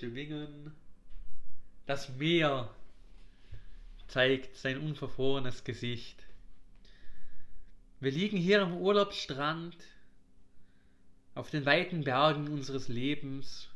[0.00, 0.72] schwingen,
[1.84, 2.70] das Meer
[4.08, 6.24] zeigt sein unverfrorenes Gesicht.
[8.00, 9.76] Wir liegen hier am Urlaubsstrand,
[11.34, 13.68] auf den weiten Bergen unseres Lebens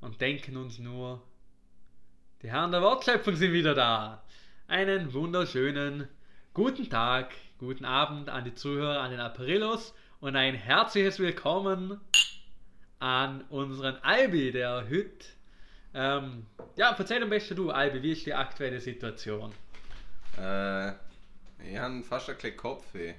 [0.00, 1.20] und denken uns nur,
[2.42, 4.24] die Herren der Wortschöpfung sind wieder da.
[4.68, 6.08] Einen wunderschönen
[6.52, 12.00] guten Tag, guten Abend an die Zuhörer, an den Aprillos und ein herzliches Willkommen
[13.04, 15.26] an unseren Albi, der Hüt.
[15.92, 19.52] Ähm, ja, erzähl am besten du, Albi, wie ist die aktuelle Situation?
[20.38, 20.92] Äh,
[21.58, 23.12] ich habe fast ein bisschen Kopfweh.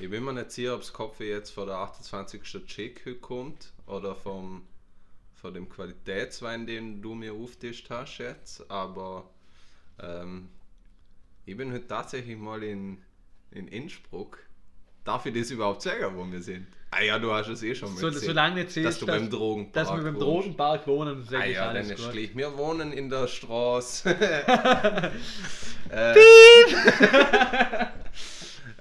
[0.00, 2.42] Ich bin mir nicht sicher, ob das Kopfweh jetzt von der 28.
[2.66, 4.66] Check kommt oder vom,
[5.34, 9.28] von dem Qualitätswein, den du mir auftischt hast jetzt, aber
[10.00, 10.48] ähm,
[11.44, 13.02] ich bin heute tatsächlich mal in,
[13.50, 14.38] in Innsbruck.
[15.04, 16.68] Darf ich das überhaupt sagen, wo wir sind?
[16.94, 18.26] Ah ja, du hast es eh schon so, gesehen.
[18.28, 20.18] Solange nicht siehst, dass du beim Drogenpark Dass wir beim.
[20.18, 22.36] Drogenpark wohnen, sag Ah ich ja, dann alles ist gut.
[22.36, 24.10] Wir wohnen in der Straße.
[25.90, 26.12] äh,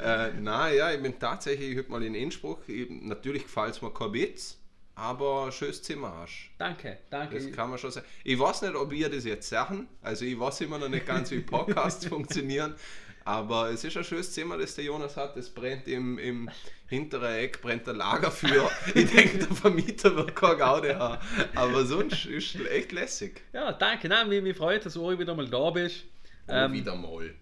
[0.04, 2.68] äh, na ja, ich bin tatsächlich heute mal in Innsbruck.
[2.68, 4.58] Ich, natürlich gefällt es mir kein Witz,
[4.96, 6.50] aber schönes Zimmer hast.
[6.58, 7.36] Danke, danke.
[7.36, 8.06] Das kann man schon sagen.
[8.26, 9.88] Ich weiß nicht, ob ihr das jetzt sagen.
[10.02, 12.76] Also ich weiß immer noch nicht ganz, wie Podcasts funktionieren.
[13.24, 15.38] Aber es ist ein schönes Zimmer, das der Jonas hat.
[15.38, 16.50] Es brennt im, im
[16.88, 18.70] hinteren Eck, brennt der Lagerfeuer.
[18.96, 21.22] ich denke, der Vermieter wird kein Gaude haben.
[21.56, 23.42] Aber sonst ist es echt lässig.
[23.54, 24.10] Ja, danke.
[24.10, 26.04] Nein, mich, mich freut, dass du wieder mal da bist.
[26.48, 27.34] Oh, Ähm, wieder mal.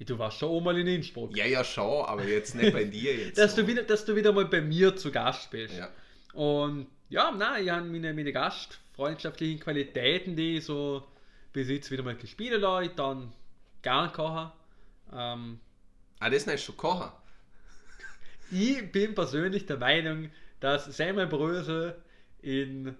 [0.00, 1.36] Du warst schon einmal in Innsbruck.
[1.36, 3.38] Ja, ja, schon, aber jetzt nicht bei dir jetzt.
[3.38, 3.62] dass, so.
[3.62, 5.76] du wieder, dass du wieder mal bei mir zu Gast bist.
[5.76, 5.88] Ja.
[6.34, 11.02] Und ja, nein, ich habe meine, meine gastfreundschaftlichen Qualitäten, die ich so
[11.52, 13.32] besitze, wieder mal gespielt Leute, dann
[13.82, 14.52] gern kochen.
[15.14, 15.60] Ähm,
[16.20, 17.10] Ah, das ist schon kochen.
[18.50, 20.30] ich bin persönlich der Meinung,
[20.60, 21.96] dass Semmelbrösel
[22.42, 22.96] in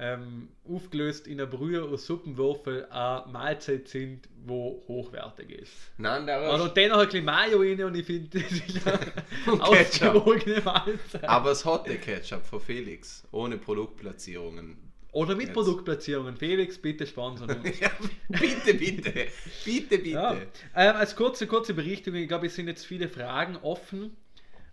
[0.00, 5.72] ähm, aufgelöst in einer Brühe und Suppenwürfel eine Mahlzeit sind, wo hochwertig ist.
[5.96, 8.86] Nein, der Aber ist, dann noch ein bisschen Mayo rein und ich finde, das ist
[9.46, 11.24] Und eine ausgewogene Mahlzeit.
[11.24, 13.26] aber es hat der Ketchup von Felix.
[13.32, 14.87] Ohne Produktplatzierungen.
[15.12, 15.54] Oder mit Jetzt.
[15.54, 16.36] Produktplatzierungen.
[16.36, 17.80] Felix, bitte sponsern uns.
[17.80, 17.90] Ja,
[18.28, 19.28] bitte, bitte.
[19.64, 20.10] Bitte, bitte.
[20.10, 20.32] Ja.
[20.76, 24.16] Ähm, als kurze, kurze Berichtigung, ich glaube, es sind jetzt viele Fragen offen.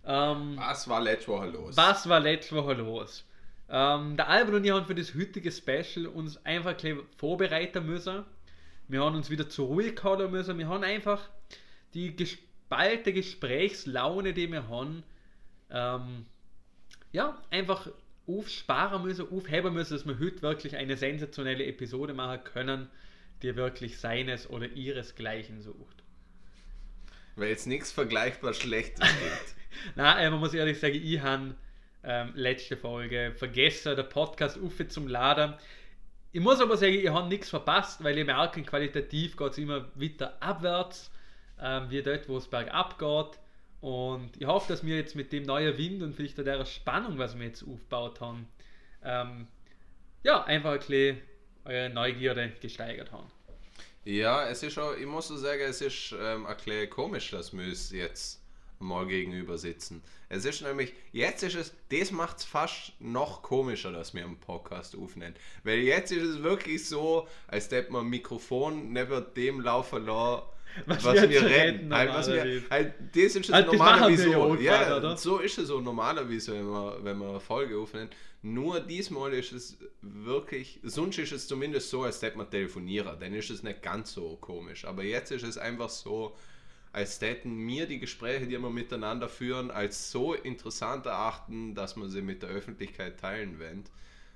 [0.04, 1.76] Ähm, Was war letzte Woche los?
[1.76, 3.24] was war letzte Woche los?
[3.68, 8.24] Ähm, der Albert und ich haben für das heutige Special uns einfach ein vorbereiten müssen.
[8.88, 10.58] Wir haben uns wieder zur Ruhe gehalten müssen.
[10.58, 11.28] Wir haben einfach
[11.94, 15.02] die gespalte Gesprächslaune, die wir haben,
[15.70, 16.26] ähm,
[17.10, 17.88] ja, einfach
[18.26, 22.88] aufsparen müssen, aufheben müssen, dass wir heute wirklich eine sensationelle Episode machen können,
[23.42, 26.02] die wirklich seines oder ihresgleichen sucht.
[27.36, 29.54] Weil es nichts vergleichbar Schlechtes gibt.
[29.94, 31.54] Na, äh, man muss ehrlich sagen, ich habe
[32.02, 35.54] ähm, letzte Folge vergessen, der Podcast auf zum Laden.
[36.32, 39.86] Ich muss aber sagen, ich habe nichts verpasst, weil ich merke, qualitativ geht es immer
[39.94, 41.10] weiter abwärts,
[41.60, 43.38] ähm, wie dort, wo es bergab geht.
[43.80, 47.18] Und ich hoffe, dass wir jetzt mit dem neuen Wind und vielleicht auch der Spannung,
[47.18, 48.48] was wir jetzt aufgebaut haben,
[49.04, 49.46] ähm,
[50.22, 51.18] ja, einfach ein bisschen
[51.64, 53.30] eure Neugierde gesteigert haben.
[54.04, 57.56] Ja, es ist auch, ich muss so sagen, es ist ähm, ein bisschen komisch, dass
[57.56, 58.40] wir es jetzt
[58.78, 60.02] mal gegenüber sitzen.
[60.28, 64.38] Es ist nämlich, jetzt ist es, das macht es fast noch komischer, dass wir einen
[64.38, 65.34] Podcast aufnehmen.
[65.64, 70.42] Weil jetzt ist es wirklich so, als hätte man ein Mikrofon neben dem laufen lassen,
[70.84, 71.94] Was was, wir wir reden.
[71.94, 74.54] Halt, was wir, halt, das ist Halt, normalerweise wir ja so.
[74.56, 75.16] Ja, oder?
[75.16, 78.14] so ist es so normalerweise, wenn man, wenn man eine Folge aufnimmt.
[78.42, 83.18] Nur diesmal ist es wirklich, sonst ist es zumindest so, als hätte man telefonieren.
[83.18, 84.84] Dann ist es nicht ganz so komisch.
[84.84, 86.36] Aber jetzt ist es einfach so,
[86.92, 92.08] als hätten mir die Gespräche, die wir miteinander führen, als so interessant erachten, dass man
[92.08, 93.82] sie mit der Öffentlichkeit teilen will.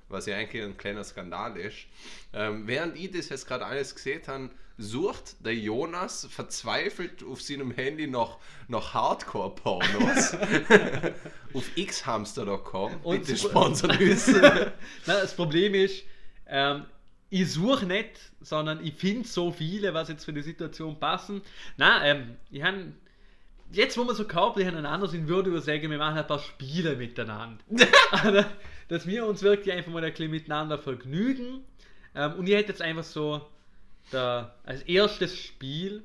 [0.09, 1.87] Was ja eigentlich ein kleiner Skandal ist.
[2.33, 7.71] Ähm, während ich das jetzt gerade alles gesehen habe, sucht der Jonas verzweifelt auf seinem
[7.71, 8.39] Handy noch,
[8.69, 10.35] noch Hardcore-Pornos.
[11.55, 12.97] auf xhamster.com.
[13.03, 14.33] Und Bitte sponsern uns.
[15.07, 16.05] Das Problem ist,
[16.47, 16.85] ähm,
[17.29, 21.43] ich suche nicht, sondern ich finde so viele, was jetzt für die Situation passen.
[21.77, 22.93] Na, ähm, ich habe
[23.73, 26.97] jetzt, wo wir so körperlich aneinander sind, würde ich sagen, wir machen ein paar Spiele
[26.97, 27.63] miteinander.
[28.11, 28.45] Also,
[28.89, 31.63] dass wir uns wirklich einfach mal ein bisschen miteinander vergnügen.
[32.15, 33.47] Ähm, und ich hätte jetzt einfach so
[34.13, 36.03] der, als erstes Spiel,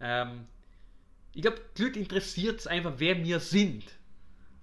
[0.00, 0.46] ähm,
[1.34, 3.84] ich glaube, Leute interessiert es einfach, wer wir sind.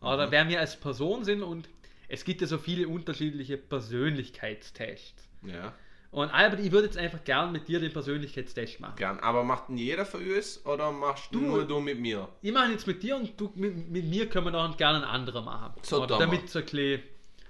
[0.02, 1.68] Oder wer wir als Person sind und
[2.08, 5.28] es gibt ja so viele unterschiedliche Persönlichkeitstests.
[5.44, 5.74] ja.
[6.16, 8.96] Und Albert, ich würde jetzt einfach gern mit dir den Persönlichkeitstest machen.
[8.96, 9.20] Gern.
[9.20, 12.30] Aber macht ihn jeder für uns oder machst du nur du mit mir?
[12.42, 15.12] Ich mache jetzt mit dir und du mit, mit mir können wir noch gerne einen
[15.12, 15.74] anderen machen.
[15.82, 17.04] So, Oder damit so ein bisschen,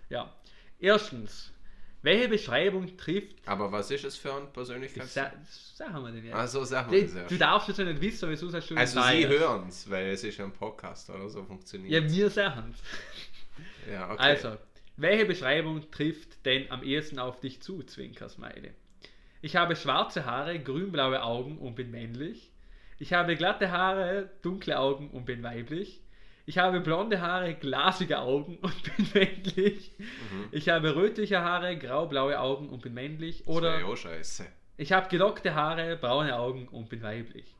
[0.10, 0.34] ja.
[0.80, 1.54] Erstens,
[2.06, 3.36] welche Beschreibung trifft.
[3.48, 5.16] Aber was ist es für ein Persönlichkeits...
[5.16, 5.32] Sa
[5.74, 6.36] sagen wir denn jetzt?
[6.36, 9.02] Also sagen wir das du darfst es ja nicht wissen, weil sonst hast du Also
[9.02, 12.04] sie hören es, weil es ist ja ein Podcast oder so funktioniert.
[12.04, 13.92] Ja, wir sagen es.
[13.92, 14.22] Ja, okay.
[14.22, 14.58] Also,
[14.98, 18.76] welche Beschreibung trifft denn am ehesten auf dich zu, Zwinkersmeile?
[19.42, 22.52] Ich habe schwarze Haare, grünblaue Augen und bin männlich.
[23.00, 26.02] Ich habe glatte Haare, dunkle Augen und bin weiblich.
[26.48, 29.92] Ich habe blonde Haare, glasige Augen und bin männlich.
[29.98, 30.50] Mhm.
[30.52, 33.48] Ich habe rötliche Haare, graublaue Augen und bin männlich.
[33.48, 34.46] Oder ja scheiße.
[34.78, 37.56] ich habe gelockte Haare, braune Augen und bin weiblich.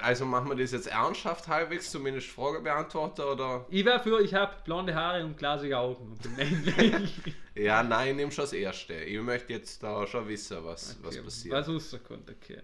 [0.00, 3.66] Also machen wir das jetzt ernsthaft halbwegs, zumindest Frage beantworten oder?
[3.68, 7.14] Ich wäre für, ich habe blonde Haare und glasige Augen und bin männlich.
[7.56, 8.94] Ja, nein, nimm schon das erste.
[8.94, 11.54] Ich möchte jetzt da schon wissen, was, was Okay, passiert.
[11.54, 12.60] Was rauskommt, okay.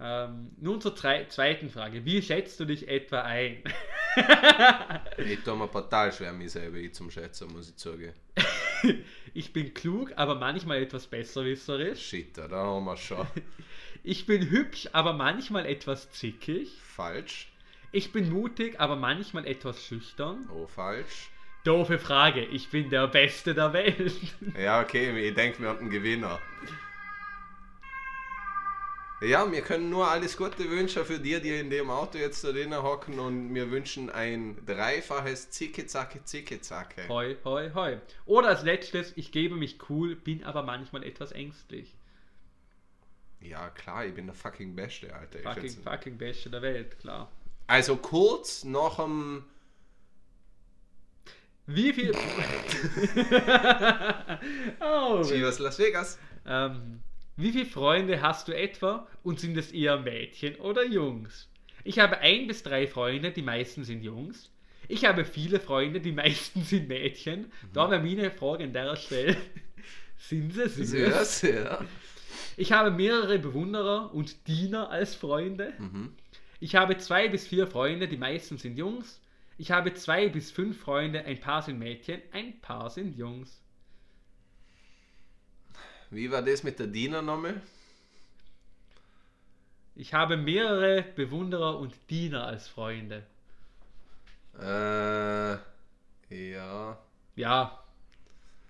[0.00, 2.04] Ähm, nun zur zweiten Frage.
[2.04, 3.62] Wie schätzt du dich etwa ein?
[5.18, 8.12] Ich tue mir total schwer, mich selber zum Schätzen, muss ich sagen.
[9.34, 12.00] ich bin klug, aber manchmal etwas besserwisserisch.
[12.00, 13.26] Shit, da haben wir schon.
[14.06, 16.70] Ich bin hübsch, aber manchmal etwas zickig.
[16.82, 17.50] Falsch.
[17.90, 20.46] Ich bin mutig, aber manchmal etwas schüchtern.
[20.52, 21.30] Oh, falsch.
[21.64, 22.44] Doofe Frage.
[22.44, 24.12] Ich bin der Beste der Welt.
[24.58, 26.38] Ja, okay, ich denke, wir haben einen Gewinner.
[29.24, 32.52] Ja, wir können nur alles Gute wünschen für die, die in dem Auto jetzt da
[32.52, 37.08] drinnen hocken und wir wünschen ein dreifaches Zicke, Zacke, Zicke, Zacke.
[37.08, 37.98] hoi, hoi, hoi.
[38.26, 41.94] Oder als letztes, ich gebe mich cool, bin aber manchmal etwas ängstlich.
[43.40, 45.38] Ja, klar, ich bin der fucking Beste, Alter.
[45.38, 47.30] Ich Fucking, schätze- fucking Beste der Welt, klar.
[47.66, 49.44] Also kurz nach dem.
[51.66, 52.12] Wie viel.
[54.80, 56.18] oh, Chivas Las Vegas.
[56.46, 57.00] ähm,
[57.36, 61.48] wie viele Freunde hast du etwa und sind es eher Mädchen oder Jungs?
[61.82, 64.50] Ich habe ein bis drei Freunde, die meisten sind Jungs.
[64.88, 67.52] Ich habe viele Freunde, die meisten sind Mädchen.
[67.72, 69.36] Da wäre meine Frage an der Stelle.
[70.16, 70.90] sind sie süß?
[70.90, 71.84] Sehr, sehr.
[72.56, 75.72] Ich habe mehrere Bewunderer und Diener als Freunde.
[75.78, 76.14] Mhm.
[76.60, 79.20] Ich habe zwei bis vier Freunde, die meisten sind Jungs.
[79.58, 83.60] Ich habe zwei bis fünf Freunde, ein paar sind Mädchen, ein paar sind Jungs.
[86.10, 87.60] Wie war das mit der Diener nochmal?
[89.96, 93.22] Ich habe mehrere Bewunderer und Diener als Freunde.
[94.60, 95.56] Äh.
[96.30, 96.98] Ja.
[97.36, 97.84] Ja,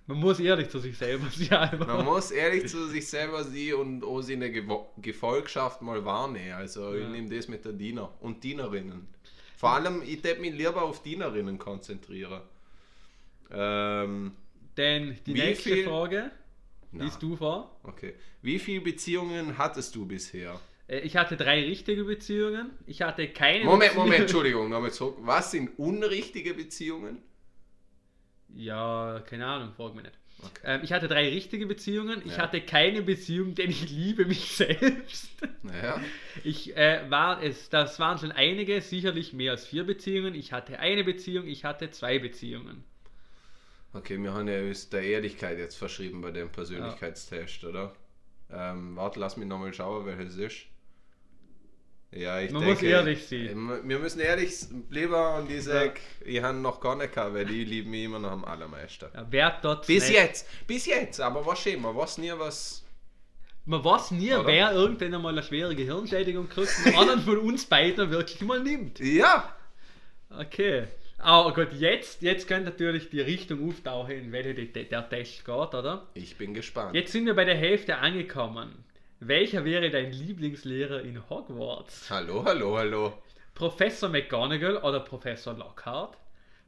[0.06, 1.78] man muss ehrlich zu sich selber sein.
[1.86, 4.50] Man muss ehrlich zu sich selber sein und auch seine
[4.98, 6.52] Gefolgschaft mal wahrnehmen.
[6.52, 7.08] Also ich Ja.
[7.08, 9.08] nehme das mit der Diener und Dienerinnen.
[9.56, 12.42] Vor allem, ich würde mich lieber auf Dienerinnen konzentrieren.
[13.50, 14.32] Ähm,
[14.76, 16.30] Denn die nächste viel- Frage
[16.98, 17.78] na, du vor.
[17.82, 18.14] Okay.
[18.42, 20.60] Wie viele Beziehungen hattest du bisher?
[20.86, 22.70] Äh, Ich hatte drei richtige Beziehungen.
[22.86, 23.64] Ich hatte keine.
[23.64, 25.16] Moment, Beziehung- Moment, Entschuldigung, nochmal zurück.
[25.20, 27.18] Was sind unrichtige Beziehungen?
[28.54, 30.18] Ja, keine Ahnung, frag mich nicht.
[30.42, 30.60] Okay.
[30.64, 32.20] Ähm, ich hatte drei richtige Beziehungen.
[32.24, 32.42] Ich Ja.
[32.42, 35.30] hatte keine Beziehung, denn ich liebe mich selbst.
[35.62, 36.00] Naja.
[36.42, 40.34] Ich äh, war es, das waren schon einige, sicherlich mehr als vier Beziehungen.
[40.34, 42.84] Ich hatte eine Beziehung, ich hatte zwei Beziehungen.
[43.94, 47.92] Okay, wir haben ja uns der Ehrlichkeit jetzt verschrieben bei dem Persönlichkeitstest, oder?
[48.52, 50.56] Ähm, warte, lass mich nochmal schauen, welches ist.
[52.10, 53.48] Ja, ich Man denke, muss ehrlich sein.
[53.48, 54.54] ähm, Wir müssen ehrlich
[54.88, 58.20] bleiben und ich sag, ich habe noch gar nicht gehabt, weil die lieben mich immer
[58.20, 59.06] noch am allermeisten.
[59.14, 62.84] Ja, wer dort Bis nicht- jetzt, bis jetzt, aber was schön, man weiß nie, was.
[63.64, 64.46] Man weiß nie, Oder?
[64.46, 69.00] wer irgendwann einmal eine schwere Gehirnschädigung kriegt und anderen von uns beiden wirklich mal nimmt.
[69.00, 69.56] Ja!
[70.30, 70.86] Okay.
[71.24, 76.06] Aber gut, jetzt, jetzt könnte natürlich die Richtung auftauchen, in welche der Test geht, oder?
[76.12, 76.94] Ich bin gespannt.
[76.94, 78.84] Jetzt sind wir bei der Hälfte angekommen.
[79.20, 82.10] Welcher wäre dein Lieblingslehrer in Hogwarts?
[82.10, 83.22] Hallo, hallo, hallo.
[83.54, 86.18] Professor McGonagall oder Professor Lockhart?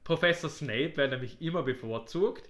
[0.04, 2.48] Professor Snape wäre nämlich immer bevorzugt.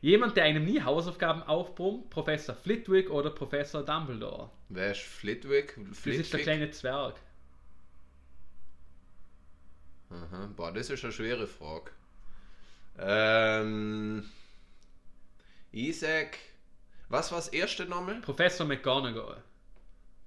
[0.00, 4.48] Jemand, der einem nie Hausaufgaben aufbrummt, Professor Flitwick oder Professor Dumbledore?
[4.70, 5.76] Wer ist Flitwick?
[5.76, 6.42] Das ist der Flitwick?
[6.44, 7.16] kleine Zwerg.
[10.12, 11.90] Aha, boah, das ist eine schwere Frage.
[12.98, 14.24] Ähm,
[15.72, 16.38] Isaac,
[17.08, 18.20] was war das erste Name?
[18.20, 19.42] Professor McGonagall.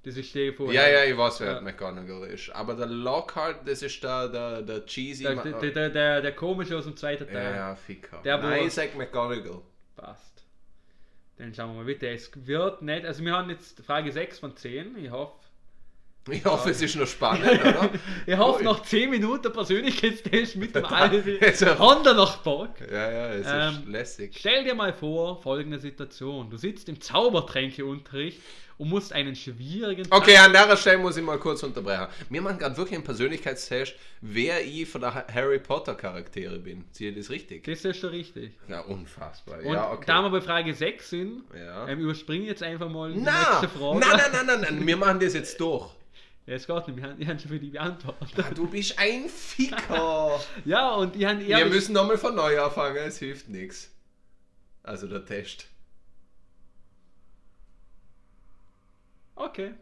[0.03, 0.87] Das ist der vorher.
[0.87, 1.61] Ja, ja, ich weiß, wer Ja.
[1.61, 2.49] McGonagall ist.
[2.51, 5.23] Aber der Lockhart, das ist der, der, der cheesy...
[5.23, 7.55] Der, der, der, der, der komische aus dem zweiten ja, Teil.
[7.55, 8.21] ja, Ficker.
[8.23, 9.61] Der, Nein, sag McGonagall.
[9.95, 10.43] Passt.
[11.37, 12.07] Dann schauen wir mal bitte.
[12.07, 13.05] Es wird nicht.
[13.05, 14.97] Also, wir haben jetzt Frage 6 von 10.
[15.03, 15.33] Ich hoffe,
[16.27, 17.89] Ich hoffe, es ist noch spannend, oder?
[18.25, 22.71] Ich hoffe, nach 10 Minuten Persönlichkeitstest mit dem Aldi wir noch Bock.
[22.91, 23.51] Ja, ja, es ist
[23.83, 24.35] Ähm, lässig.
[24.37, 26.49] Stell dir mal vor, folgende Situation.
[26.49, 28.39] Du sitzt im Zaubertränkeunterricht
[28.77, 32.07] und musst einen schwierigen Okay, an der Stelle muss ich mal kurz unterbrechen.
[32.29, 36.85] Wir machen gerade wirklich einen Persönlichkeitstest, wer ich von der Ha- Harry Potter Charaktere bin.
[36.91, 37.63] Sehe das richtig?
[37.65, 38.51] Das ist schon richtig.
[38.67, 39.59] Ja, unfassbar.
[39.63, 40.03] Und ja, okay.
[40.07, 41.87] da wir bei Frage 6 sind, Ja.
[41.87, 43.99] ähm, überspringe ich jetzt einfach mal die Na, nächste Frage.
[43.99, 45.89] nein, nein, nein, nein, nein, wir machen das jetzt durch.
[46.45, 48.29] Ja, es geht nicht, wir haben, ich habe schon für die beantwortet.
[48.37, 50.39] Ah, Du bist ein Ficker.
[50.65, 51.39] Ja, und ich habe.
[51.65, 53.91] Wir müssen nochmal von neu anfangen, es hilft nichts.
[54.83, 55.67] Also der Test.
[59.35, 59.73] Okay.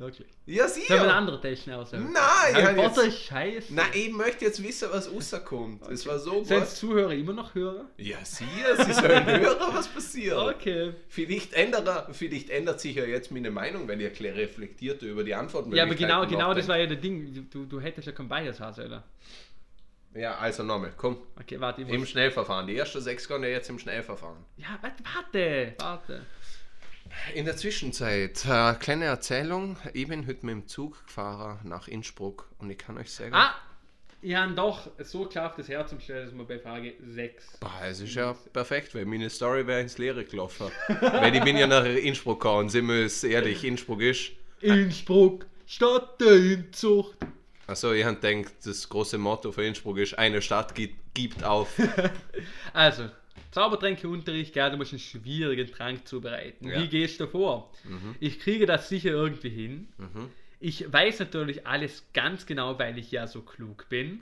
[0.00, 0.26] Wirklich.
[0.46, 1.14] Ja, Sollen wir einen sicher.
[1.14, 2.10] anderen Test schnell aussuchen?
[2.12, 3.66] Nein, Harry ja, Potter jetzt- ist scheiße.
[3.74, 5.86] Na, ich möchte jetzt wissen, was rauskommt.
[5.88, 6.68] Es war so Sind gut.
[6.68, 7.84] Zuhörer immer noch Hörer?
[7.98, 10.38] Ja, sicher, sie sollen hören, was passiert.
[10.38, 10.94] Okay.
[11.08, 15.34] Vielleicht, ändere, vielleicht ändert sich ja jetzt meine Meinung, wenn ihr klar reflektierter über die
[15.34, 17.48] Antworten Ja, aber genau, genau das war ja der Ding.
[17.50, 19.04] Du, du hättest ja kein Bias haben, oder?
[20.14, 21.18] Ja, also nochmal, komm.
[21.38, 22.04] Okay, warte, ich Im.
[22.04, 22.66] Schnellverfahren.
[22.66, 24.38] Die ersten sechs gehen ja jetzt im Schnellverfahren.
[24.56, 26.26] Ja, warte, warte, warte.
[27.34, 29.76] In der Zwischenzeit, äh, kleine Erzählung.
[29.92, 33.54] Ich bin heute mit dem Zug gefahren nach Innsbruck und ich kann euch sagen, Ah!
[34.22, 37.58] Ich habe doch so geschafft, das Herz umstellen, dass wir bei Frage 6.
[37.58, 40.70] boah, es ist ja perfekt, weil meine Story wäre ins Leere gelaufen.
[41.00, 44.32] weil ich bin ja nach Innsbruck gekommen und sind wir uns ehrlich, Innsbruck ist.
[44.60, 47.16] Innsbruck, Stadt der Inzucht.
[47.66, 51.72] Also ich habe gedacht, das große Motto für Innsbruck ist, eine Stadt gibt, gibt auf.
[52.74, 53.08] Also,
[53.50, 56.68] Zaubertränkeunterricht, gell, du musst einen schwierigen Trank zubereiten.
[56.68, 56.80] Ja.
[56.80, 57.72] Wie gehst du vor?
[58.20, 59.88] Ich kriege das sicher irgendwie hin.
[60.60, 64.20] Ich weiß natürlich alles ganz genau, weil ich ja so klug bin.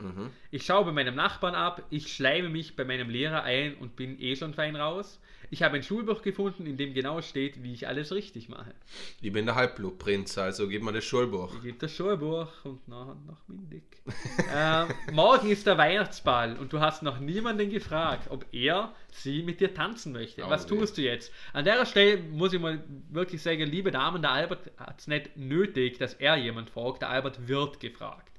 [0.51, 4.21] Ich schaue bei meinem Nachbarn ab, ich schleime mich bei meinem Lehrer ein und bin
[4.21, 5.21] eh schon fein raus.
[5.51, 8.75] Ich habe ein Schulbuch gefunden, in dem genau steht, wie ich alles richtig mache.
[9.23, 11.55] Ich bin der Halbblutprinz, also gib mir das Schulbuch.
[11.57, 13.83] Ich gebe das Schulbuch und nachher noch Mindig.
[14.55, 19.61] ähm, morgen ist der Weihnachtsball und du hast noch niemanden gefragt, ob er sie mit
[19.61, 20.45] dir tanzen möchte.
[20.45, 20.77] Oh Was weh.
[20.77, 21.33] tust du jetzt?
[21.55, 25.37] An der Stelle muss ich mal wirklich sagen, liebe Damen, der Albert hat es nicht
[25.37, 27.03] nötig, dass er jemand fragt.
[27.03, 28.33] Der Albert wird gefragt.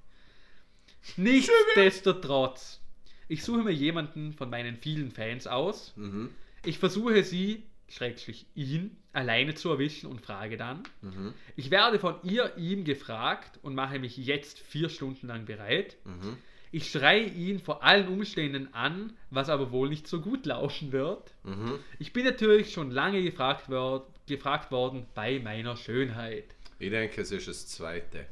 [1.17, 2.81] Nichtsdestotrotz,
[3.27, 5.93] ich suche mir jemanden von meinen vielen Fans aus.
[5.95, 6.29] Mhm.
[6.65, 10.83] Ich versuche sie, schrägstrich ihn, alleine zu erwischen und frage dann.
[11.01, 11.33] Mhm.
[11.55, 15.97] Ich werde von ihr ihm gefragt und mache mich jetzt vier Stunden lang bereit.
[16.05, 16.37] Mhm.
[16.71, 21.33] Ich schreie ihn vor allen Umständen an, was aber wohl nicht so gut laufen wird.
[21.43, 21.79] Mhm.
[21.97, 26.45] Ich bin natürlich schon lange gefragt, wor gefragt worden bei meiner Schönheit,
[26.77, 28.27] Ich denke, es ist das Zweite.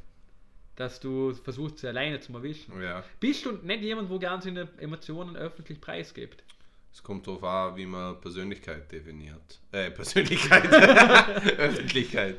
[0.76, 2.80] dass du versuchst, sie alleine zu erwischen.
[2.80, 3.02] Ja.
[3.18, 6.44] Bist du nicht jemand, wo gern seine Emotionen öffentlich preisgibt?
[6.92, 9.60] Es kommt darauf an, wie man Persönlichkeit definiert.
[9.72, 10.72] Äh, Persönlichkeit.
[11.58, 12.38] Öffentlichkeit.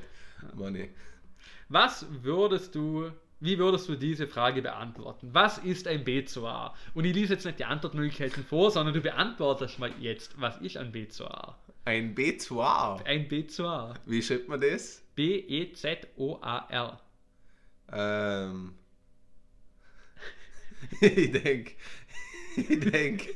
[0.56, 0.90] Money.
[1.70, 5.30] Was würdest du, wie würdest du diese Frage beantworten?
[5.32, 6.74] Was ist ein B2A?
[6.94, 10.78] Und ich lese jetzt nicht die Antwortmöglichkeiten vor, sondern du beantwortest mal jetzt, was ist
[10.78, 11.54] ein B2A?
[11.86, 13.04] Ein B2A.
[13.06, 13.96] Ein B2A.
[14.06, 15.04] Wie schreibt man das?
[15.16, 17.00] B-E-Z-O-A-R.
[17.92, 18.74] Ähm.
[21.02, 21.74] ich denke.
[22.56, 23.30] Ich denke.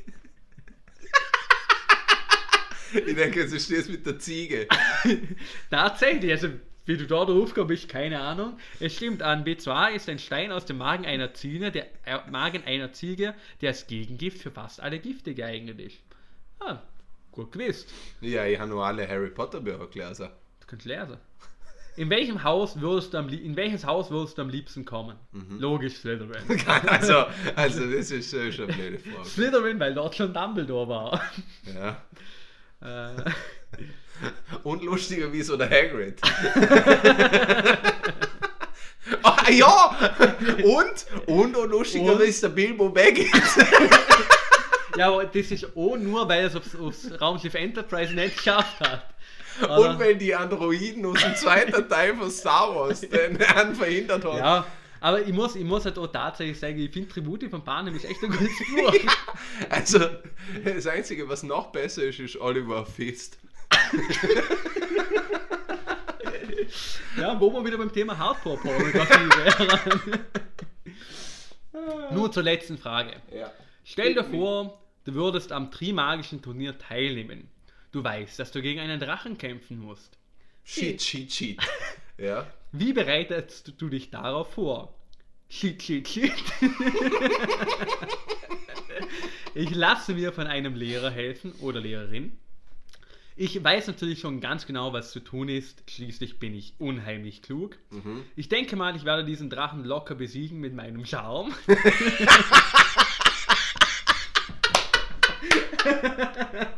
[3.08, 4.68] ich denke, ist das mit der Ziege.
[5.70, 6.50] Tatsächlich, also
[6.86, 8.58] wie du da drauf kommst, keine Ahnung.
[8.80, 12.64] Es stimmt, ein B2A ist ein Stein aus dem Magen einer Ziege, der äh, Magen
[12.66, 15.98] einer Ziege, der als Gegengift für fast alle Gifte geeignet ist.
[16.60, 16.82] Ah,
[17.32, 17.94] gut gewusst.
[18.22, 20.30] Ja, ich habe nur alle Harry Potter Bücher gelesen.
[20.60, 21.18] Du kannst lesen.
[21.96, 25.16] In welchem Haus würdest du am, in welches Haus würdest du am liebsten kommen?
[25.60, 26.44] Logisch Slytherin.
[26.88, 29.26] Also, also das ist äh, schon eine blöde Frage.
[29.26, 31.22] Slytherin, weil dort schon Dumbledore war.
[31.74, 32.02] Ja.
[32.84, 33.10] Äh,
[34.64, 36.20] Und lustiger wie so der Hagrid.
[39.24, 40.14] ah, ja!
[40.64, 42.22] Und, und, und lustiger Und?
[42.22, 43.58] wie der Bilbo Baggins.
[44.98, 49.14] ja, aber das ist auch nur, weil es aufs, aufs Raumschiff Enterprise nicht geschafft hat.
[49.70, 54.38] Und wenn die Androiden aus dem zweiten Teil von Star Wars den Herrn verhindert haben.
[54.38, 54.66] Ja,
[55.04, 58.06] aber ich muss, ich muss halt auch tatsächlich sagen, ich finde Tribute von Panem ist
[58.06, 58.96] echt ein gutes Buch.
[59.70, 60.00] Also,
[60.64, 63.38] das Einzige, was noch besser ist, ist Oliver Fist.
[67.18, 70.26] Ja, wo wir wieder beim Thema Hardcore-Pornografie wären.
[72.16, 73.22] Nur zur letzten Frage.
[73.32, 73.52] Ja.
[73.84, 77.50] Stell dir vor, du würdest am Trimagischen Turnier teilnehmen.
[77.92, 80.18] Du weißt, dass du gegen einen Drachen kämpfen musst.
[80.66, 81.60] Cheat, cheat, cheat.
[82.18, 82.48] Ja.
[82.76, 84.96] Wie bereitest du dich darauf vor?
[85.48, 86.34] Shit, shit, shit.
[89.54, 92.36] ich lasse mir von einem Lehrer helfen oder Lehrerin.
[93.36, 95.84] Ich weiß natürlich schon ganz genau, was zu tun ist.
[95.88, 97.78] Schließlich bin ich unheimlich klug.
[97.92, 98.24] Mhm.
[98.36, 101.54] Ich denke mal, ich werde diesen Drachen locker besiegen mit meinem Charme.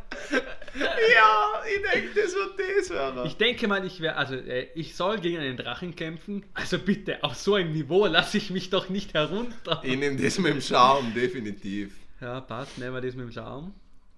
[2.90, 6.46] Ja, ich denke, mal, ich werde, also äh, ich soll gegen einen Drachen kämpfen.
[6.54, 9.82] Also bitte, auf so einem Niveau lasse ich mich doch nicht herunter.
[9.84, 11.96] Ich nehme das mit dem Charme, definitiv.
[12.22, 13.74] Ja, passt, nehmen wir das mit dem Charme.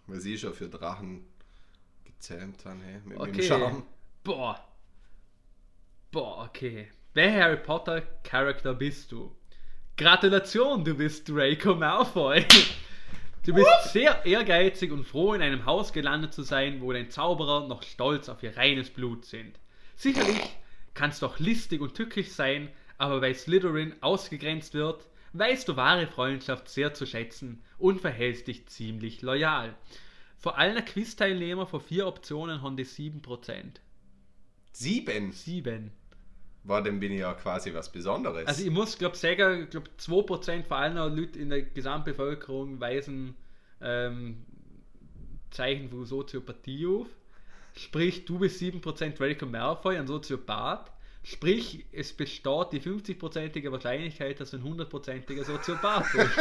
[0.07, 1.25] Was ich schon für Drachen
[2.05, 3.43] gezähmt habe, hey, mit, mit dem Okay.
[3.43, 3.83] Charme.
[4.24, 4.63] Boah.
[6.12, 6.88] Boah, okay.
[7.13, 9.36] Welcher Harry Potter Charakter bist du?
[9.97, 12.45] Gratulation, du bist Draco Malfoy.
[13.48, 17.66] Du bist sehr ehrgeizig und froh, in einem Haus gelandet zu sein, wo dein Zauberer
[17.66, 19.58] noch stolz auf ihr reines Blut sind.
[19.96, 20.58] Sicherlich
[20.94, 26.08] kannst du auch listig und tückisch sein, aber weil Slytherin ausgegrenzt wird, weißt du wahre
[26.08, 29.74] Freundschaft sehr zu schätzen und verhältst dich ziemlich loyal.
[30.38, 33.75] Vor allen Quiz-Teilnehmer vor vier Optionen haben die 7%.
[34.74, 35.32] Sieben.
[35.32, 35.94] 7.
[36.67, 38.45] War, dann bin ich ja quasi was Besonderes.
[38.45, 43.36] Also ich muss glaube sagen, ich glaube 2% von allen Leuten in der Gesamtbevölkerung weisen
[43.81, 44.43] ähm,
[45.51, 47.07] Zeichen von Soziopathie auf.
[47.75, 50.91] Sprich, du bist 7% Draco Malfoy, ein Soziopath.
[51.24, 56.31] Sprich, es besteht die 50%ige Wahrscheinlichkeit, dass du ein 100%iger Soziopath bist.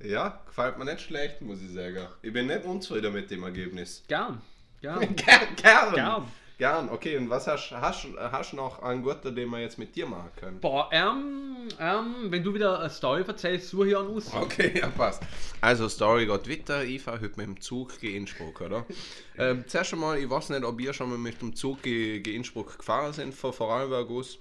[0.10, 2.08] ja, gefällt mir nicht schlecht, muss ich sagen.
[2.22, 4.02] Ich bin nicht unzufrieden mit dem Ergebnis.
[4.08, 4.40] Gern,
[4.80, 5.94] gern, Gern, gern.
[5.94, 6.28] gern.
[6.56, 7.16] Gern, okay.
[7.16, 10.06] Und was hast du hast, hast du noch einen guten, den wir jetzt mit dir
[10.06, 10.60] machen können?
[10.60, 14.32] Boah, ähm, ähm, wenn du wieder eine Story erzählst, suche ich einen aus.
[14.32, 15.22] Okay, ja, passt.
[15.60, 16.84] Also, Story geht weiter.
[16.84, 18.86] Ich fahre heute mit dem Zug gegen Innsbruck, oder?
[19.38, 22.36] ähm, zuerst einmal, ich weiß nicht, ob ihr schon mal mit dem Zug gegen ge
[22.36, 24.38] Innsbruck gefahren sind, von Vorarlberg aus.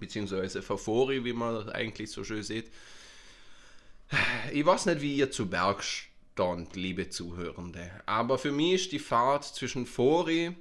[0.00, 2.70] Beziehungsweise von Fori, wie man eigentlich so schön sieht.
[4.52, 7.90] Ich weiß nicht, wie ihr zu Berg stand, liebe Zuhörende.
[8.06, 10.54] Aber für mich ist die Fahrt zwischen Fori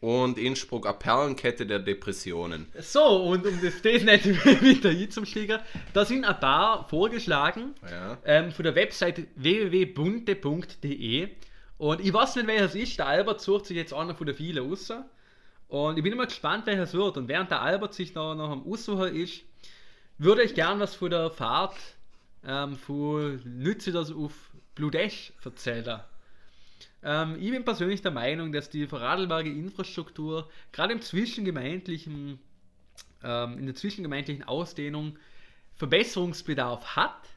[0.00, 2.66] und Innsbruck eine Perlenkette der Depressionen.
[2.80, 4.24] So, und um das nicht
[4.62, 5.58] wieder einzusteigen,
[5.92, 8.18] da sind ein paar vorgeschlagen Ja.
[8.24, 11.28] ähm, von der Website www.bunte.de
[11.78, 12.98] und ich weiß nicht, welches ist.
[12.98, 14.92] Der Albert sucht sich jetzt einer von den vielen raus.
[15.68, 17.16] Und ich bin immer gespannt, welches wird.
[17.16, 19.42] Und während der Albert sich noch, noch am Aussuchen ist,
[20.16, 21.76] würde ich gern was von der Fahrt
[22.46, 24.32] ähm, von Nütze das auf
[24.74, 26.00] Bludesch erzählen.
[27.06, 32.40] Ähm, ich bin persönlich der Meinung, dass die Vorarlberger Infrastruktur gerade im zwischengemeindlichen,
[33.22, 35.16] ähm, in der zwischengemeindlichen Ausdehnung
[35.76, 37.28] Verbesserungsbedarf hat,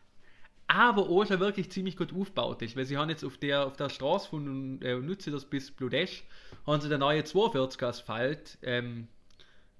[0.65, 3.77] aber auch schon wirklich ziemlich gut aufgebaut ist, weil sie haben jetzt auf der, auf
[3.77, 6.23] der Straße von äh, Nütze das bis Bludesch,
[6.65, 9.07] haben sie der neue 42 Asphalt ähm,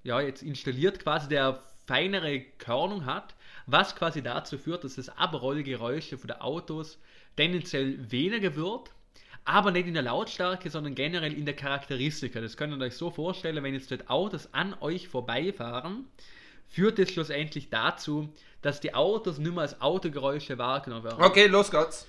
[0.04, 3.34] ja, jetzt installiert, quasi der feinere Körnung hat,
[3.66, 7.00] was quasi dazu führt, dass das Abrollgeräusche von den Autos
[7.36, 8.92] tendenziell weniger wird,
[9.46, 12.42] aber nicht in der Lautstärke, sondern generell in der Charakteristika.
[12.42, 16.06] Das könnt ihr euch so vorstellen, wenn jetzt dort Autos an euch vorbeifahren,
[16.68, 18.30] führt es schlussendlich dazu,
[18.62, 21.24] dass die Autos nicht mehr als Autogeräusche wahrgenommen werden.
[21.24, 22.08] Okay, los geht's.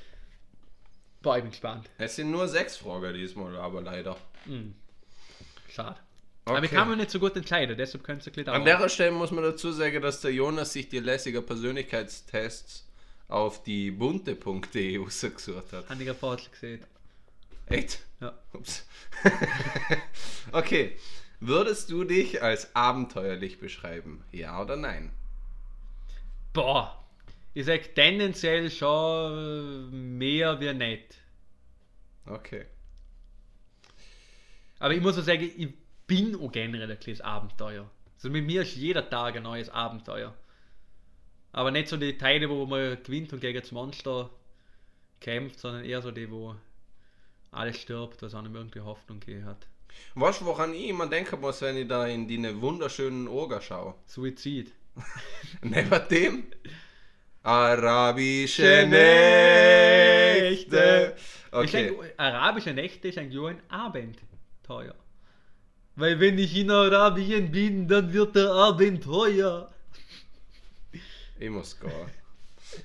[1.23, 1.88] Boah, ich bin gespannt.
[1.99, 4.16] Es sind nur sechs Fragen diesmal, aber leider.
[5.69, 5.97] Schade.
[6.47, 9.12] Aber ich kann mich nicht so gut entscheiden, deshalb könnt ihr bisschen An der Stelle
[9.12, 12.88] muss man dazu sagen, dass der Jonas sich die lässige Persönlichkeitstests
[13.29, 15.88] auf die bunte.de rausgesucht hat.
[15.88, 16.85] Habe ich gerade gesehen.
[17.71, 18.01] Echt?
[18.21, 18.39] Ja.
[18.53, 18.87] Ups.
[20.53, 20.97] okay.
[21.41, 24.23] Würdest du dich als abenteuerlich beschreiben?
[24.31, 25.11] Ja oder nein?
[26.53, 27.03] Boah,
[27.55, 31.17] ich sag tendenziell schon mehr wie nicht.
[32.27, 32.67] Okay.
[34.79, 35.69] Aber ich muss auch sagen, ich
[36.07, 37.89] bin auch generell ein kleines Abenteuer.
[38.17, 40.35] Also mit mir ist jeder Tag ein neues Abenteuer.
[41.53, 44.29] Aber nicht so die Teile, wo man gewinnt und gegen das Monster
[45.21, 46.55] kämpft, sondern eher so die, wo
[47.53, 49.67] alles stirbt, was einem irgendwie Hoffnung gegeben hat.
[50.15, 53.95] Weißt du, woran ich immer denken muss, wenn ich da in die wunderschönen Oger schaue?
[54.07, 54.73] Suizid.
[55.63, 56.45] Neben dem
[57.43, 58.87] arabische
[60.49, 61.17] Nächte.
[61.53, 61.87] Okay.
[61.87, 64.95] denke, arabische Nächte ist nur ein Abenteuer.
[65.97, 69.73] Weil wenn ich in Arabien bin, dann wird der Abenteuer.
[71.39, 71.91] Ich muss gehen.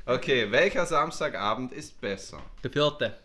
[0.06, 2.42] Okay, welcher Samstagabend ist besser?
[2.64, 3.18] Der vierte.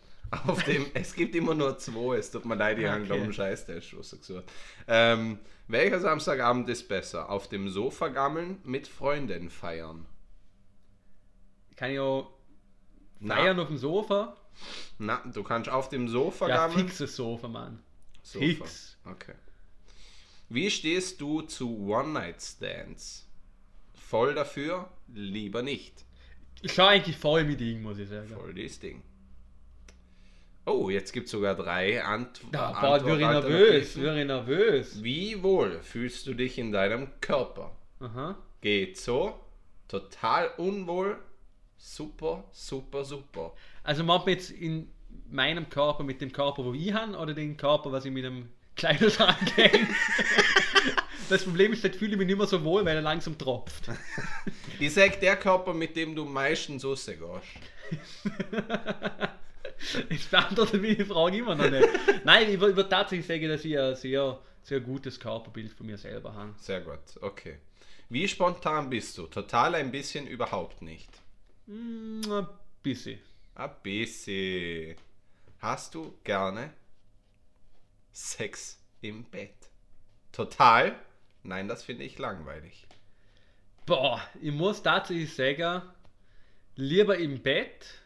[0.47, 3.07] Auf dem, es gibt immer nur zwei, es tut mir leid, die haben Okay.
[3.07, 4.51] glaube ich einen Scheiß gesagt.
[4.87, 7.29] Ähm, welcher Samstagabend ist besser?
[7.31, 10.07] Auf dem Sofa gammeln, mit Freunden feiern?
[11.77, 12.31] Kann ich auch
[13.19, 13.37] Na.
[13.37, 14.37] feiern auf dem Sofa.
[14.99, 16.87] Na, du kannst auf dem Sofa Ja, gammeln.
[16.87, 17.83] fixes Sofa, Mann.
[18.23, 18.45] Sofa.
[18.45, 18.99] fix.
[19.05, 19.35] Okay.
[20.49, 23.27] Wie stehst du zu One-Night-Stands?
[23.95, 24.91] Voll dafür?
[25.13, 26.05] Lieber nicht.
[26.63, 28.29] Ich schaue eigentlich voll mit ihm, muss ich sagen.
[28.29, 29.03] Voll das Ding.
[30.71, 35.03] Oh, jetzt gibt es sogar drei Ant Ja, boah, wäre ich nervös, wäre ich nervös.
[35.03, 37.77] Wie wohl fühlst du dich in deinem Körper?
[37.99, 38.37] Aha.
[38.61, 39.35] Geht so,
[39.89, 41.19] total unwohl,
[41.77, 43.53] super, super, super.
[43.83, 44.89] Also macht man jetzt in
[45.29, 48.51] meinem Körper mit dem Körper, wo ich habe, oder den Körper, was ich mit einem
[48.77, 49.89] Kleiderschrank hänge?
[51.29, 53.91] das Problem ist, jetzt fühle ich mich nicht mehr so wohl, weil er langsam tropft.
[54.79, 57.21] Ich sag der Körper, mit dem du meistens rausgehst.
[57.91, 58.23] Jetzt
[60.31, 61.89] beantwortet mich die Frage immer noch nicht.
[62.25, 65.99] Nein, ich würde würd tatsächlich sagen, dass ich ein sehr, sehr gutes Körperbild von mir
[65.99, 66.55] selber habe.
[66.59, 67.59] Sehr gut, okay.
[68.09, 69.27] Wie spontan bist du?
[69.27, 71.11] Total ein bisschen überhaupt nicht.
[71.67, 72.49] Mm, ein
[72.83, 73.21] bisschen.
[73.55, 74.97] Ein bisschen.
[75.61, 76.73] Hast du gerne
[78.13, 79.55] Sex im Bett?
[80.33, 80.97] Total?
[81.43, 82.87] Nein, das finde ich langweilig.
[83.87, 85.83] Boah, ich muss tatsächlich sagen,
[86.77, 88.00] lieber im Bett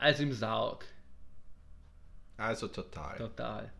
[0.00, 0.84] als im Sarg.
[2.36, 3.18] Also total.
[3.18, 3.70] Total.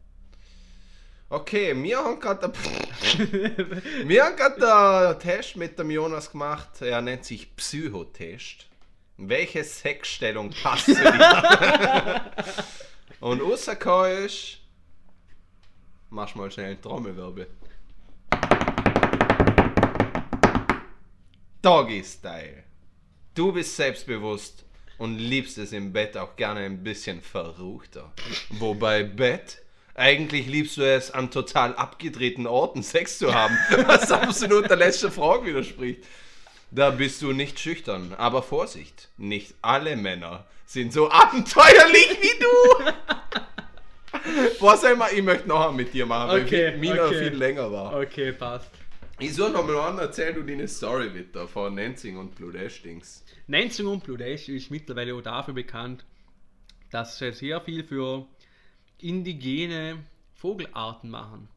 [1.31, 2.53] Okay, wir haben gerade
[4.05, 6.83] wir haben gerade den Test mit dem Jonas gemacht.
[6.83, 8.67] Er nennt sich Psychotest.
[9.17, 12.33] Welche Sexstellung passt zu dir?
[13.21, 14.59] Und rausgekommen ist.
[16.11, 17.47] Mach mal schnell einen Trommelwirbel.
[21.63, 22.65] Doggy Style.
[23.35, 24.65] Du bist selbstbewusst
[25.01, 28.13] und liebst es im Bett auch gerne ein bisschen verruchter.
[28.51, 29.63] Wobei Bett,
[29.95, 35.11] eigentlich liebst du es an total abgedrehten Orten Sex zu haben, was absolut der letzten
[35.11, 36.05] Frage widerspricht.
[36.71, 42.85] Da bist du nicht schüchtern, aber Vorsicht, nicht alle Männer sind so abenteuerlich wie du.
[44.61, 47.31] Boah, sag mal, ich möchte noch mit dir machen, Okay, weil Mina okay.
[47.31, 47.99] viel länger war.
[47.99, 48.69] Okay, passt.
[49.19, 53.25] Ich soll noch mal an, erzähl du deine Story wieder von Nenzing und Blue Dings.
[53.51, 56.05] Nenzing und Blue Dash ist mittlerweile auch dafür bekannt,
[56.93, 58.29] dass sie sehr viel für
[58.99, 61.49] indigene Vogelarten machen.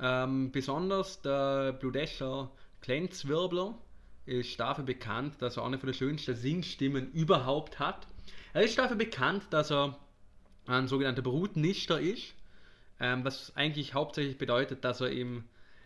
[0.00, 3.78] Ähm, besonders der Blue Dasher Glänzwirbler
[4.26, 8.08] ist dafür bekannt, dass er eine von der schönsten Singstimmen überhaupt hat.
[8.52, 9.96] Er ist dafür bekannt, dass er
[10.66, 12.34] ein sogenannter Brutnischter ist,
[12.98, 15.44] ähm, was eigentlich hauptsächlich bedeutet, dass er im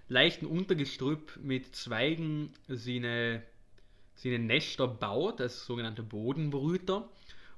[0.09, 3.43] leichten Untergestrüpp mit Zweigen seine,
[4.15, 7.09] seine Nester baut, als sogenannter Bodenbrüter.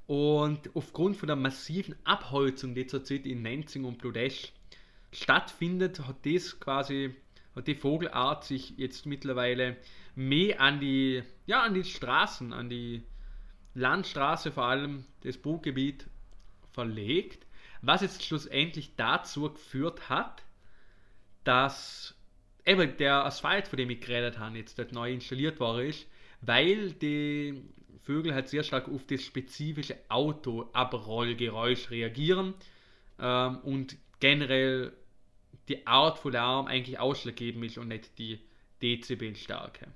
[0.06, 4.52] Und aufgrund von der massiven Abholzung, die zurzeit in Nenzing und Bludesch
[5.12, 7.14] stattfindet, hat das quasi,
[7.54, 9.76] hat die Vogelart sich jetzt mittlerweile
[10.14, 13.02] mehr an die, ja, an die Straßen, an die
[13.74, 16.06] Landstraße vor allem, das Burggebiet
[16.72, 17.46] verlegt,
[17.82, 20.42] was jetzt schlussendlich dazu geführt hat,
[21.44, 22.14] dass
[22.64, 26.06] eben der Asphalt, von dem ich geredet habe, jetzt dort neu installiert worden ist,
[26.46, 27.62] weil die
[28.02, 32.54] Vögel halt sehr stark auf das spezifische Autoabrollgeräusch reagieren
[33.18, 34.92] ähm, und generell
[35.68, 38.40] die Art von Lärm eigentlich ausschlaggebend ist und nicht die
[38.80, 39.88] Dezibelstärke.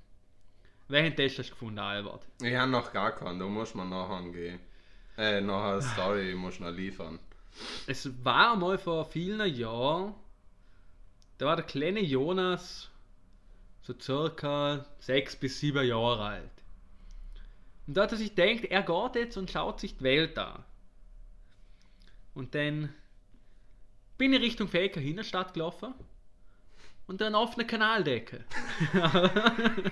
[0.89, 2.27] Welchen Test hast du gefunden, Albert?
[2.41, 4.59] Ich habe noch gar keinen, da muss man nachher gehen.
[5.17, 7.19] Äh, noch eine Story muss noch liefern.
[7.87, 10.13] Es war mal vor vielen Jahren,
[11.37, 12.90] da war der kleine Jonas
[13.81, 16.51] so circa sechs bis sieben Jahre alt.
[17.87, 20.63] Und da hat er sich gedacht, er geht jetzt und schaut sich die Welt an.
[22.33, 22.93] Und dann
[24.17, 25.93] bin ich Richtung Felker Innenstadt gelaufen
[27.07, 28.45] und dann auf eine Kanaldecke.
[28.93, 29.91] dann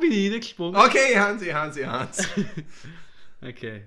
[0.00, 0.80] bin ich hineingesprungen.
[0.80, 2.28] Okay, Hansi, Hansi, Hans.
[3.42, 3.84] Okay,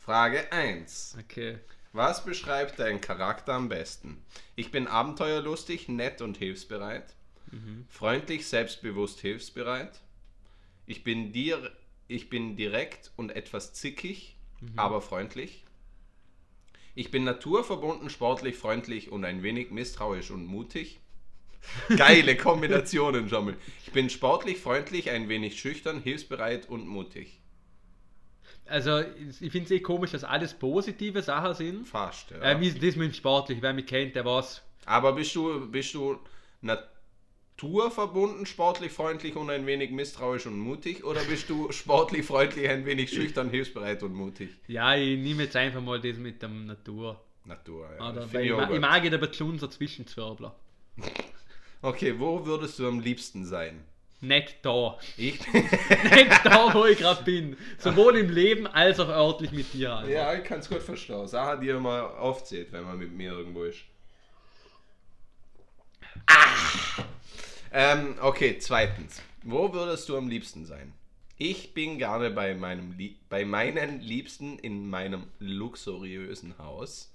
[0.00, 1.16] Frage 1.
[1.20, 1.60] okay.
[1.92, 4.20] Was beschreibt deinen Charakter am besten?
[4.56, 7.14] Ich bin abenteuerlustig, nett und hilfsbereit.
[7.88, 10.00] Freundlich, selbstbewusst, hilfsbereit.
[10.86, 11.70] Ich bin, dir,
[12.08, 14.36] ich bin direkt und etwas zickig,
[14.76, 15.64] aber freundlich.
[16.94, 21.00] Ich bin naturverbunden, sportlich, freundlich und ein wenig misstrauisch und mutig.
[21.96, 23.56] Geile Kombinationen, Jommel.
[23.84, 27.40] Ich bin sportlich, freundlich, ein wenig schüchtern, hilfsbereit und mutig.
[28.66, 31.86] Also, ich finde es eh komisch, dass alles positive Sachen sind.
[31.86, 32.40] Fast, ja.
[32.40, 33.60] Äh, wie ist das mit dem Sportlich?
[33.60, 34.62] Wer mich kennt, der weiß.
[34.86, 36.18] Aber bist du, bist du
[37.56, 41.04] naturverbunden, sportlich, freundlich und ein wenig misstrauisch und mutig?
[41.04, 44.50] Oder bist du sportlich, freundlich, ein wenig schüchtern, hilfsbereit und mutig?
[44.66, 47.20] Ja, ich nehme jetzt einfach mal das mit der Natur.
[47.44, 48.10] Natur, ja.
[48.10, 48.32] Oder?
[48.32, 50.54] Weil ich ich, ma- ich mag ein bisschen unser Zwischenzwirbler.
[51.82, 53.84] Okay, wo würdest du am liebsten sein?
[54.22, 54.98] Nicht da.
[55.18, 57.58] Ich Nicht da, wo ich gerade bin.
[57.76, 59.92] Sowohl im Leben als auch örtlich mit dir.
[59.92, 60.10] Also.
[60.10, 61.28] Ja, ich kann es gut verstehen.
[61.28, 63.80] Sache, die mal aufzählt, wenn man mit mir irgendwo ist.
[66.26, 67.04] Ah!
[67.76, 69.20] Ähm, okay, zweitens.
[69.42, 70.92] Wo würdest du am liebsten sein?
[71.36, 77.12] Ich bin gerne bei, meinem Lie bei meinen Liebsten in meinem luxuriösen Haus.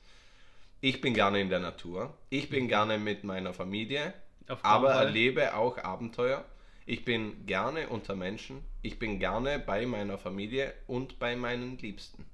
[0.81, 2.13] Ich bin gerne in der Natur.
[2.29, 4.13] Ich bin gerne mit meiner Familie,
[4.47, 5.05] aber Fall.
[5.05, 6.43] erlebe auch Abenteuer.
[6.85, 8.61] Ich bin gerne unter Menschen.
[8.81, 12.25] Ich bin gerne bei meiner Familie und bei meinen Liebsten.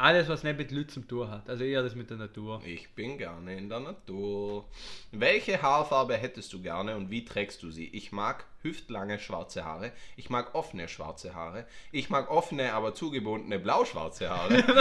[0.00, 1.50] Alles, was nicht mit Leuten zu tun hat.
[1.50, 2.62] Also eher das mit der Natur.
[2.64, 4.64] Ich bin gerne in der Natur.
[5.12, 7.88] Welche Haarfarbe hättest du gerne und wie trägst du sie?
[7.88, 9.92] Ich mag hüftlange schwarze Haare.
[10.16, 11.66] Ich mag offene schwarze Haare.
[11.92, 14.62] Ich mag offene, aber zugebundene blau-schwarze Haare.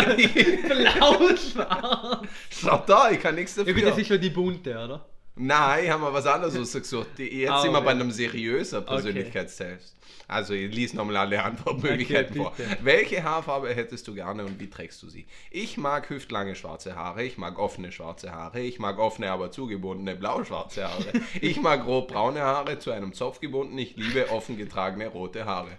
[0.67, 2.27] Blau-schwarz.
[2.49, 3.81] Schaut da, ich kann nichts Ja dafür.
[3.81, 5.05] gut, das ist schon die bunte, oder?
[5.41, 7.07] Nein, haben wir was anderes ausgesucht.
[7.17, 8.01] Die- Jetzt Ah, sind wir bei okay.
[8.01, 9.95] einem seriöser Persönlichkeitstest.
[10.27, 12.77] Also, ich lies nochmal alle Antwortmöglichkeiten Okay, vor.
[12.85, 15.25] Welche Haarfarbe hättest du gerne und wie trägst du sie?
[15.49, 20.15] Ich mag hüftlange schwarze Haare, ich mag offene schwarze Haare, ich mag offene, aber zugebundene
[20.15, 21.13] blau-schwarze Haare.
[21.41, 25.71] Ich mag rot-braune Haare zu einem Zopf gebunden, ich liebe offen getragene rote Haare.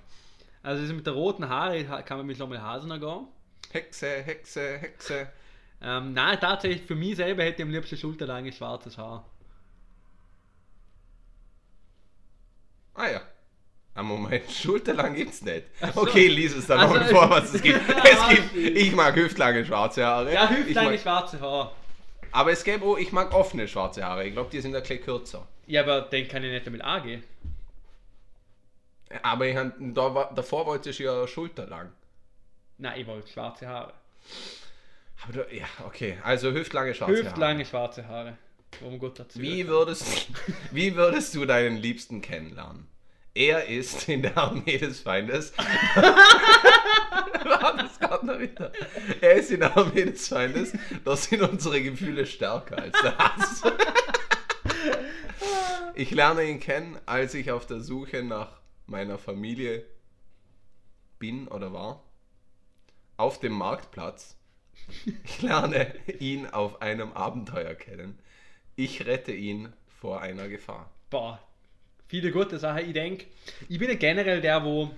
[0.63, 3.27] Also mit der roten Haare ha- kann man mit nochmal Hasen gehen.
[3.71, 5.29] Hexe, Hexe, Hexe.
[5.83, 9.25] Ähm, nein, tatsächlich, für mich selber hätte ich am liebsten schulterlanges schwarzes Haar.
[12.95, 13.21] Ah ja.
[13.95, 15.65] Am Moment, schulterlang gibt's nicht.
[15.95, 16.03] so.
[16.03, 17.81] Okay, lies es dann Also, noch vor, was es gibt.
[18.05, 20.33] Es Ah, gibt, ich mag hüftlange schwarze Haare.
[20.33, 21.73] Ja, hüftlange mag, schwarze Haar.
[22.33, 24.25] aber es gäbe auch, ich mag offene schwarze Haare.
[24.27, 25.47] Ich glaube, die sind ein bisschen kürzer.
[25.67, 27.25] Ja, aber den kann ich nicht damit angehen.
[29.23, 31.91] Aber ich, da davor wollte ich ja schulterlang.
[32.79, 33.93] Nein, ich wollte schwarze Haare.
[35.25, 36.17] Aber du, ja, okay.
[36.23, 37.25] Also hüftlange schwarze Haare.
[37.27, 38.39] Hüftlange schwarze Haare.
[38.81, 39.57] Um Gottes Willen.
[39.57, 40.29] Wie würdest,
[40.71, 42.87] wie würdest du deinen Liebsten kennenlernen?
[43.35, 45.53] Er ist in der Armee des Feindes.
[47.77, 48.73] Das gerade noch wieder?
[49.21, 50.73] Er ist in der Armee des Feindes.
[51.05, 53.63] Da sind unsere Gefühle stärker als der Hass.
[55.95, 59.85] Ich lerne ihn kennen, als ich auf der Suche nach meiner Familie
[61.19, 62.03] bin oder war.
[63.17, 64.37] Auf dem Marktplatz.
[65.25, 68.19] Ich lerne ihn auf einem Abenteuer kennen.
[68.77, 70.91] Ich rette ihn vor einer Gefahr.
[71.11, 71.41] Boah,
[72.09, 72.87] viele gute Sachen.
[72.87, 73.27] Ich denke,
[73.69, 74.91] ich bin ja generell der, wo,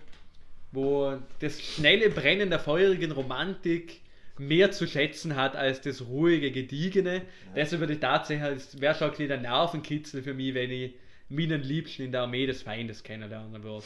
[0.71, 4.01] wo das schnelle Brennen der feurigen Romantik
[4.39, 7.23] mehr zu schätzen hat als das ruhige, gediegene.
[7.55, 10.95] Deshalb würde ich tatsächlich, es wäre schon ein kleiner Nervenkitzel für mich, wenn ich
[11.29, 13.85] meinen Liebsten in der Armee des Feindes kennenlernen würde.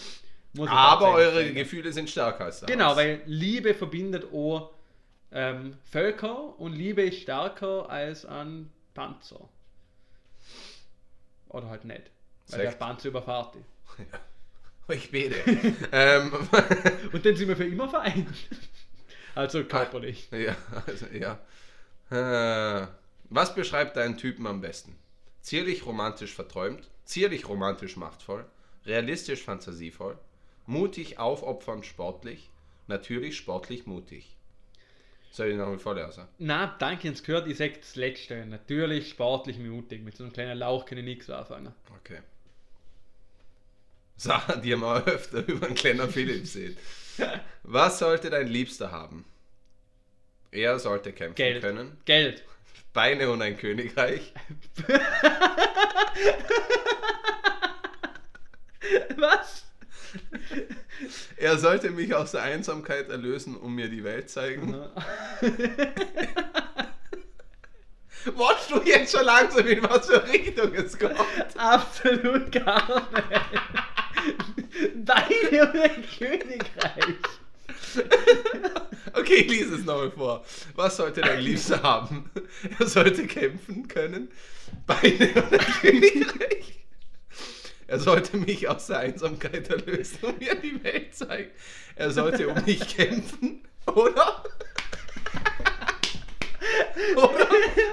[0.66, 1.54] Aber eure sagen.
[1.54, 2.70] Gefühle sind stärker als das.
[2.70, 4.70] Genau, weil Liebe verbindet auch
[5.32, 9.48] ähm, Völker und Liebe ist stärker als ein Panzer.
[11.48, 12.10] Oder halt nicht.
[12.48, 12.78] Weil der Sekt.
[12.80, 14.02] Panzer überfahrt die.
[14.88, 15.34] Ich bete.
[15.92, 16.32] ähm,
[17.12, 18.28] Und dann sind wir für immer vereint.
[19.34, 20.28] Also körperlich.
[20.30, 20.56] ja,
[20.86, 21.40] also, ja.
[22.10, 22.86] Äh,
[23.24, 24.96] was beschreibt deinen Typen am besten?
[25.40, 28.46] Zierlich romantisch verträumt, zierlich romantisch machtvoll,
[28.84, 30.18] realistisch fantasievoll,
[30.66, 32.50] mutig aufopfernd sportlich,
[32.86, 34.35] natürlich sportlich mutig.
[35.30, 36.24] Soll ich noch mal vorlesen?
[36.38, 38.46] Na, danke, ins gehört, ich sag das Letzte.
[38.46, 40.02] Natürlich sportlich mutig.
[40.02, 41.74] Mit so einem kleinen Lauch kann ich nichts anfangen.
[42.00, 42.20] Okay.
[44.16, 46.78] Sachen, die man öfter über einen kleinen Philipp sieht.
[47.62, 49.24] Was sollte dein Liebster haben?
[50.50, 51.62] Er sollte kämpfen Geld.
[51.62, 51.98] können.
[52.06, 52.42] Geld.
[52.94, 54.32] Beine und ein Königreich.
[59.16, 59.65] Was?
[61.36, 64.74] Er sollte mich aus der Einsamkeit erlösen und mir die Welt zeigen.
[68.34, 71.14] Wolltest du jetzt schon langsam in was für Richtung es kommt?
[71.56, 73.32] Absolut gar nicht.
[74.96, 77.14] Deine und Königreich.
[79.12, 80.44] Okay, ich lese es nochmal vor.
[80.74, 82.30] Was sollte dein Liebster haben?
[82.78, 84.28] Er sollte kämpfen können.
[84.86, 86.85] Beine und Königreich.
[87.88, 91.50] Er sollte mich aus der Einsamkeit erlösen und mir die Welt zeigen.
[91.94, 94.42] Er sollte um mich kämpfen, oder?
[97.16, 97.48] oder?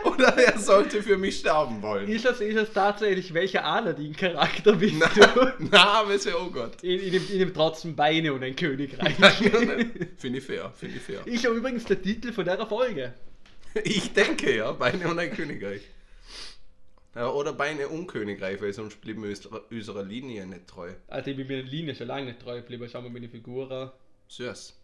[0.05, 2.07] Oder er sollte für mich sterben wollen.
[2.07, 5.53] Ist das, ist das tatsächlich, welcher Aladdin-Charakter bist Na, du?
[5.59, 6.81] na, aber ist ja, oh Gott.
[6.83, 9.15] In, in, dem, in dem trotzdem Beine und ein Königreich.
[10.17, 11.21] Finde ich fair, finde ich fair.
[11.25, 13.13] ist ja übrigens der Titel von der Folge.
[13.83, 15.81] Ich denke ja, Beine und ein Königreich.
[17.15, 19.35] Ja, oder Beine und Königreich, weil sonst blieben wir
[19.69, 20.93] unserer- Linie nicht treu.
[21.07, 22.87] Also ich bin meiner Linie schon lange nicht treu geblieben.
[22.91, 23.93] Schau mal meine Figur
[24.29, 24.75] Süß.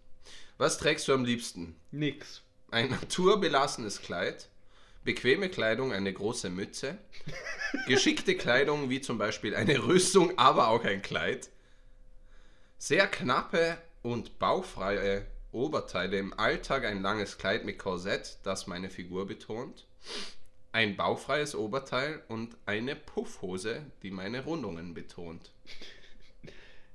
[0.57, 1.75] Was trägst du am liebsten?
[1.91, 2.41] Nix.
[2.71, 4.47] Ein naturbelassenes Kleid,
[5.03, 6.99] bequeme Kleidung, eine große Mütze,
[7.87, 11.49] geschickte Kleidung wie zum Beispiel eine Rüstung, aber auch ein Kleid,
[12.77, 19.25] sehr knappe und bauchfreie Oberteile im Alltag, ein langes Kleid mit Korsett, das meine Figur
[19.25, 19.87] betont,
[20.71, 25.51] ein bauchfreies Oberteil und eine Puffhose, die meine Rundungen betont.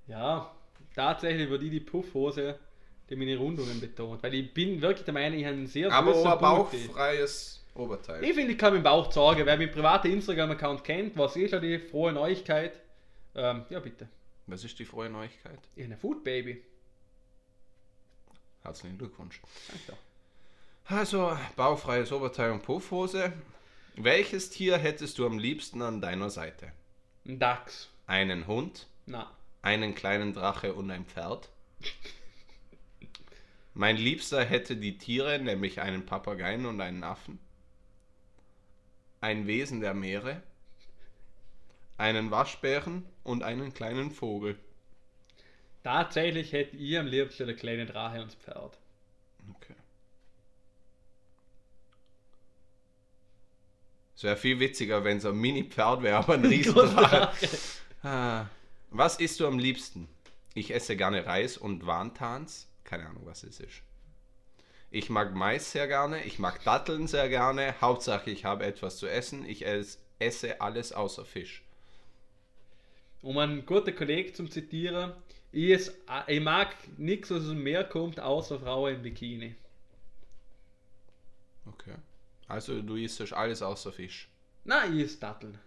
[0.06, 0.54] Ja,
[0.94, 2.58] tatsächlich würde ich die Puffhose,
[3.08, 4.22] die meine Rundungen betont.
[4.22, 8.22] Weil ich bin wirklich der Meinung, ich habe einen sehr Aber ein bauchfreies Oberteil.
[8.22, 9.46] Ich finde, ich kann meinen Bauch zeigen.
[9.46, 12.80] Wer meinen privaten Instagram-Account kennt, was ist ja die frohe Neuigkeit?
[13.34, 14.08] Ähm, ja, bitte.
[14.46, 15.58] Was ist die frohe Neuigkeit?
[15.74, 16.62] Ich bin ein Food Baby.
[18.62, 19.40] Herzlichen Glückwunsch.
[19.68, 19.98] Danke.
[20.86, 23.32] Also, bauchfreies Oberteil und Puffhose.
[23.96, 26.72] Welches Tier hättest du am liebsten an deiner Seite?
[27.24, 27.90] Ein Dachs.
[28.06, 29.30] Einen Hund, Na.
[29.62, 31.48] einen kleinen Drache und ein Pferd?
[33.72, 37.38] Mein Liebster hätte die Tiere, nämlich einen Papageien und einen Affen.
[39.20, 40.42] Ein Wesen der Meere,
[41.96, 44.58] einen Waschbären und einen kleinen Vogel.
[45.84, 48.76] Tatsächlich hätte ich am liebsten der kleine Drache und das Pferd.
[49.50, 49.74] Okay.
[54.16, 57.30] Es wäre viel witziger, wenn es ein Mini-Pferd wäre, aber ein Riesendrache.
[58.02, 58.46] Ah.
[58.90, 60.08] Was isst du am liebsten?
[60.54, 62.68] Ich esse gerne Reis und Wantans.
[62.84, 63.82] Keine Ahnung, was es ist.
[64.90, 66.22] Ich mag Mais sehr gerne.
[66.24, 67.74] Ich mag Datteln sehr gerne.
[67.80, 69.44] Hauptsache, ich habe etwas zu essen.
[69.44, 71.64] Ich es- esse alles außer Fisch.
[73.20, 75.12] Um einen guten Kollegen zum Zitieren,
[75.50, 75.92] ich, es,
[76.28, 79.56] ich mag nichts, was aus dem Meer kommt, außer Frauen im Bikini.
[81.66, 81.94] Okay.
[82.48, 84.28] Also, du isst alles außer Fisch.
[84.64, 85.58] Nein, ich esse Datteln.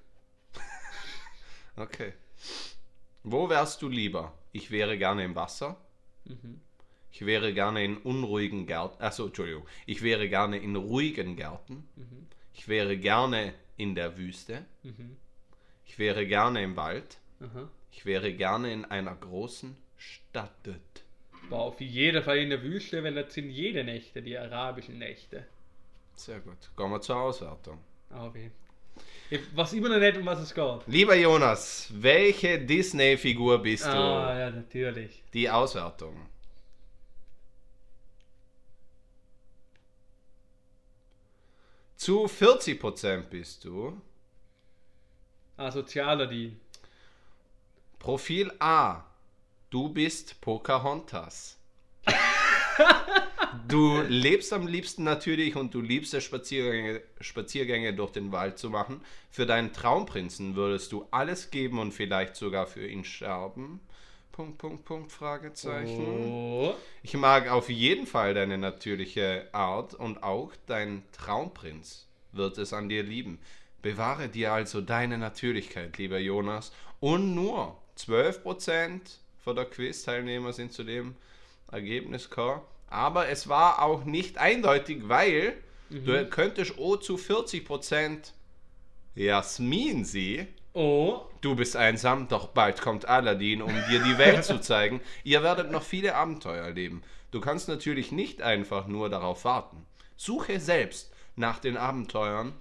[1.75, 2.13] Okay.
[3.23, 4.33] Wo wärst du lieber?
[4.51, 5.77] Ich wäre gerne im Wasser.
[7.11, 9.01] Ich wäre gerne in unruhigen Gärten.
[9.03, 9.67] Achso, Entschuldigung.
[9.85, 11.87] Ich wäre gerne in ruhigen Gärten.
[12.55, 14.65] Ich wäre gerne in der Wüste.
[15.85, 17.17] Ich wäre gerne im Wald.
[17.41, 17.69] Aha.
[17.91, 20.51] Ich wäre gerne in einer großen Stadt.
[21.49, 25.45] War auf jeden Fall in der Wüste, weil das sind jede Nächte, die arabischen Nächte.
[26.17, 26.57] Sehr gut.
[26.75, 27.79] Kommen wir zur Auswertung.
[28.09, 28.33] Aber
[29.29, 30.81] ich weiß immer noch nicht, um was es geht.
[30.87, 33.89] Lieber Jonas, welche Disney-Figur bist du?
[33.89, 35.23] Ah, ja, natürlich.
[35.33, 36.15] Die Auswertung.
[41.95, 44.01] Zu 40% bist du
[45.57, 46.59] Ah, Sozialadin.
[47.97, 49.03] Profil A.
[49.71, 51.57] Du bist Pocahontas.
[53.67, 58.69] Du lebst am liebsten natürlich und du liebst es, Spaziergänge, Spaziergänge durch den Wald zu
[58.69, 59.01] machen.
[59.29, 63.81] Für deinen Traumprinzen würdest du alles geben und vielleicht sogar für ihn sterben.
[64.31, 66.05] Punkt, Punkt, Punkt, Fragezeichen.
[66.05, 66.75] Oh.
[67.01, 72.87] Ich mag auf jeden Fall deine natürliche Art und auch dein Traumprinz wird es an
[72.87, 73.39] dir lieben.
[73.81, 76.71] Bewahre dir also deine Natürlichkeit, lieber Jonas.
[76.99, 79.01] Und nur 12%
[79.43, 81.15] von der Quiz-Teilnehmer sind zu dem
[81.71, 82.61] Ergebnis gekommen.
[82.89, 85.55] Aber es war auch nicht eindeutig, weil
[85.89, 88.31] du könntest auch zu 40%
[89.15, 90.47] Jasmin sie.
[90.73, 91.21] Oh.
[91.41, 95.01] Du bist einsam, doch bald kommt Aladdin, um dir die Welt zu zeigen.
[95.23, 97.01] Ihr werdet noch viele Abenteuer erleben.
[97.31, 99.85] Du kannst natürlich nicht einfach nur darauf warten.
[100.15, 102.53] Suche selbst nach den Abenteuern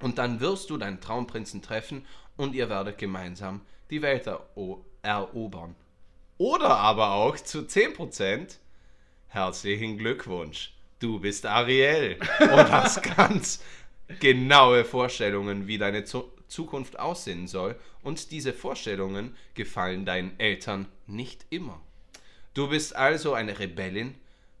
[0.00, 5.74] und dann wirst du deinen Traumprinzen treffen und ihr werdet gemeinsam die Welt ero erobern.
[6.38, 8.56] Oder aber auch zu 10%
[9.30, 10.72] herzlichen Glückwunsch.
[10.98, 13.62] Du bist Ariel und hast ganz
[14.18, 17.76] genaue Vorstellungen, wie deine Zu Zukunft aussehen soll.
[18.02, 21.80] Und diese Vorstellungen gefallen deinen Eltern nicht immer.
[22.54, 24.16] Du bist also eine Rebellin,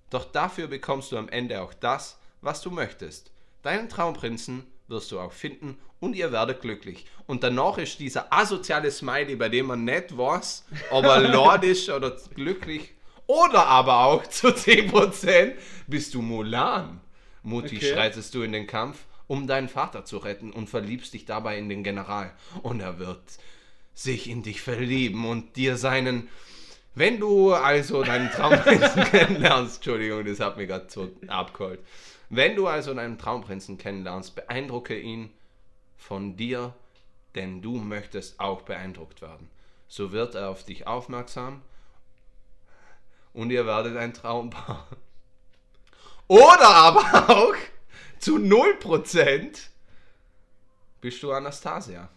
[0.08, 3.32] doch dafür bekommst du am Ende auch das, was du möchtest.
[3.62, 7.06] Deinen Traumprinzen wirst du auch finden und ihr werdet glücklich.
[7.26, 11.90] Und danach ist dieser asoziale Smiley, bei dem man nicht weiß, ob er lord ist
[11.90, 12.92] oder glücklich.
[13.30, 15.52] Oder aber auch zu 10%
[15.86, 17.00] bist du Mulan.
[17.44, 17.92] Mutig Okay.
[17.94, 21.68] schreitest du in den Kampf, um deinen Vater zu retten und verliebst dich dabei in
[21.68, 22.32] den General.
[22.62, 23.22] Und er wird
[23.94, 26.28] sich in dich verlieben und dir seinen.
[26.96, 31.78] Wenn du also deinen Traumprinzen kennenlernst, Entschuldigung, das hat mich gerade so abgeholt.
[32.30, 35.30] Wenn du also deinen Traumprinzen kennenlernst, beeindrucke ihn
[35.96, 36.74] von dir,
[37.36, 39.48] denn du möchtest auch beeindruckt werden.
[39.86, 41.62] So wird er auf dich aufmerksam
[43.32, 44.86] und ihr werdet ein Traumpaar.
[46.28, 47.54] Oder aber auch
[48.18, 49.68] zu 0%
[51.00, 52.08] bist du Anastasia.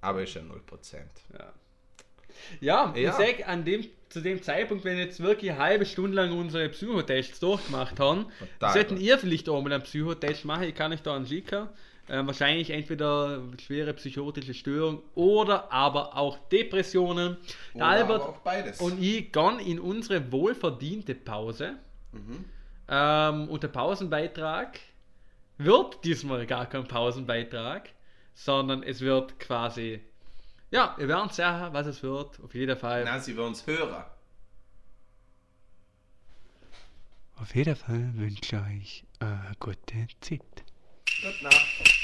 [0.00, 0.48] Aber ist ja 0%.
[1.38, 1.52] Ja.
[2.60, 3.10] Ja, Ja.
[3.10, 6.32] ich sag, an dem, zu dem Zeitpunkt, wenn wir jetzt wirklich eine halbe Stunde lang
[6.32, 8.72] unsere Psychotests durchgemacht haben, Total.
[8.72, 10.62] sollten ihr vielleicht auch mal einen Psychotest machen.
[10.64, 11.68] Ich kann euch da einen schicken.
[12.12, 17.36] Ähm, wahrscheinlich entweder schwere psychotische Störung oder aber auch Depressionen.
[17.72, 18.80] Der Albert auch beides.
[18.80, 21.76] und ich gehen in unsere wohlverdiente Pause.
[22.88, 24.80] Ähm, und der Pausenbeitrag
[25.58, 27.90] wird diesmal gar kein Pausenbeitrag,
[28.34, 30.00] sondern es wird quasi.
[30.72, 32.40] Ja, wir werden sehen, was es wird.
[32.42, 33.04] Auf jeden Fall.
[33.04, 34.10] Na, sie werden uns Hörer.
[37.36, 40.40] Auf jeden Fall wünsche ich euch eine gute Zeit.
[41.22, 41.99] Gute Nacht.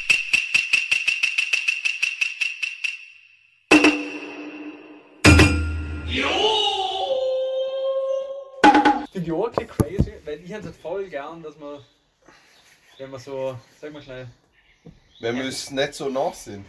[9.10, 11.80] Finde ich auch okay crazy, weil ich hätte es voll gern, dass man,
[12.98, 14.28] wenn man so, sag mal schnell,
[15.20, 16.66] Wenn wir es nicht so nach sind.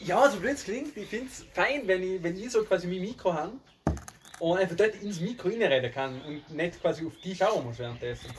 [0.00, 2.86] Ja, so blöd es klingt, ich finde es fein, wenn ich, wenn ich so quasi
[2.86, 3.52] mein Mikro habe
[4.40, 8.30] und einfach dort ins Mikro reinreden kann und nicht quasi auf die schauen muss währenddessen.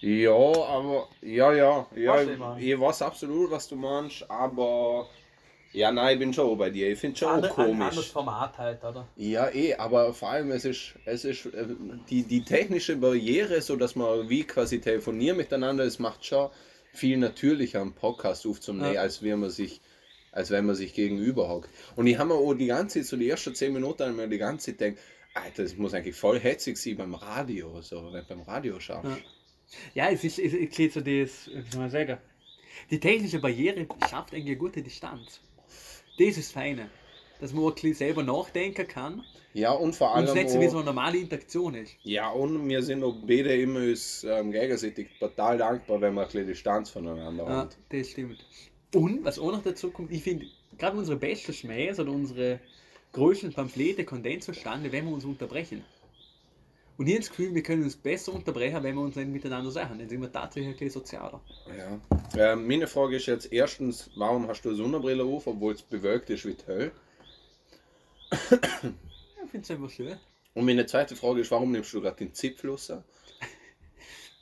[0.00, 5.08] Ja, aber ja, ja, ja, ich ich weiß absolut, was du meinst, aber
[5.72, 6.90] ja, nein, ich bin schon bei dir.
[6.90, 8.10] Ich finde schon Ander- Ein anderes komisch.
[8.12, 9.06] Format halt, oder?
[9.16, 11.66] Ja, eh, aber vor allem es ist, es ist äh,
[12.08, 16.50] die, die technische Barriere, so dass man wie quasi telefonieren miteinander, es macht schon
[16.92, 19.02] viel natürlicher einen Podcast aufzunehmen, Ja.
[19.02, 19.80] als wenn man sich
[20.30, 21.70] als wenn man sich gegenüber hockt.
[21.96, 24.28] Und ich habe mir auch die ganze Zeit, so die ersten 10 Minuten, ich mir
[24.28, 25.02] die ganze Zeit gedacht,
[25.34, 29.08] Alter, das muss eigentlich voll hetzig sein beim Radio, so, wenn beim Radio schaust.
[29.08, 29.18] Ja.
[30.06, 32.18] Ja, es ist, es es geht so das, wie soll man sagen,
[32.90, 35.40] die technische Barriere schafft eigentlich eine gute Distanz.
[36.18, 36.90] Das ist das Feine.
[37.40, 39.22] Dass man auch ein selber nachdenken kann
[39.54, 41.96] Ja, und vor und allem nicht so wie so eine normale Interaktion ist.
[42.02, 46.26] Ja, und wir sind auch beide immer uns, ähm, gegenseitig total dankbar, wenn wir ein
[46.26, 47.70] bisschen Distanz voneinander Ja, haben.
[47.90, 48.44] das stimmt.
[48.94, 50.46] Und was auch noch dazu kommt, ich finde,
[50.76, 52.60] gerade unsere besten Schmähs oder unsere
[53.12, 55.84] größten Pamphlete kommen dann zustande, wenn wir uns unterbrechen.
[56.98, 59.70] Und ich habe das Gefühl, wir können uns besser unterbrechen, wenn wir uns nicht miteinander
[59.70, 59.98] sagen.
[59.98, 61.40] Dann sind wir tatsächlich ein bisschen sozialer.
[61.76, 62.52] Ja.
[62.52, 66.28] Ähm, meine Frage ist jetzt erstens, warum hast du eine Sonnenbrille auf, obwohl es bewölkt
[66.30, 66.92] ist wie die Hölle?
[68.32, 70.16] Ich finde es einfach schön.
[70.54, 72.92] Und meine zweite Frage ist, warum nimmst du gerade den Zipfel raus?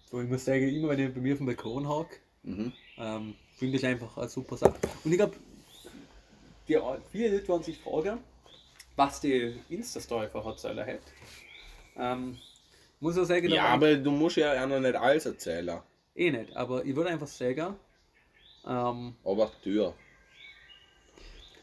[0.09, 2.73] So, ich muss sagen, immer wenn ich bei mir auf dem Balkon hocke, Mhm.
[2.97, 4.77] ähm, finde ich einfach eine super Sache.
[5.03, 5.35] Und ich glaube,
[7.11, 8.19] viele Leute werden sich fragen,
[8.95, 11.01] was die Insta-Story von Hotzeller hat.
[11.99, 12.39] Ähm,
[13.01, 15.81] muss ich sagen, Ja, aber du musst ja auch noch nicht alles erzählen.
[16.15, 17.77] Eh nicht, aber ich würde einfach sagen,
[18.67, 19.95] ähm, Aber Tür.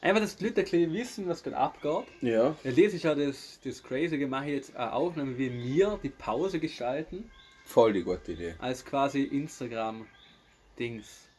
[0.01, 2.05] einfach, dass die Leute ein bisschen wissen, was gerade abgeht.
[2.21, 2.55] Ja.
[2.63, 6.09] Ja, das ist ja das, das Crazy, ich mache jetzt eine Aufnahme, wie wir die
[6.09, 7.29] Pause gestalten,
[7.65, 8.55] Voll die gute Idee.
[8.59, 11.29] als quasi Instagram-Dings.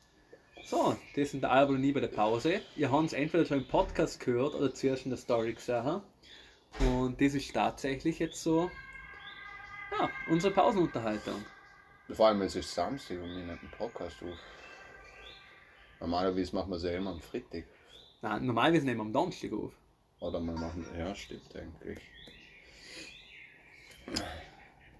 [0.65, 2.61] So, das sind der Album nie bei der Pause.
[2.77, 6.01] Ihr habt es entweder schon im Podcast gehört oder zuerst in der Story gesehen.
[6.81, 8.71] Und das ist tatsächlich jetzt so,
[9.93, 11.45] ja, unsere Pausenunterhaltung.
[12.11, 14.39] Vor allem, es ist Samstag und wir nehmen einen Podcast auf.
[16.01, 17.65] Normalerweise machen wir es ja immer am Freitag.
[18.21, 19.73] Na, normalerweise nehmen wir am Donnerstag auf.
[20.21, 21.99] Oder wir machen, ja, stimmt eigentlich.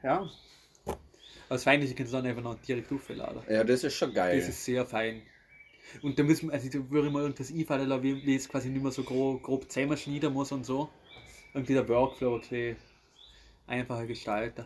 [0.03, 0.29] Ja.
[1.49, 3.43] Das ist, ich kann es dann einfach noch direkt aufladen.
[3.49, 4.39] Ja, das ist schon geil.
[4.39, 5.23] Das ist sehr fein.
[6.03, 8.49] Und da müssen wir, also da würde ich mal irgendwas einfallen lassen, wie wie es
[8.49, 10.89] quasi nicht mehr so grob, grob zusammenschneiden muss und so.
[11.53, 12.77] Irgendwie der Workflow ein bisschen
[13.67, 14.65] einfacher gestalten.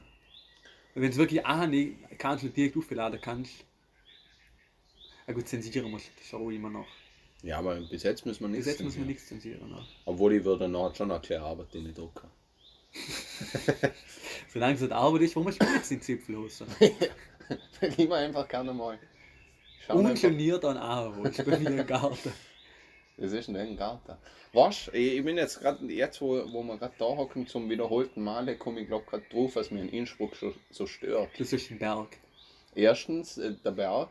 [0.94, 3.64] Und wenn es wirklich auch nicht kannst du direkt aufladen kannst.
[5.26, 6.86] Ja gut, zensieren musst das auch immer noch.
[7.42, 8.80] Ja, aber bis jetzt müssen wir Bis nichts.
[8.80, 9.06] jetzt muss man zensieren.
[9.06, 9.70] nichts zensieren.
[9.70, 9.86] Ne?
[10.06, 12.28] Obwohl ich würde noch schon eine kleine Arbeit in die drucken.
[14.52, 16.66] Solange es nicht Arbeit ist, warum spielt jetzt den Zipfelhose?
[17.96, 18.98] Lieber einfach gerne mal.
[19.88, 22.32] Ungeniert an Aro, ich bin wieder im Garten.
[23.20, 24.16] Das ist ein Garten.
[24.52, 24.88] Was?
[24.92, 28.56] Ich ich bin jetzt gerade, jetzt wo, wo wir gerade da hocken zum wiederholten Male,
[28.56, 31.28] komme ich glaube gerade drauf, was mir in Innsbruck so, so stört.
[31.38, 32.16] Das ist ein Berg.
[32.74, 34.10] Erstens äh, der Berg.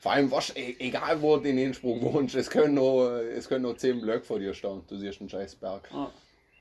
[0.00, 3.48] Vor allem, was, e- egal wo du in Innsbruck wohnst, es können noch, äh, es
[3.48, 5.90] können noch 10 Blöcke vor dir stehen, du siehst einen scheiß Berg.
[5.92, 6.10] Ah.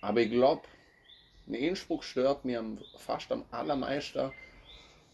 [0.02, 0.64] Aber ich glaube,
[1.48, 2.64] in Innsbruck stört mir
[2.98, 4.32] fast am allermeisten,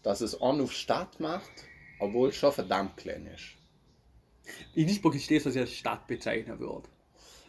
[0.03, 1.51] dass es an auf Stadt macht,
[1.99, 3.58] obwohl es schon verdammt klein ist.
[4.75, 6.87] In Innsbruck ist das, was ich als Stadt bezeichnen würde.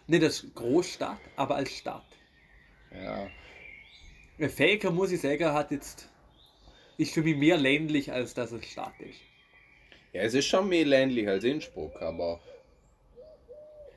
[0.07, 2.07] Nicht als Großstadt, aber als Stadt.
[2.93, 3.29] Ja,
[4.49, 6.09] Faker, muss ich sagen, hat jetzt,
[6.97, 9.21] ist für mich mehr ländlich, als dass es Stadt ist.
[10.13, 12.41] ja es ist schon mehr ländlich als Innsbruck, aber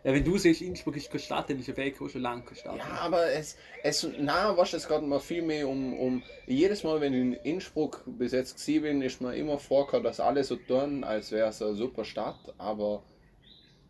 [0.04, 2.58] Ja, wenn du siehst, Innsbruck ist keine Stadt, dann ist ja auch schon lange keine
[2.58, 2.78] Stadt.
[2.78, 7.00] Ja, aber es, es na, was es geht mir viel mehr um, um, jedes Mal,
[7.00, 10.58] wenn ich in Innsbruck bis jetzt gewesen bin, ist mir immer vorgekommen, dass alle so
[10.58, 13.04] tun, als wäre es eine super Stadt, aber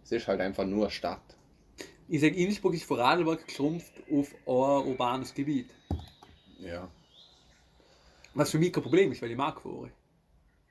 [0.03, 1.36] es ist halt einfach nur Stadt.
[2.07, 5.72] Ich sage, Innsbruck ist Vorarlberg geschrumpft auf ein urbanes Gebiet.
[6.59, 6.88] Ja.
[8.36, 9.89] Was für mich kein Problem ist, weil ich mag Fore.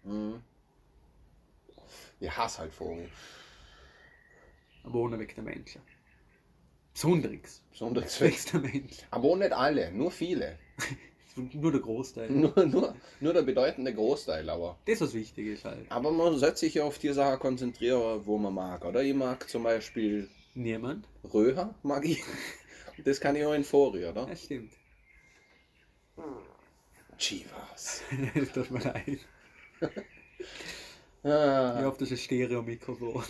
[0.05, 0.41] Mhm.
[2.21, 3.09] Ich hasse halt Vogel.
[4.85, 5.83] Aber ohne weg der Menschen.
[6.93, 7.63] Besonderes.
[7.71, 9.07] Besonders Weg der Menschen.
[9.11, 10.59] Aber nicht alle, nur viele.
[11.55, 12.31] Nur der Großteil.
[12.31, 14.79] Nur, nur, nur der bedeutende Großteil, aber.
[14.85, 15.91] Das, was wichtig ist halt.
[15.91, 19.03] Aber man sollte sich ja auf die Sachen konzentrieren, wo man mag, oder?
[19.03, 21.09] Ich mag zum Beispiel Niemand.
[21.33, 22.23] Röher, mag ich.
[23.05, 24.27] Das kann ich auch in Fori, oder?
[24.27, 24.75] Das stimmt.
[27.17, 28.03] Chivas.
[28.53, 29.19] Tut mir leid.
[31.25, 31.79] Ah.
[31.79, 33.25] Ich hoffe, das ist ein Stereo-Mikrofon.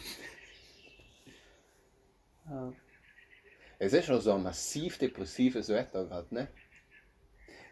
[2.52, 2.72] Ja.
[3.78, 6.48] Es ist schon so ein massiv depressives Wetter gerade, ne?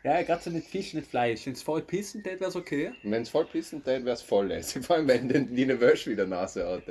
[0.03, 1.45] Ja, gerade so nicht Fisch, nicht Fleisch.
[1.45, 2.93] Wenn es voll pissen tät, wäre es okay.
[3.03, 4.83] Wenn es voll pissen tät, wäre es voll lässig.
[4.87, 6.85] Vor allem, wenn den die eine Wäsche wieder Nase hat.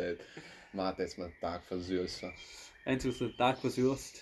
[0.71, 2.31] Man das mal Tag versüßen.
[2.85, 4.21] Eins, was du den Tag versüßt,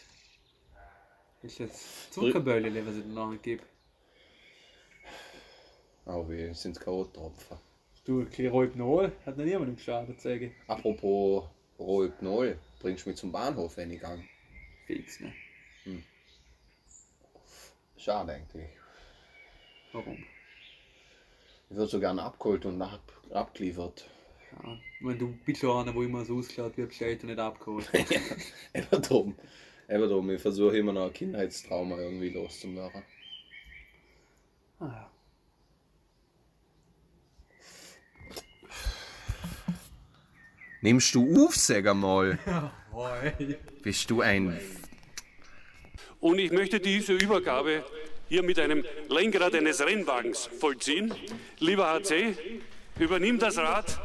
[1.43, 3.63] ist das Zuckerböllchen, was ich dir nachher gebe.
[6.05, 7.57] Oh wie, sind es K.O.-Tropfen.
[8.05, 10.51] Du, ein bisschen Rohypnol, hat noch niemandem geschadet, sage ich.
[10.69, 11.43] Apropos
[11.77, 14.23] Rohypnol, bringst du mich zum Bahnhof, wenn ich gang?
[14.85, 15.33] Fix, ne?
[17.97, 18.69] Schade eigentlich.
[19.91, 20.23] Warum?
[21.69, 24.09] Ich würde so gerne abgeholt und ab, abgeliefert.
[24.51, 27.89] Ja, meine, du bist schon einer, wo immer so wie bestellt und nicht abgeholt.
[27.93, 28.19] ja,
[28.73, 29.35] eben drum.
[29.89, 33.03] Eben drum, ich versuche immer noch ein Kindheitstrauma irgendwie loszumachen.
[34.79, 35.11] Ah, ja.
[40.81, 42.37] Nimmst du auf, sag einmal?
[42.45, 43.57] Jawohl.
[43.81, 44.59] Bist du ein...
[46.19, 47.83] Und ich möchte diese Übergabe
[48.27, 51.13] hier mit einem Lenkrad eines Rennwagens vollziehen.
[51.59, 52.35] Lieber HC,
[52.99, 53.99] übernimm das Rad,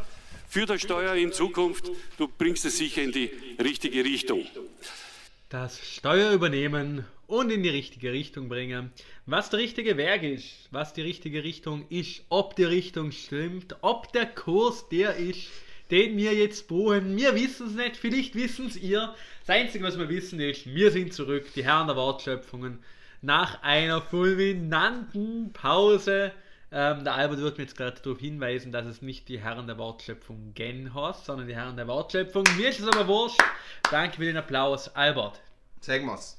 [0.47, 4.47] führ das Steuer in Zukunft, du bringst es sicher in die richtige Richtung.
[5.49, 8.93] Das Steuer übernehmen und in die richtige Richtung bringen.
[9.25, 14.13] Was der richtige Weg ist, was die richtige Richtung ist, ob die Richtung stimmt, ob
[14.13, 15.49] der Kurs der ist,
[15.93, 17.17] den wir jetzt brauchen.
[17.17, 19.15] Wir wissen es nicht, vielleicht wissen es ihr.
[19.47, 22.83] Das Einzige, was wir wissen, ist, wir sind zurück, die Herren der Wortschöpfungen,
[23.21, 26.33] nach einer fulminanten Pause.
[26.73, 29.77] Ähm, der Albert wird mir jetzt gerade darauf hinweisen, dass es nicht die Herren der
[29.77, 32.45] Wortschöpfung gen heißt, sondern die Herren der Wortschöpfung.
[32.57, 33.39] Mir ist es aber wurscht.
[33.91, 34.89] Danke für den Applaus.
[34.97, 35.43] Albert,
[35.81, 36.39] Sag mal's.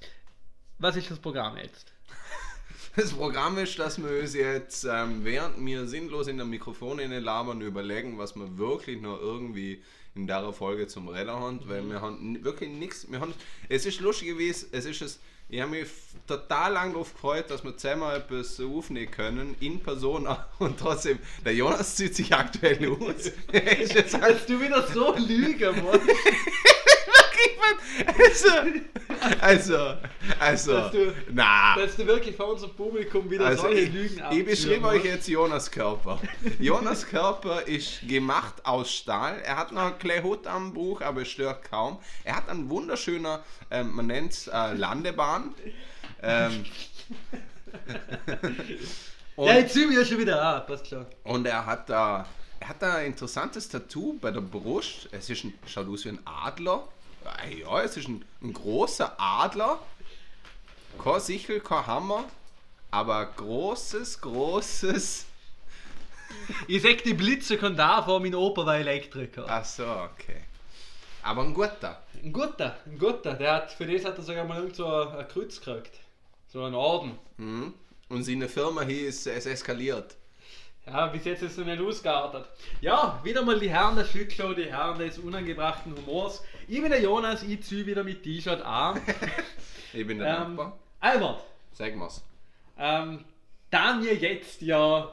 [0.80, 1.94] was ist das Programm jetzt?
[2.96, 7.60] Das Programm ist, dass wir uns jetzt, ähm, während wir sinnlos in der Mikrofone labern,
[7.62, 9.82] überlegen, was wir wirklich noch irgendwie
[10.14, 13.34] in der Folge zum Reden haben, weil wir haben wirklich nichts, wir haben,
[13.68, 15.20] es ist lustig gewesen, es ist es,
[15.50, 15.88] ich habe mich
[16.28, 21.56] total lang darauf gefreut, dass wir zusammen etwas aufnehmen können, in Persona und trotzdem, der
[21.56, 23.32] Jonas zieht sich aktuell aus.
[23.52, 26.02] Jetzt halt du wieder so lügen musst.
[28.18, 28.48] also,
[29.42, 29.98] also,
[30.40, 31.76] also, Dass du- na.
[31.78, 35.28] Dass du wirklich vor unserem Publikum wieder Also solche ich, Lügen ich beschreibe euch jetzt
[35.28, 36.20] Jonas Körper.
[36.60, 39.40] Jonas Körper ist gemacht aus Stahl.
[39.44, 42.00] Er hat noch ein kleines Hut am Buch, aber es stört kaum.
[42.24, 45.54] Er hat einen wunderschöner, ähm, man nennt es äh, Landebahn.
[46.22, 46.66] Ähm,
[49.36, 51.06] und, Ja, jetzt sind wir ja schon wieder ab, passt klar.
[51.24, 52.26] und er hat da,
[52.60, 55.10] er hat da ein interessantes Tattoo bei der Brust.
[55.12, 56.88] Es ist ein, schaut aus wie ein Adler.
[57.60, 59.80] Ja, es ist ein, ein großer Adler.
[61.02, 62.26] Kein Sichel, kein Hammer,
[62.92, 65.26] aber großes, großes.
[66.68, 69.46] Ich sag, die Blitze kann da vor, mein Opa war Elektriker.
[69.48, 70.42] Ach so, okay.
[71.22, 72.04] Aber ein guter.
[72.22, 73.36] Ein guter, ein guter.
[73.36, 76.00] Der hat, für das hat er sogar mal irgend so ein Kreuz gekriegt.
[76.48, 77.18] So einen Orden.
[77.38, 77.74] Mhm.
[78.10, 80.18] Und seine Firma hieß Es eskaliert.
[80.86, 82.46] Ja, bis jetzt ist es noch nicht ausgeartet.
[82.82, 86.44] Ja, wieder mal die Herren der Stückshow, die Herren des unangebrachten Humors.
[86.68, 89.00] Ich bin der Jonas, ich ziehe wieder mit T-Shirt an.
[89.96, 90.80] Ich bin der ähm, Nachbar.
[91.00, 92.24] Albert, Sag mal's.
[92.80, 93.24] ähm,
[93.70, 95.08] da wir jetzt ja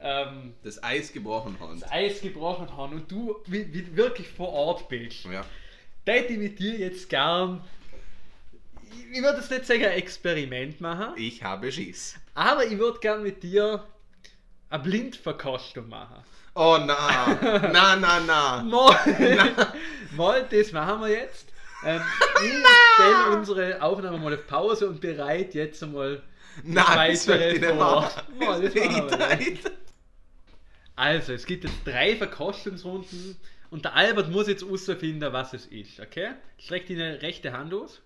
[0.00, 1.78] ähm, Das Eis gebrochen haben.
[1.78, 5.44] das Eis gebrochen haben und du wie, wie wirklich vor Ort bist, Ja.
[6.04, 7.62] hätte ich mit dir jetzt gern,
[9.12, 12.16] ich, würde jetzt nicht sagen ein Experiment machen, Ich habe Schiss.
[12.34, 13.84] aber ich würde gern mit dir
[14.68, 16.22] eine Blindverkostung machen.
[16.54, 17.38] Oh na,
[17.70, 18.62] na, na, na.
[18.64, 19.74] Mal,
[20.16, 21.48] mal das machen wir jetzt.
[21.84, 22.00] Ähm,
[22.42, 22.64] ich
[22.94, 26.22] stelle unsere Aufnahme mal auf Pause und bereite jetzt einmal
[26.64, 28.10] Nein, das weitere vor.
[28.38, 28.72] Mal.
[30.96, 33.36] Also, es gibt jetzt drei Verkostungsrunden
[33.70, 36.32] und der Albert muss jetzt herausfinden, was es ist, okay?
[36.58, 38.00] Streck deine rechte Hand aus.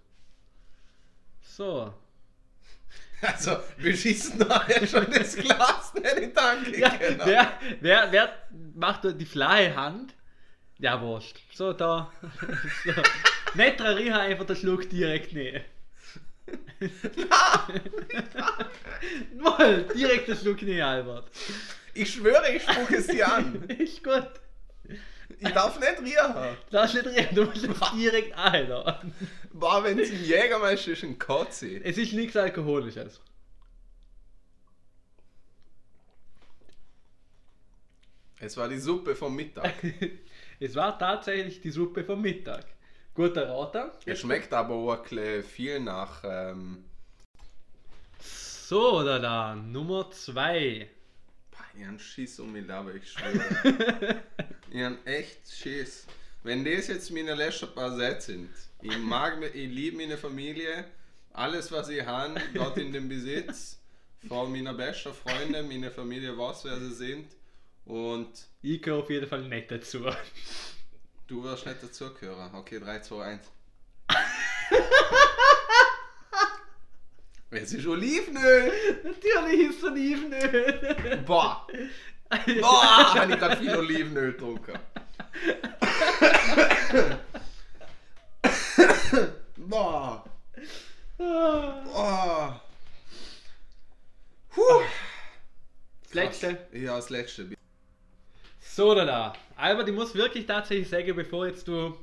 [1.43, 1.95] So.
[3.23, 6.79] Also, wir schießen nachher schon das Glas nicht in die Tanke.
[6.79, 7.27] Ja, genau.
[7.27, 8.33] wer, wer, wer
[8.75, 10.15] macht die flache Hand?
[10.79, 11.37] Ja, wurscht.
[11.53, 12.11] So, da.
[12.85, 12.93] so.
[13.55, 15.63] Nicht riechen, einfach den Schluck direkt nehmen.
[19.37, 21.31] Mal, direkt den Schluck nehmen, Albert.
[21.93, 23.65] Ich schwöre, ich spucke es dir an.
[23.79, 24.29] Ist gut.
[25.39, 26.35] Ich darf nicht riechen.
[26.71, 29.15] Lass nicht riechen, du musst es direkt einladen.
[29.53, 31.81] Boah, wenn es ein Jägermeister ist, ein Kotzi.
[31.83, 33.21] Es ist nichts Alkoholisches.
[38.39, 39.75] Es war die Suppe vom Mittag.
[40.63, 42.67] Es war tatsächlich die Suppe vom Mittag.
[43.15, 43.93] Guter Rater.
[44.05, 45.07] Es schmeckt aber auch
[45.43, 46.23] viel nach.
[46.23, 46.85] Ähm,
[48.21, 50.87] So, oder da, Nummer 2.
[51.51, 54.23] Boah, Ich hab Schiss um mich, aber ich schwöre.
[54.71, 56.07] ich hab echt Schiss.
[56.43, 58.51] Wenn das jetzt meine letzten paar Sätze sind,
[58.83, 60.85] ich mag, ich liebe meine Familie,
[61.33, 63.79] alles was ich habe, dort in dem Besitz,
[64.27, 67.31] von meiner besten Freunde, meine Familie weiß, wer sie sind
[67.85, 68.29] und
[68.63, 70.05] Ich gehöre auf jeden Fall nicht dazu.
[71.27, 72.55] du wirst nicht dazugehören.
[72.55, 73.41] Okay, 3, 2, 1.
[77.53, 78.73] Es ist Olivenöl!
[79.03, 81.23] Natürlich ist es Olivenöl.
[81.27, 81.67] Boah!
[82.31, 84.79] Boah, habe ich gerade viel Olivenöl getrunken.
[89.57, 90.25] Boah!
[91.19, 92.61] Boah!
[94.51, 94.63] Puh.
[96.05, 96.59] Das letzte.
[96.73, 97.49] Ja, das letzte.
[98.61, 99.33] So, oder da.
[99.57, 101.97] Albert, ich muss wirklich tatsächlich sagen, bevor jetzt du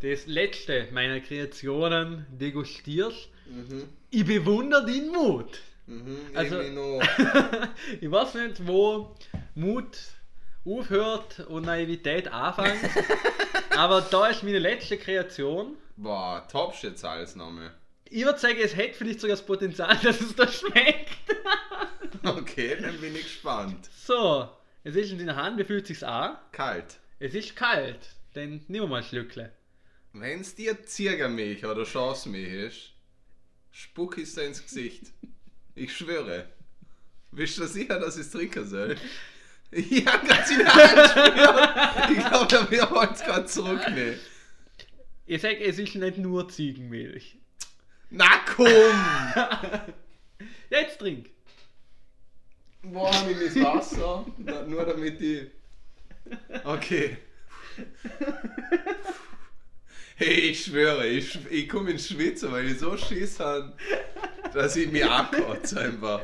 [0.00, 3.28] das letzte meiner Kreationen degustierst,
[4.10, 5.60] ich bewundere deinen Mut.
[5.86, 6.60] Mhm, Also-
[8.00, 9.14] ich weiß nicht, wo
[9.54, 9.98] Mut
[10.64, 12.78] aufhört und Naivität anfängt.
[13.76, 15.76] aber da ist meine letzte Kreation.
[15.96, 17.72] Boah, toppst jetzt alles nochmal.
[18.04, 21.10] Ich würde sagen, es hätte vielleicht sogar das Potenzial, dass es da schmeckt.
[22.24, 23.90] Okay, dann bin ich gespannt.
[24.04, 24.48] So,
[24.84, 26.36] es ist in deiner Hand, wie fühlt sich's an?
[26.52, 27.00] Kalt.
[27.18, 27.98] Es ist kalt,
[28.34, 29.50] dann nehmen wir mal ein Schlückle.
[30.12, 32.92] Wenn es dir Ziegermilch oder Chancemilch ist,
[33.72, 35.06] spuck es dir ins Gesicht.
[35.74, 36.46] Ich schwöre.
[37.30, 38.96] Bist du sicher, dass ich es trinken soll?
[39.74, 42.10] Ich hab grad seine Hand gespürt.
[42.10, 44.20] Ich glaube, wir wollen es gerade zurücknehmen.
[45.24, 47.38] Ich sag, es ist nicht nur Ziegenmilch.
[48.10, 48.66] Na komm!
[50.70, 51.30] Jetzt trink!
[52.82, 54.26] Boah, nimm das Wasser.
[54.66, 55.46] Nur damit ich.
[56.64, 57.16] Okay.
[60.16, 63.72] Hey, ich schwöre, ich, ich komme ins Schwitzen, weil ich so Schiss habe,
[64.52, 66.22] dass ich mich abkotze einfach.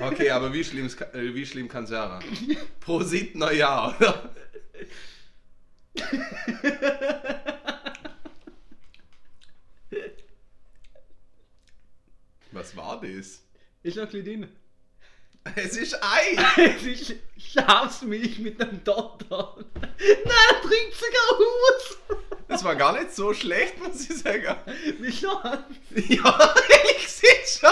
[0.00, 2.22] Okay, aber wie schlimm, äh, wie schlimm kann sein?
[2.80, 4.34] Prosit Neujahr, oder?
[12.52, 13.42] Was war das?
[13.82, 14.48] Ist noch ein.
[15.56, 16.36] Es ist Ei!
[16.56, 19.56] Es ist Schafsmilch mit einem Dotter.
[19.80, 21.98] Nein, trinkt sogar aus!
[22.48, 24.56] Das war gar nicht so schlecht, muss ich sagen.
[25.00, 25.42] Wie schon?
[26.08, 26.54] Ja,
[26.96, 27.70] ich sehe schon.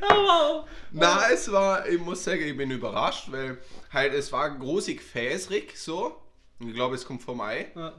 [0.00, 3.58] Aber Na, es war, ich muss sagen, ich bin überrascht, weil
[3.92, 6.22] halt es war großig fäsrig so.
[6.60, 7.70] Ich glaube, es kommt vom Ei.
[7.74, 7.92] Ja,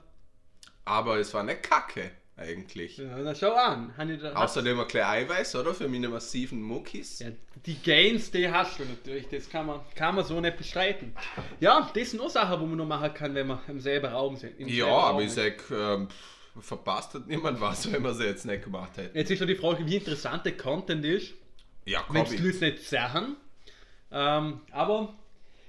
[0.86, 2.97] Aber es war nicht kacke, eigentlich.
[2.97, 3.91] ja, na schau an.
[4.35, 5.73] Außerdem ein kleines Eiweiß, oder?
[5.73, 7.19] Für meine massiven Muckis.
[7.19, 7.29] ja,
[7.65, 9.27] die Gains, die hast du natürlich.
[9.29, 11.13] Das kann man, kann man so nicht bestreiten.
[11.59, 14.35] Ja, das sind nur Sachen, wo man nur machen kann, wenn wir im selben Raum
[14.35, 14.59] sind.
[14.59, 16.07] Ja, selben Raum aber ich sag, ähm,
[16.59, 19.17] verpasst hat niemand was, wenn man es jetzt nicht gemacht hätte.
[19.17, 21.33] Jetzt ist nur die Frage, wie interessant der Content ist.
[21.85, 22.33] Ja, wenn komm.
[22.33, 23.35] es die Leute nicht sehen.
[24.11, 25.15] Ähm, aber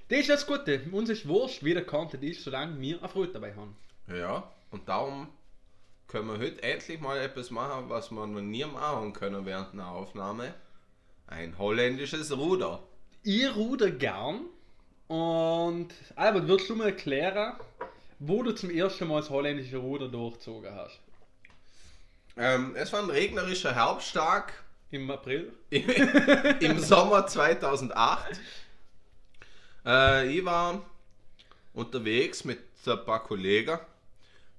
[0.09, 0.81] das ist das Gute.
[0.91, 3.75] Uns ist wurscht, wie der Content ist, solange wir eine Freude dabei haben.
[4.07, 5.29] Ja, und darum
[6.09, 9.91] können wir heute endlich mal etwas machen, was wir noch nie machen können während einer
[9.91, 10.55] Aufnahme.
[11.27, 12.81] Ein holländisches Ruder.
[13.21, 14.45] Ich ruder gern.
[15.07, 17.53] Und Albert, würdest du mir erklären,
[18.17, 20.99] wo du zum ersten Mal das holländische Ruder durchgezogen hast?
[22.35, 24.53] Ähm, es war ein regnerischer Herbsttag
[24.89, 25.53] Im April?
[25.69, 25.89] im,
[26.59, 28.39] im Sommer 2008.
[29.85, 30.81] Äh, ich war
[31.73, 33.77] unterwegs mit ein paar Kollegen,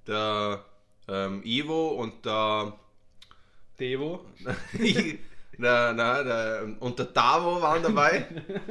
[0.07, 0.63] der
[1.11, 2.73] ähm, Ivo und der,
[3.79, 4.25] Devo?
[4.39, 4.55] der,
[5.93, 8.27] na, der und der Davo waren dabei.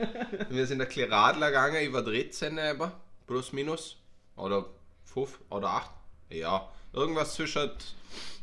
[0.48, 2.90] Wir sind ein bisschen Radler gegangen, ich war 13 eben,
[3.26, 3.96] plus minus.
[4.36, 4.64] Oder
[5.04, 5.90] 5 oder 8.
[6.30, 7.70] Ja, irgendwas zwischen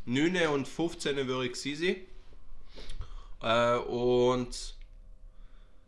[0.06, 2.08] 9 und 15 würde ich sie.
[3.42, 4.76] Äh, und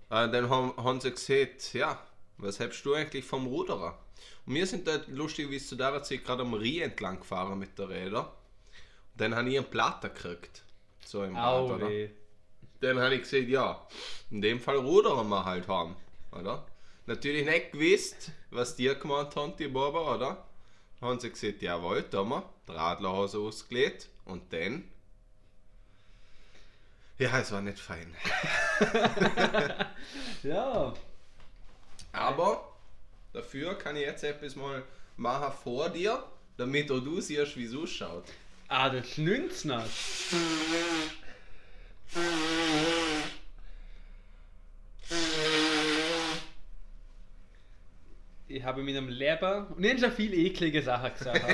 [0.09, 2.01] äh, dann haben, haben sie gesagt, ja,
[2.37, 3.97] was hältst du eigentlich vom Ruderer?
[4.49, 7.77] Wir sind dort lustig, wie es zu der Zeit gerade am Rie entlang gefahren mit
[7.77, 8.21] der Räder.
[8.21, 10.63] Und dann habe ich einen Platter gekriegt.
[11.05, 11.85] So im Rad, oder?
[11.85, 12.09] Auwe.
[12.81, 13.87] Dann habe ich gesagt, ja,
[14.31, 15.95] in dem Fall rudern wir halt haben,
[16.31, 16.65] oder?
[17.05, 20.47] Natürlich nicht gewusst, was die gemacht haben, die Buben, oder?
[20.99, 24.89] Dann haben sie gesagt, jawohl, da haben wir, die Radlerhose ausgelegt und dann...
[27.19, 28.15] Ja, es war nicht fein.
[30.41, 30.93] Ja.
[32.13, 32.68] Aber
[33.33, 34.83] dafür kann ich jetzt etwas mal
[35.17, 36.23] machen vor dir,
[36.57, 38.25] damit auch du siehst, wie es ausschaut.
[38.67, 39.83] Ah, das schnünzt noch.
[48.47, 51.45] Ich habe in meinem Leben, und ich habe schon viele eklige Sachen gesagt.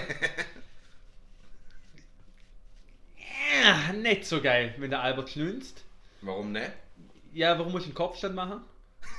[3.64, 5.84] ja, nicht so geil, wenn der Albert schlünzt.
[6.22, 6.72] Warum nicht?
[7.34, 8.62] Ja, warum muss ich einen Kopfstand machen?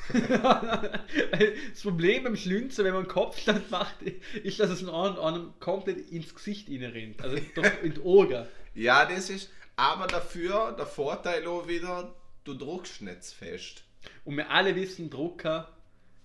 [0.12, 6.34] das Problem beim Schlünzen, wenn man Kopfstand macht, ist, dass es einem, einem komplett ins
[6.34, 7.22] Gesicht rennt.
[7.22, 7.37] Also
[7.82, 8.47] in die Augen.
[8.74, 9.51] Ja, das ist.
[9.76, 12.14] Aber dafür, der Vorteil auch wieder,
[12.45, 13.82] du druckst nicht fest.
[14.24, 15.68] Und wir alle wissen, Drucker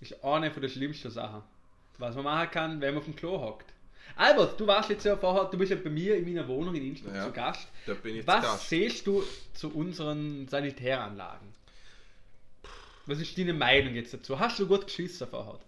[0.00, 1.42] ist eine von der schlimmsten Sachen,
[1.98, 3.66] was man machen kann, wenn man auf dem Klo hockt.
[4.16, 6.86] Albert, du warst jetzt ja vorher, du bist ja bei mir in meiner Wohnung in
[6.88, 7.68] Innsbruck Ja, zu Gast.
[7.86, 8.68] da bin ich Was Gast.
[8.68, 9.22] siehst du
[9.54, 11.48] zu unseren Sanitäranlagen?
[13.06, 14.38] Was ist deine Meinung jetzt dazu?
[14.38, 15.58] Hast du gut geschissen vorher?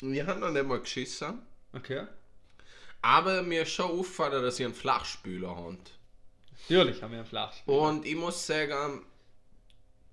[0.00, 1.40] Wir haben noch nicht mal geschissen.
[1.72, 2.06] Okay.
[3.02, 5.92] Aber mir ist schon aufgefallen, dass ihr einen Flachspüler habt.
[6.68, 7.74] Natürlich haben wir einen Flachspiel.
[7.74, 9.04] Und ich muss sagen,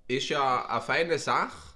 [0.08, 1.72] ist ja eine feine Sache.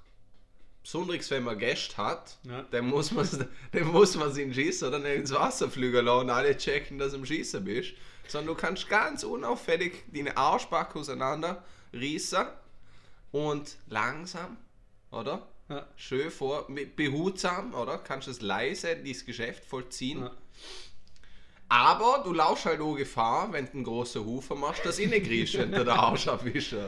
[0.82, 2.62] Besonders wenn man Gäste hat, Ja.
[2.70, 3.26] dann muss man
[3.72, 7.18] dann muss man sie schießen oder nicht ins Wasser lassen und alle checken, dass du
[7.18, 7.94] im Schießen bist.
[8.28, 12.46] Sondern du kannst ganz unauffällig deine Arschbacke auseinander reißen
[13.36, 14.56] und langsam,
[15.10, 15.46] oder?
[15.68, 15.86] Ja.
[15.96, 16.66] Schön vor,
[16.96, 17.98] behutsam, oder?
[17.98, 20.20] Kannst es leise dieses Geschäft vollziehen.
[20.22, 20.30] Ja.
[21.68, 25.26] Aber du laufst halt auch Gefahr, wenn du einen großen Hufer machst, dass du nicht
[25.26, 26.78] kriegst, wenn du den Arsch abwischen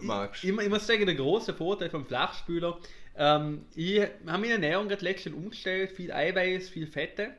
[0.00, 0.42] magst.
[0.42, 2.78] Ich, ich muss sagen, der große Vorteil vom Flachspüler,
[3.16, 7.34] ähm, ich habe meine Ernährung gerade letztens umgestellt, viel Eiweiß, viel Fette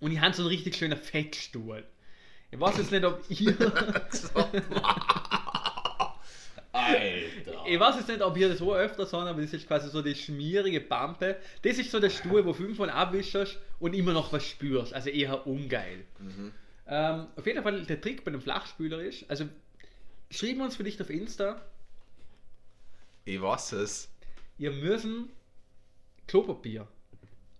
[0.00, 1.84] und ich habe so einen richtig schönen Fettstuhl.
[2.52, 3.56] Ich weiß jetzt nicht, ob ihr,
[6.76, 7.64] Alter.
[7.66, 10.02] ich weiß jetzt nicht, ob ihr das so öfter sagt, aber das ist quasi so
[10.02, 11.36] die schmierige Pampe.
[11.62, 14.92] Das ist so der Stuhl, wo fünf von abwischst und immer noch was spürst.
[14.94, 16.04] Also eher ungeil.
[16.88, 19.46] Ähm, auf jeden Fall, der Trick bei dem Flachspüler ist, also
[20.30, 21.60] schreiben wir uns vielleicht auf Insta,
[23.24, 24.08] Ich weiß es.
[24.58, 25.30] ihr müssen
[26.28, 26.86] Klopapier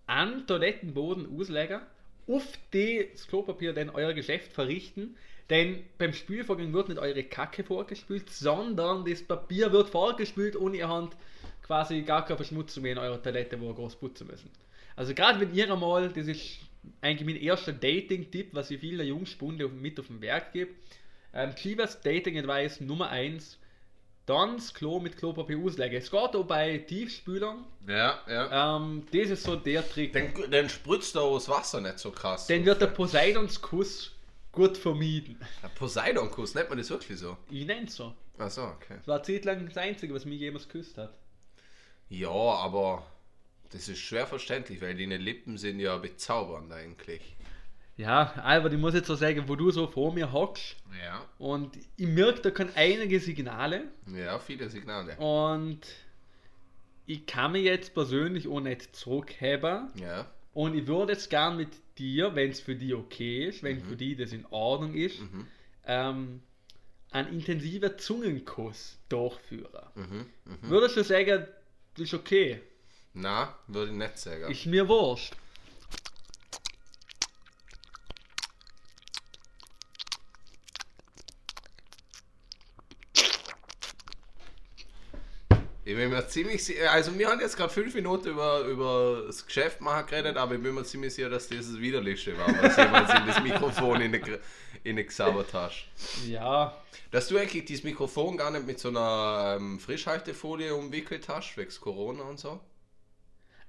[0.05, 1.81] an Toilettenboden auslegen,
[2.27, 5.17] auf das Klopapier dann euer Geschäft verrichten,
[5.49, 10.89] denn beim Spülvorgang wird nicht eure Kacke vorgespült, sondern das Papier wird vorgespült und ihr
[10.89, 11.15] habt
[11.63, 14.49] quasi gar keine Verschmutzung mehr in eurer Toilette, wo ihr groß putzen müssen.
[14.95, 16.59] Also gerade wenn ihr einmal, das ist
[17.01, 20.71] eigentlich mein erster Dating-Tipp, was ich vielen Jungspunde mit auf den Werk gebe,
[21.33, 23.59] ähm, Chivas Dating Advice Nummer 1,
[24.25, 25.97] dann das Klo mit Klopapier auslegen.
[25.97, 27.63] Es geht auch bei Tiefspülern.
[27.87, 28.77] Ja, ja.
[28.77, 30.11] Ähm, das ist so der Trick.
[30.13, 32.47] Dann, dann spritzt da das Wasser nicht so krass.
[32.47, 34.16] Dann wird der Poseidonskuss
[34.57, 35.37] gut vermieden.
[35.75, 37.37] Poseidon-Kuss, nennt man das wirklich so?
[37.49, 38.13] Ich nenne es so.
[38.37, 38.95] Achso, okay.
[38.97, 41.13] Das war eine Zeit lang das Einzige, was mich jemals geküsst hat.
[42.09, 43.05] Ja, aber
[43.71, 47.21] das ist schwer verständlich, weil deine Lippen sind ja bezaubernd eigentlich.
[47.97, 51.25] Ja, Albert, ich muss jetzt so sagen, wo du so vor mir hockst Ja.
[51.39, 53.85] und ich merke, da kommen einige Signale
[54.15, 55.15] Ja, viele Signale.
[55.17, 55.81] und
[57.07, 60.27] ich kann mich jetzt persönlich auch nicht zurückheben Ja.
[60.53, 63.95] und ich würde jetzt gern mit dir, wenn es für dich okay ist, wenn für
[63.95, 65.19] dich das in Ordnung ist,
[65.85, 66.41] ähm,
[67.11, 69.87] einen intensiven Zungenkuss durchführen.
[70.61, 71.45] Würdest du sagen,
[71.95, 72.61] das ist okay?
[73.13, 74.51] Na, würde ich nicht sagen.
[74.51, 75.33] Ist mir wurscht.
[85.87, 89.45] Ich bin mir ziemlich sicher, also wir haben jetzt gerade fünf Minuten über, über das
[89.45, 92.75] Geschäft machen geredet, aber ich bin mir ziemlich sicher, dass das das Widerlichste war, was
[92.75, 94.39] jemals in das Mikrofon in der
[94.83, 94.97] in
[95.53, 95.85] hast.
[96.27, 96.75] Ja,
[97.09, 101.71] Dass du eigentlich dieses Mikrofon gar nicht mit so einer ähm, Frischhaltefolie umwickelt hast, wegen
[101.79, 102.59] Corona und so.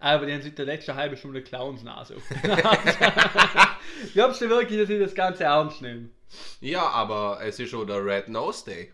[0.00, 2.22] aber die haben sich der letzte halbe Stunde Clownsnase auf.
[4.12, 6.08] Glaubst du wirklich, dass ich das Ganze ernst nehme?
[6.60, 8.92] Ja, aber es ist schon der Red Nose Day.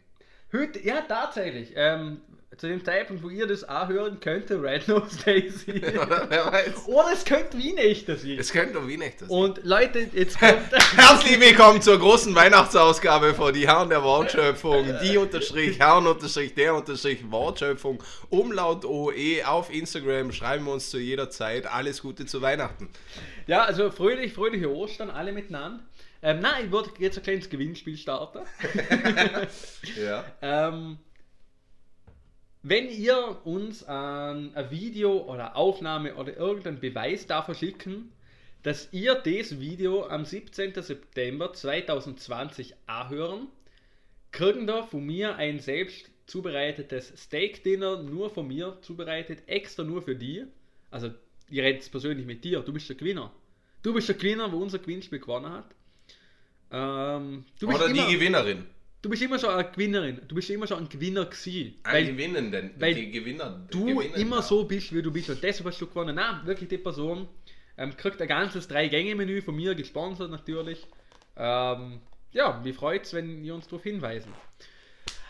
[0.52, 1.72] Heute, ja, tatsächlich.
[1.74, 2.20] Ähm,
[2.56, 5.82] zu dem Zeitpunkt, wo ihr das auch hören könnte, Red Nose Day sein.
[5.98, 6.86] Oder wer weiß.
[6.86, 7.72] Oder es könnte Weihnachten
[8.16, 8.38] sein.
[8.38, 9.38] Es könnte doch wie nicht das sein.
[9.38, 10.70] Und Leute, jetzt kommt.
[10.96, 14.86] Herzlich willkommen zur großen Weihnachtsausgabe von Die Herren der Wortschöpfung.
[15.02, 18.02] Die unterstrich Herren unterstrich der unterstrich Wortschöpfung.
[18.30, 20.32] Umlaut OE auf Instagram.
[20.32, 21.66] Schreiben wir uns zu jeder Zeit.
[21.66, 22.88] Alles Gute zu Weihnachten.
[23.46, 25.80] ja, also fröhlich, fröhliche Ostern, alle miteinander.
[26.22, 28.38] Ähm, nein, ich würde jetzt ein kleines Gewinnspiel starten.
[29.96, 30.24] Ja.
[30.40, 30.98] Ähm,
[32.64, 38.10] wenn ihr ein, ein Video oder Aufnahme oder irgendeinen Beweis dafür schicken,
[38.62, 40.72] dass ihr das Video am 17.
[40.82, 43.48] September 2020 anhören,
[44.32, 50.16] kriegen da von mir ein selbst zubereitetes Steak-Dinner, nur von mir zubereitet, extra nur für
[50.16, 50.44] die.
[50.90, 51.10] Also,
[51.50, 53.30] ich rede jetzt persönlich mit dir, du bist der Gewinner.
[53.82, 55.66] Du bist der Gewinner, wo unser Gewinnspiel gewonnen hat.
[56.70, 58.64] Ähm, du bist Oder die Gewinnerin.
[59.04, 60.22] Du bist immer schon eine Gewinnerin.
[60.26, 61.74] Du bist immer schon ein Gewinner gewesen.
[61.82, 62.70] Ein Weil Gewinnenden.
[62.78, 63.66] weil die Gewinner.
[63.70, 64.42] du Gewinnen, immer ja.
[64.42, 65.28] so bist, wie du bist.
[65.28, 66.14] Und deshalb hast du gewonnen.
[66.14, 67.28] Nein, wirklich die Person
[67.76, 70.86] ähm, kriegt ein ganzes Drei-Gänge-Menü von mir, gesponsert natürlich.
[71.36, 72.00] Ähm,
[72.32, 74.32] ja, mich freut es, wenn ihr uns darauf hinweisen.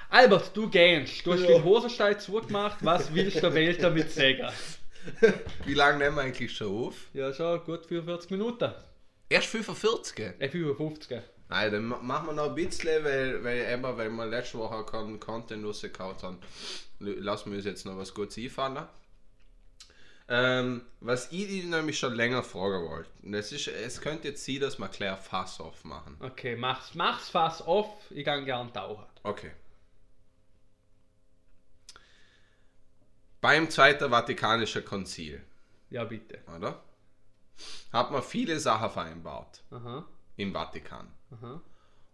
[0.09, 1.27] Albert, du gähnst.
[1.27, 1.49] Du hast Ja.
[1.49, 2.79] den Hosenstall zugemacht.
[2.83, 4.53] Was willst du der Welt damit sagen?
[5.67, 7.09] Wie lange nehmen wir eigentlich schon auf?
[7.13, 8.71] Ja, schon gut 45 Minuten.
[9.29, 10.27] Erst 45.
[10.39, 11.19] Äh, 55.
[11.49, 14.85] Nein, dann ma- machen wir noch ein bisschen, weil, weil, eben, weil wir letzte Woche
[14.85, 16.39] keinen Content rausgehauen haben.
[17.01, 18.87] Lassen wir uns jetzt noch was kurz einfallen.
[20.27, 23.11] Ähm, was ich dich nämlich schon länger fragen wollte.
[23.23, 26.17] Und Das ist, es könnte jetzt sein, dass wir Claire Fass aufmachen.
[26.21, 27.91] Okay, mach's, mach's fast off.
[28.11, 29.05] Ich kann gern tauchen.
[29.23, 29.51] Okay.
[33.43, 35.43] Beim Zweiten Vatikanischen Konzil,
[35.91, 36.41] Ja, bitte.
[36.57, 36.83] oder?
[37.93, 40.05] Hat man viele Sachen vereinbart Aha,
[40.37, 41.13] im Vatikan.
[41.41, 41.61] Aha.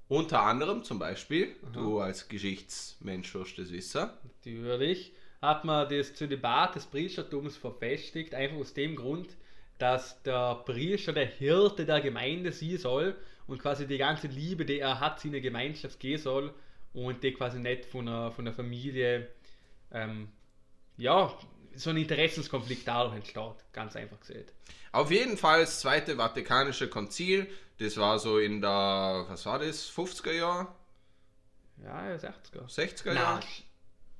[0.08, 5.12] Unter anderem zum Beispiel, du als Geschichtsmensch wirst das wissen, Natürlich.
[5.40, 9.36] Hat man das Zölibat des Priestertums verfestigt, einfach aus dem Grund,
[9.78, 13.16] dass der Priester der Hirte der Gemeinde sein soll
[13.46, 16.52] und quasi die ganze Liebe, die er hat, in der Gemeinschaft gehen soll
[16.92, 19.28] und die quasi nicht von der, von der Familie,
[19.92, 20.28] ähm,
[20.98, 21.32] ja,
[21.80, 24.52] so ein Interessenskonflikt dadurch entsteht, ganz einfach gesagt.
[24.92, 29.90] Auf jeden Fall das Zweite Vatikanische Konzil, das war so in der, was war das,
[29.90, 30.68] 50er Jahre,
[31.82, 32.68] Ja, 60er.
[32.68, 33.40] 60er Na, Jahre?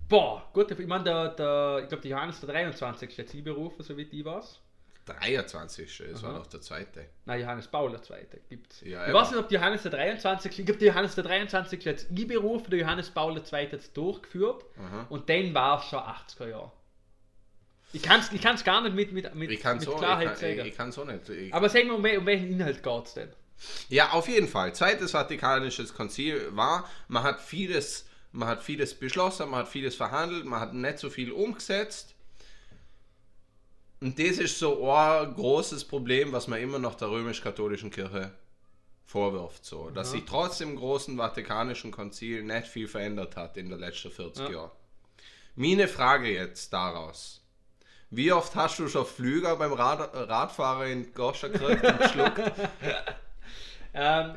[0.09, 3.19] boah, gut, ich meine, der, der, ich glaube, der Johannes der 23.
[3.19, 4.61] hat sie berufen, so wie ich weiß.
[5.07, 6.03] 23.
[6.13, 7.07] Das war doch der zweite.
[7.25, 8.81] Nein, Johannes Paul der Zweite gibt's.
[8.83, 10.59] Ja, ich weiß nicht, ob die Johannes der 23.
[10.59, 11.87] Ich glaube, Johannes der 23.
[11.87, 15.07] hat es einberufen, der Johannes Paul der Zweite hat es durchgeführt Aha.
[15.09, 16.73] und dann war es schon 80er Jahre.
[17.93, 20.29] Ich kann es ich kann's gar nicht mit, mit, mit, Ich kann mit ich Klarheit
[20.29, 20.61] kann, sagen.
[20.61, 21.29] ich, ich kann so nicht.
[21.29, 23.29] Ich, Aber sagen wir, um, um welchen Inhalt geht es denn?
[23.89, 24.75] Ja, auf jeden Fall.
[24.75, 30.47] Zweites Vatikanisches Konzil war, man hat vieles, man hat vieles beschlossen, man hat vieles verhandelt,
[30.47, 32.15] man hat nicht so viel umgesetzt.
[34.01, 38.33] Und das ist so ein großes Problem, was man immer noch der römisch-katholischen Kirche
[39.05, 43.79] vorwirft, so, dass sich trotz dem großen Vatikanischen Konzil nicht viel verändert hat in den
[43.81, 44.53] letzten 40 Ja.
[44.53, 44.71] Jahren.
[45.57, 47.43] Meine Frage jetzt daraus.
[48.11, 52.53] Wie oft hast du schon Flüger beim Rad Radfahrer in Goschen gekriegt und geschluckt?
[53.93, 54.37] Ähm,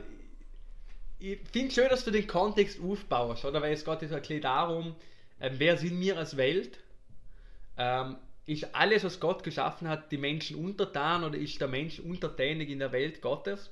[1.20, 3.62] ich finde schön, dass du den Kontext aufbaust, oder?
[3.62, 4.96] Weil es geht jetzt ein darum,
[5.40, 6.80] ähm, wer sind wir als Welt?
[7.78, 8.18] Ähm,
[8.48, 12.80] ist alles, was Gott geschaffen hat, die Menschen untertan oder ist der Mensch untertänig in
[12.80, 13.70] der Welt Gottes?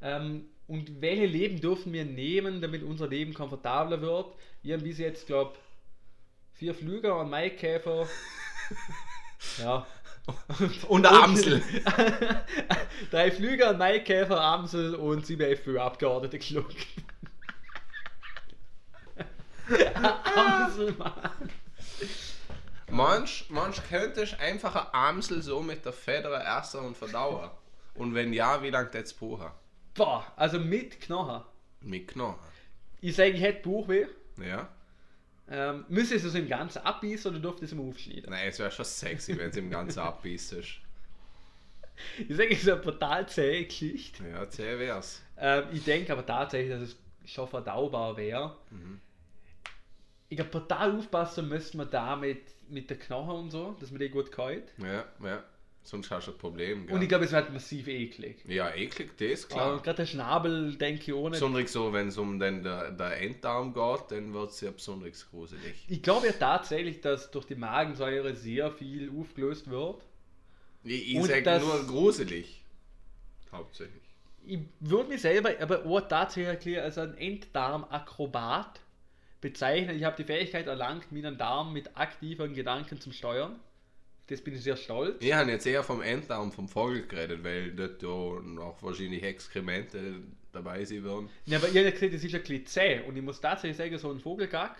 [0.00, 4.34] Ähm, und welche Leben dürfen wir nehmen, damit unser Leben komfortabler wird?
[4.62, 5.56] Wir haben bis jetzt, glaube
[6.54, 8.08] vier Flüger und Maikäfer.
[9.58, 9.86] ja.
[10.88, 11.62] Und der Amsel.
[13.10, 16.76] Drei Flüger, Maikäfer, Amsel und sieben FPÖ-Abgeordnete geschluckt.
[20.36, 21.30] Amsel, Mann.
[22.90, 27.50] Manch, manch könntest einfach ein Amsel so mit der Feder essen und verdauen.
[27.94, 29.50] Und wenn ja, wie lange das brauchen?
[29.94, 31.42] Boah, also mit Knochen.
[31.80, 32.38] Mit Knochen.
[33.00, 34.06] Ich sage, ich hätte Bauchweh.
[34.40, 34.68] Ja?
[35.50, 38.30] Ähm, müsste es also im Ganzen abbeißen oder dürfte es immer aufschneiden?
[38.30, 40.56] Nein, es wäre schon sexy, wenn es im Ganzen abbeißt.
[42.28, 44.28] Ich sage, es ist eine brutal zähe Geschichte.
[44.28, 45.22] Ja, zäh wär's.
[45.38, 48.56] Ähm, ich denke aber tatsächlich, dass es schon verdaubar wäre.
[50.28, 54.00] Ich glaube, brutal aufpassen müsste man da mit, mit den Knochen und so, dass man
[54.00, 54.72] die gut kalt.
[54.78, 55.42] Ja, ja.
[55.88, 56.86] Sonst hast du ein Problem.
[56.86, 56.94] Gell?
[56.94, 58.44] Und ich glaube, es wird massiv eklig.
[58.46, 59.80] ja, eklig, das, klar.
[59.80, 61.40] gerade der Schnabel denke ich auch nicht.
[61.40, 65.30] Besonders so, wenn es um den, der, der Enddarm geht, dann wird es ja besonders
[65.30, 65.86] gruselig.
[65.88, 70.02] Ich glaube ja tatsächlich, dass durch die Magensäure sehr viel aufgelöst wird.
[70.84, 72.62] Ich, ich Und sage nur gruselig.
[73.50, 74.02] Hauptsächlich.
[74.44, 78.78] Ich würde mich selber aber auch tatsächlich als ein Enddarmakrobat
[79.40, 79.96] bezeichnen.
[79.96, 83.58] Ich habe die Fähigkeit erlangt, meinen Darm mit aktiven Gedanken zu steuern.
[84.28, 85.16] Das bin ich sehr stolz.
[85.20, 88.08] Ich habe jetzt eher vom Enddarm vom Vogel geredet, weil dort ja
[88.42, 90.16] noch wahrscheinlich Exkremente
[90.52, 91.30] dabei sein werden.
[91.46, 93.00] Ja, aber ihr habt gesehen, das ist ein bisschen zäh.
[93.06, 94.76] Und ich muss tatsächlich sagen, so ein Vogelgack,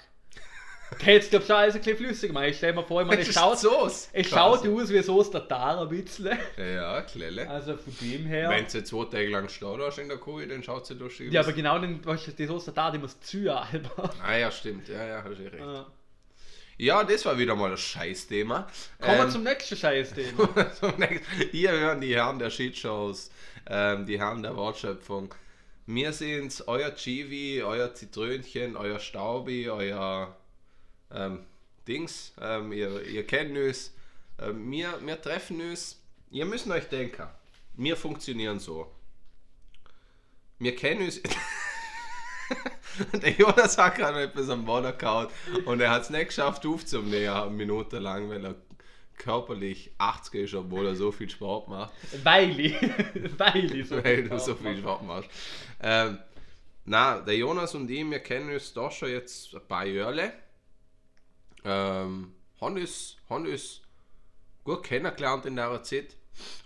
[1.01, 2.46] der jetzt glaube ich schon alles ein bisschen flüssig gemacht.
[2.49, 4.09] Ich stell mir vor, ich meine, es schaut, Soße.
[4.12, 6.38] es schaut aus wie so der Tar ein bisschen.
[6.59, 7.49] Ja, Klelle.
[7.49, 8.51] Also von dem her.
[8.51, 11.40] Wenn du zwei Tage lang stehen hast in der Kuh, dann schaut sie lustig Ja,
[11.40, 14.11] aber genau den, weißt du, die Soße der Tar, die muss zu halber.
[14.22, 14.88] Ah ja, stimmt.
[14.88, 15.55] Ja, ja, hast du recht.
[15.55, 15.84] Äh,
[16.81, 18.68] Ja, das war wieder mal ein Scheißthema.
[19.01, 20.49] Kommen wir Ähm, zum nächsten Scheiß-Thema.
[21.51, 23.33] Hier hören die Herren der Shitshows,
[23.66, 25.35] ähm, die Herren der Wortschöpfung.
[25.87, 30.37] Wir sind's, euer Chivi, euer Zitrönchen, euer Staubi, euer
[31.12, 31.47] ähm,
[31.89, 32.33] Dings.
[32.41, 33.93] Ähm, ihr, ihr kennt uns.
[34.39, 36.01] Ähm, wir, wir treffen uns.
[36.31, 37.26] Ihr müsst euch denken,
[37.74, 38.89] wir funktionieren so.
[40.61, 41.20] Wir kennen uns.
[43.12, 45.28] Der Jonas hat gerade etwas am Boden gehauen
[45.66, 48.55] und er hat es nicht geschafft aufzunehmen, eine Minute lang, weil er
[49.18, 51.92] körperlich 80 ist, obwohl er so viel Sport macht,
[52.24, 52.76] Weil ich,
[53.38, 55.30] weil ich so weil du so viel Sport machst.
[55.80, 56.18] Ähm,
[56.84, 60.32] na, der Jonas und ich, wir kennen uns doch schon jetzt ein paar Jahre.
[61.64, 63.82] Ähm, haben uns, haben uns
[64.64, 66.16] gut kennengelernt in der Zeit.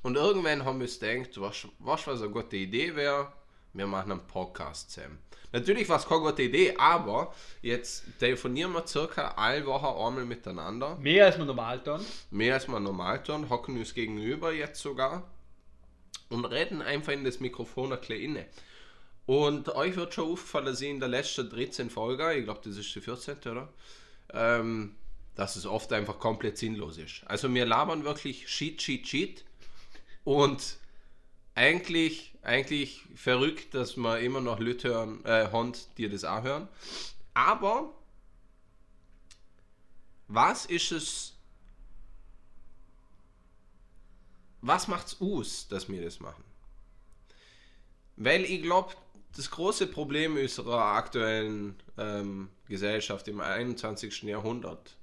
[0.03, 3.33] Und irgendwann haben wir uns gedacht, was, was was eine gute Idee wäre,
[3.73, 5.19] wir machen einen Podcast zusammen.
[5.53, 10.97] Natürlich war es keine gute Idee, aber jetzt telefonieren wir circa alle Woche einmal miteinander.
[10.97, 12.01] Mehr als man normal tun.
[12.31, 15.31] Mehr als wir normal tun, hocken uns gegenüber jetzt sogar
[16.31, 18.47] und reden einfach in das Mikrofon ein bisschen inne.
[19.27, 22.77] Und euch wird schon aufgefallen, dass ich in der letzten 13 Folge, ich glaube, das
[22.77, 23.37] ist die 14.
[23.47, 23.69] oder?
[24.33, 24.97] Ähm,
[25.35, 27.23] dass es oft einfach komplett sinnlos ist.
[27.27, 29.45] Also wir labern wirklich Shit, Shit, Shit
[30.25, 30.77] und
[31.55, 36.69] eigentlich, eigentlich verrückt, dass man immer noch Leute hören, äh, haben, die das auch hören.
[37.35, 37.93] Aber
[40.29, 41.35] was ist es,
[44.61, 46.45] was macht's aus, dass wir das machen?
[48.17, 48.95] Weil ich glaube,
[49.37, 54.23] das große Problem unserer aktuellen ähm, Gesellschaft im 21.
[54.23, 54.97] Jahrhundert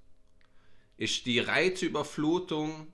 [0.97, 2.93] ist die Reizüberflutung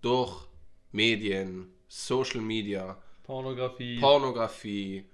[0.00, 0.46] durch
[0.92, 5.04] Medien, Social Media, Pornografie, Pornografie,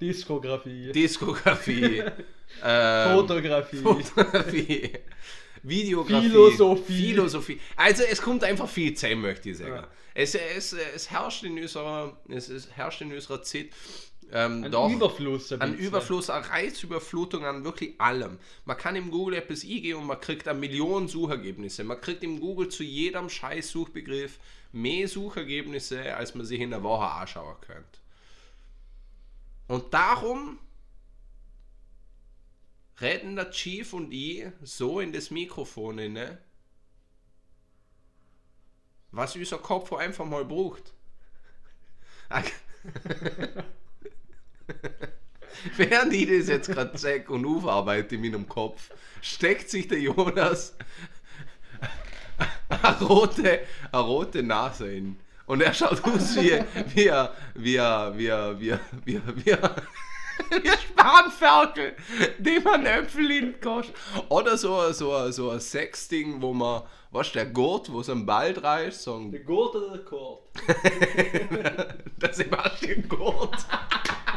[0.00, 2.02] Diskografie, Diskografie,
[2.64, 3.76] ähm, Fotografie.
[3.76, 4.90] Fotografie,
[5.62, 6.92] Videografie, Philosophie.
[6.92, 7.60] Philosophie.
[7.76, 9.76] Also es kommt einfach viel zusammen, möchte ich sagen.
[9.76, 9.88] Ja.
[10.14, 13.68] Es, es, es, herrscht in unserer, es, es herrscht in unserer Zeit
[14.32, 15.52] ähm, Ein doch Überfluss.
[15.52, 15.74] ein an.
[15.78, 18.38] Überfluss, an Reizüberflutung, an wirklich allem.
[18.64, 21.84] Man kann im Google etwas eingeben und man kriegt eine Million Suchergebnisse.
[21.84, 24.38] Man kriegt im Google zu jedem scheiß Suchbegriff
[24.72, 28.00] mehr Suchergebnisse, als man sich in der Woche anschauen könnte.
[29.68, 30.58] Und darum
[33.00, 36.38] reden der Chief und ich so in das Mikrofon inne,
[39.12, 40.94] was unser Kopf einfach mal braucht.
[45.76, 48.90] Während ich das jetzt gerade zeig und aufarbeite in meinem Kopf,
[49.22, 50.76] steckt sich der Jonas
[52.68, 53.60] eine rote,
[53.92, 55.18] eine rote Nase in.
[55.46, 56.60] Und er schaut aus wie,
[56.94, 57.10] wie,
[57.54, 59.52] wie, wie, wie, wie, wie, wie
[60.70, 61.94] ein Spanferkel,
[62.38, 63.92] dem man Äpfel in den Kost.
[64.28, 68.52] Oder so, so, so ein Sexding, wo man, was der Gurt, wo so ein Ball
[68.86, 70.42] ist, so ein Der Gurt oder der Kurt?
[72.16, 73.56] der Sebastian Gurt.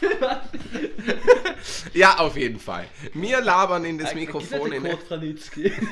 [1.94, 2.86] ja, auf jeden Fall.
[3.14, 4.82] Wir labern in das Mikrofon in.
[4.82, 5.72] Kurt Franitzky.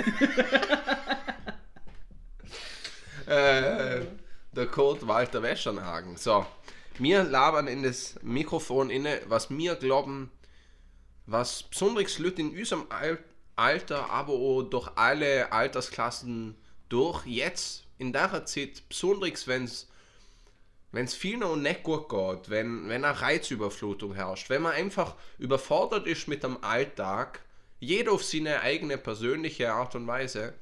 [3.27, 4.07] Äh,
[4.53, 6.17] der Kurt Walter Wäschernhagen.
[6.17, 6.47] So,
[6.99, 10.31] wir labern in das Mikrofon inne, was wir glauben,
[11.27, 13.19] was besonders Leute in unserem Al
[13.55, 16.57] Alter, aber auch durch alle Altersklassen
[16.89, 19.89] durch, jetzt in der Zeit, besonders wenn es
[20.93, 25.15] wenn es viel noch nicht gut geht, wenn, wenn eine Reizüberflutung herrscht, wenn man einfach
[25.39, 27.41] überfordert ist mit dem Alltag,
[27.81, 30.55] jeder auf seine eigene persönliche Art und Weise,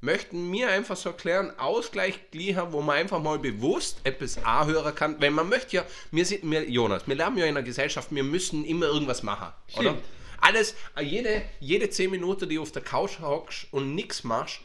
[0.00, 5.20] möchten wir einfach so erklären, Ausgleich liefern, wo man einfach mal bewusst etwas anhören kann,
[5.20, 8.24] weil man möchte ja, wir sind, wir, Jonas, wir leben ja in einer Gesellschaft, wir
[8.24, 9.90] müssen immer irgendwas machen, oder?
[9.90, 10.04] Stimmt.
[10.40, 14.60] Alles, jede, jede 10 Minuten, die du auf der Couch hockst und nichts machst,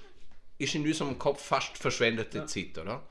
[0.58, 3.02] ist in unserem Kopf fast verschwendete Zeit, oder?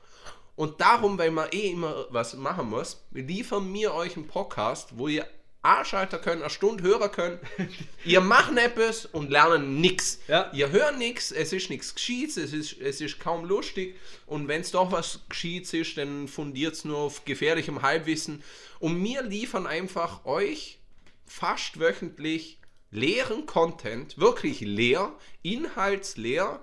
[0.59, 5.07] Und darum, weil man eh immer was machen muss, liefern wir euch einen Podcast, wo
[5.07, 5.25] ihr
[5.61, 7.39] anschalten könnt, eine Stunde hören könnt.
[8.03, 10.19] ihr macht etwas und lernen nichts.
[10.27, 10.51] Ja.
[10.51, 13.95] Ihr hört nichts, es ist nichts Gescheites, es ist, es ist kaum lustig.
[14.25, 18.43] Und wenn es doch was Gescheites ist, dann fundiert es nur auf gefährlichem Halbwissen.
[18.79, 20.79] Und wir liefern einfach euch
[21.25, 22.59] fast wöchentlich
[22.91, 26.61] leeren Content, wirklich leer, inhaltsleer,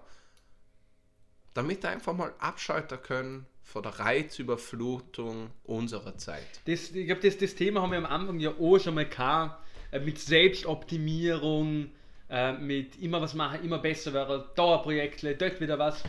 [1.54, 6.46] damit ihr einfach mal abschalten können vor der Reizüberflutung unserer Zeit.
[6.64, 9.62] Das, ich glaube, das, das Thema haben wir am Anfang ja auch schon mal gehabt,
[9.90, 11.90] äh, mit Selbstoptimierung,
[12.30, 16.02] äh, mit immer was machen, immer besser werden, Dauerprojekte, dort wieder was.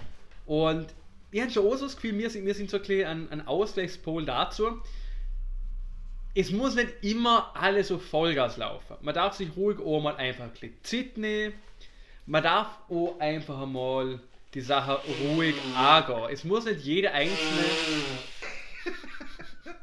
[0.46, 0.88] Und
[1.30, 4.24] ich habe schon auch so das Gefühl, wir sind, wir sind so ein, ein Ausgleichspol
[4.24, 4.82] dazu.
[6.34, 8.96] Es muss nicht immer alles auf Vollgas laufen.
[9.02, 11.54] Man darf sich ruhig auch mal einfach ein bisschen Zeit nehmen.
[12.28, 14.22] Man darf auch einfach mal
[14.54, 16.30] die Sache ruhig angehen.
[16.32, 17.78] Es muss nicht jede einzelne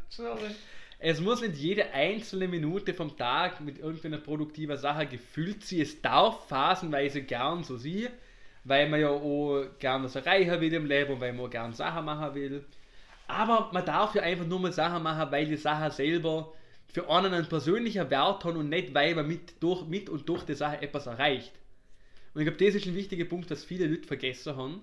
[0.08, 0.54] Sorry.
[0.98, 5.80] Es muss nicht jede einzelne Minute vom Tag mit irgendeiner produktiver Sache gefüllt sein.
[5.80, 8.08] Es darf phasenweise gern so sein,
[8.64, 11.72] weil man ja auch gern was erreichen will im Leben und weil man auch gern
[11.74, 12.64] Sachen machen will.
[13.26, 16.52] Aber man darf ja einfach nur mal Sachen machen, weil die Sache selber
[16.86, 20.44] für einen einen persönlichen Wert hat und nicht, weil man mit, durch, mit und durch
[20.44, 21.52] die Sache etwas erreicht.
[22.34, 24.82] Und ich glaube, das ist ein wichtiger Punkt, dass viele Leute vergessen haben.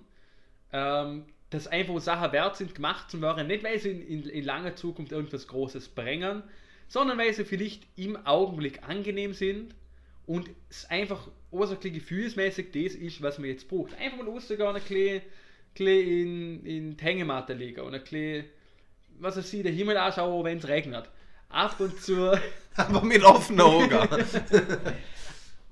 [0.72, 4.44] Ähm, dass einfach Sachen wert sind, gemacht zu werden, nicht weil sie in, in, in
[4.46, 6.44] langer Zukunft irgendwas Großes bringen,
[6.88, 9.76] sondern weil sie vielleicht im Augenblick angenehm sind
[10.26, 13.94] und es einfach ursächlich gefühlsmäßig das ist, was man jetzt braucht.
[14.00, 15.22] Einfach mal rausgehen, ein bisschen,
[15.76, 18.46] in, in die Hängematte liegen und ein bisschen,
[19.20, 21.10] was weiß ich, der Himmel anschauen, wenn es regnet.
[21.50, 22.32] Ab und zu,
[22.78, 23.90] Aber mit offenen Augen.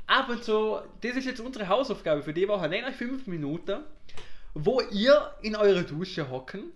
[0.09, 2.67] ab und zu, das ist jetzt unsere Hausaufgabe für die Woche.
[2.67, 3.79] Nehmt euch fünf Minuten,
[4.53, 6.71] wo ihr in eure Dusche hocken,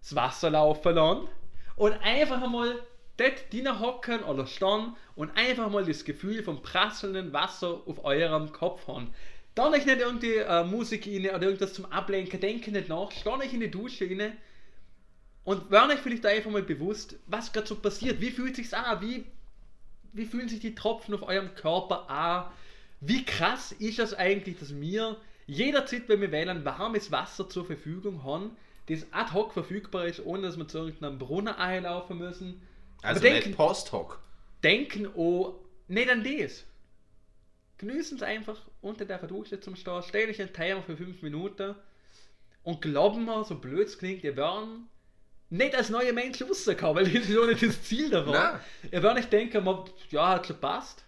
[0.00, 1.28] das Wasser laufen lassen
[1.76, 2.78] und einfach einmal
[3.16, 8.52] dort drinnen hocken oder stehen und einfach mal das Gefühl vom prasselnden Wasser auf eurem
[8.52, 9.14] Kopf haben.
[9.54, 13.40] Dann euch nicht irgendwie äh, Musik rein oder irgendwas zum Ablenken, denken nicht nach, stehen
[13.40, 14.36] euch in die Dusche rein
[15.44, 18.20] und werden euch vielleicht einfach mal bewusst, was gerade so passiert.
[18.20, 19.00] Wie fühlt sich's an?
[19.00, 19.24] Wie,
[20.12, 22.46] wie fühlen sich die Tropfen auf eurem Körper an?
[23.06, 28.24] Wie krass ist es eigentlich, dass wir jederzeit, wenn wir wählen, warmes Wasser zur Verfügung
[28.24, 32.62] haben, das ad hoc verfügbar ist, ohne dass wir zu irgendeinem Brunnen einlaufen müssen.
[33.02, 34.20] Also Aber nicht Post-Hoc.
[34.62, 36.64] denken auch nicht an das.
[37.76, 41.74] Genießen es einfach unter der Dusche zum Stehen, stell dich einen Timer für 5 Minuten
[42.62, 44.88] und glauben wir, so blöd es klingt, ihr werden
[45.50, 48.32] nicht als neuer Mensch rauskommen, weil das ist auch nicht das Ziel davon.
[48.32, 48.60] Nein.
[48.90, 51.03] Ihr werdet nicht denken, man, ja, hat schon passt.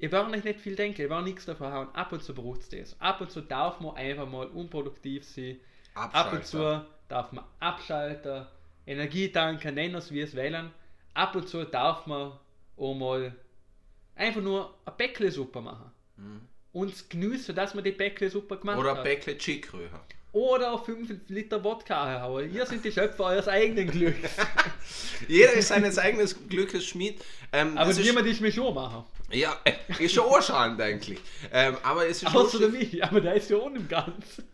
[0.00, 1.94] Ihr werdet euch nicht viel denken, ihr werdet nichts davon haben.
[1.94, 3.00] Ab und zu braucht es das.
[3.00, 5.60] Ab und zu darf man einfach mal unproduktiv sein.
[5.94, 8.46] Ab und zu darf man abschalten,
[8.86, 10.70] Energie tanken, nennen es wie es wählen.
[11.12, 12.32] Ab und zu darf man
[12.76, 13.34] auch mal
[14.14, 15.92] einfach nur eine Bäckle-Suppe machen.
[16.72, 19.04] Und genießen, dass man die Bäckle-Suppe gemacht Oder hat.
[19.04, 19.90] Bäckle Chikröhe.
[20.32, 22.54] Oder 5 Liter Wodka reinhauen.
[22.54, 24.30] Ihr seid die Schöpfer eures eigenen Glücks.
[25.28, 27.20] Jeder ist seines eigenen Glückes Schmied.
[27.52, 29.04] Ähm, Aber das ist, niemand ist mir schon machen.
[29.32, 29.72] ja, äh,
[30.04, 31.18] ist schon anscheinend eigentlich.
[31.52, 33.02] Ähm, aber es ist Außer der mich.
[33.02, 34.44] Aber der ist ja ohne im Ganzen.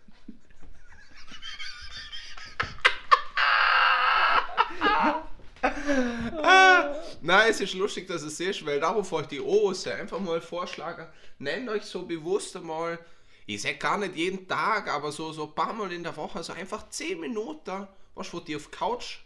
[7.20, 11.06] Nein, es ist lustig, dass es ist, weil darauf euch die Oose einfach mal vorschlagen,
[11.38, 12.98] nennt euch so bewusst einmal,
[13.46, 16.42] ich sag gar nicht jeden Tag, aber so, so ein paar Mal in der Woche,
[16.42, 19.18] so einfach 10 Minuten, was wo du auf Couch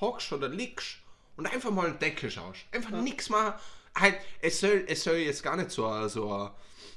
[0.00, 0.96] hockst oder liegst
[1.36, 2.60] und einfach mal einen Deckel schaust.
[2.72, 3.54] Einfach nichts machen.
[3.94, 6.50] Halt, es soll, es soll jetzt gar nicht so, so,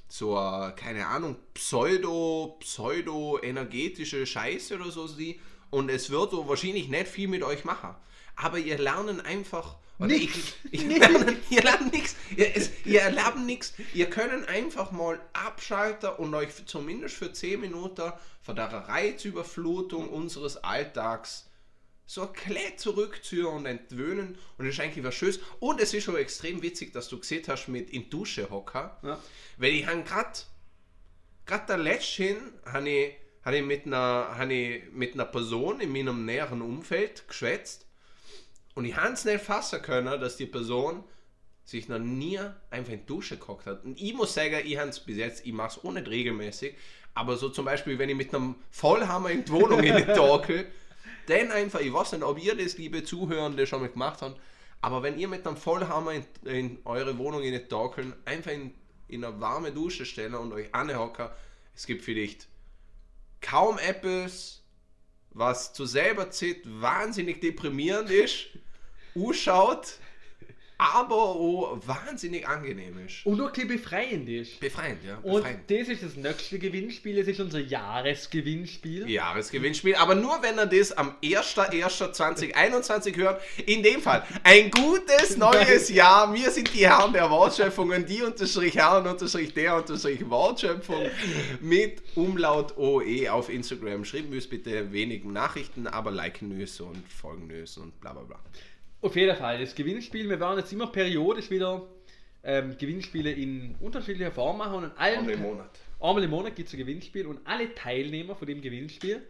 [0.08, 5.36] so, ein, keine Ahnung, pseudo, pseudo-energetische Scheiße oder so sein.
[5.70, 7.96] Und es wird so wahrscheinlich nicht viel mit euch machen.
[8.36, 9.78] Aber ihr lernen einfach.
[10.00, 10.36] Oder Nix.
[10.36, 12.16] Ich, ich lerne, ihr lernt nichts.
[12.36, 13.74] Ihr, es- ihr nichts.
[13.94, 20.58] Ihr könnt einfach mal abschalten und euch zumindest für 10 Minuten von der Reizüberflutung unseres
[20.58, 21.50] Alltags
[22.06, 24.38] so ein klein zurückziehen und entwöhnen.
[24.58, 25.40] Und das ist eigentlich was Schönes.
[25.60, 29.00] Und es ist schon extrem witzig, dass du gesehen hast mit in Dusche hocker.
[29.04, 29.20] Ja.
[29.58, 30.40] Weil ich habe gerade
[31.46, 33.14] gerade der letzten habe ich,
[33.44, 37.86] hab ich, mit einer, hab ich mit einer Person in meinem näheren Umfeld geschwätzt
[38.76, 41.04] und ich habe es nicht fassen können, dass die Person
[41.66, 43.86] sich noch nie einfach in die Dusche gehockt hat.
[43.86, 46.76] Und ich muss sagen, ich habe es bis jetzt, ich mache es auch nicht regelmäßig,
[47.14, 50.66] aber so zum Beispiel, wenn ich mit einem Vollhammer in die Wohnung in die Torkel,
[51.28, 54.40] dann einfach, ich weiß nicht, ob ihr das, liebe Zuhörende, schon mal gemacht habt,
[54.82, 58.74] aber wenn ihr mit einem Vollhammer in, in eure Wohnung in die Torkeln einfach in,
[59.08, 61.30] in eine warme Dusche stellen und euch anhocken,
[61.76, 62.48] es gibt vielleicht
[63.40, 64.63] kaum etwas,
[65.34, 68.50] was zu selber Zeit wahnsinnig deprimierend ist,
[69.16, 70.00] ausschaut,
[70.78, 73.26] aber auch wahnsinnig angenehm ist.
[73.26, 74.60] Und auch ein bisschen befreiend ist.
[74.60, 75.18] Befreiend, ja.
[75.24, 75.62] Und Befreiend.
[75.70, 79.10] das ist das nächste Gewinnspiel, das ist unser Jahresgewinnspiel.
[79.10, 83.42] Jahresgewinnspiel, aber nur wenn er das am 1.1.2021 hört.
[83.66, 86.34] In dem Fall ein gutes neues Jahr.
[86.34, 91.10] Wir sind die Herren der Wortschöpfungen, die unterstrich Herren unterstrich der unterstrich Wortschöpfung
[91.62, 94.06] mit Umlaut OE auf Instagram.
[94.06, 98.24] Schreiben wir es bitte wenig Nachrichten, aber liken nös und folgen nös und bla bla
[98.24, 98.40] bla.
[99.04, 101.86] Auf jeden Fall, das Gewinnspiel, wir werden jetzt immer periodisch wieder
[102.42, 105.80] ähm, Gewinnspiele in unterschiedlicher Form machen und allen Einmal im Monat.
[106.00, 109.22] Einmal im Monat gibt es ein Gewinnspiel und alle Teilnehmer von dem Gewinnspiel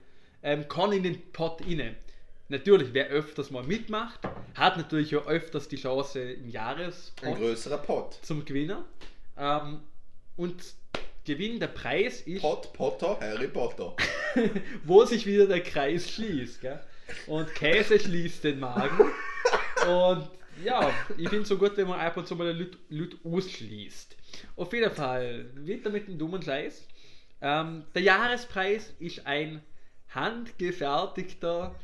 [0.43, 1.95] ähm, kann in den Pot inne.
[2.49, 4.19] Natürlich, wer öfters mal mitmacht,
[4.53, 8.19] hat natürlich auch öfters die Chance im Ein Jahrespot größerer Pot.
[8.21, 8.85] zum Gewinner.
[9.39, 9.79] Ähm,
[10.37, 10.55] und
[11.25, 13.95] Gewinn, der Preis ist, Pot, Potter, Harry Potter.
[14.83, 16.61] wo sich wieder der Kreis schließt.
[16.61, 16.79] Gell?
[17.25, 18.99] Und Käse schließt den Magen.
[19.87, 20.29] Und
[20.63, 24.15] ja, ich finde es so gut, wenn man ab und zu mal Leute Leute ausschließt.
[24.55, 26.87] Auf jeden Fall, wieder mit dem dummen Scheiß.
[27.41, 29.61] Ähm, der Jahrespreis ist ein
[30.09, 31.75] handgefertigter,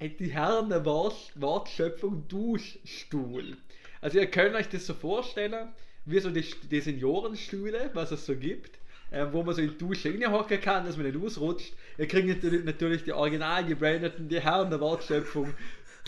[0.00, 3.56] die Herren der Wort, Wortschöpfung Duschstuhl.
[4.00, 5.68] Also ihr könnt euch das so vorstellen,
[6.04, 8.78] wie so die, die Seniorenstühle, was es so gibt,
[9.10, 11.74] äh, wo man so in die Dusche reinhocken kann, dass man nicht ausrutscht.
[11.98, 15.52] Ihr kriegt natürlich die original gebrandeten, die Herren der Wortschöpfung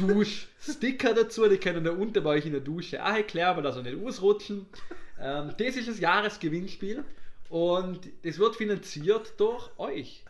[0.09, 3.83] Duschsticker dazu, die können da unten bei euch in der Dusche auch erklären, dass sie
[3.83, 4.67] nicht ausrutschen.
[5.21, 7.05] Ähm, das ist das Jahresgewinnspiel
[7.49, 10.25] und das wird finanziert durch euch.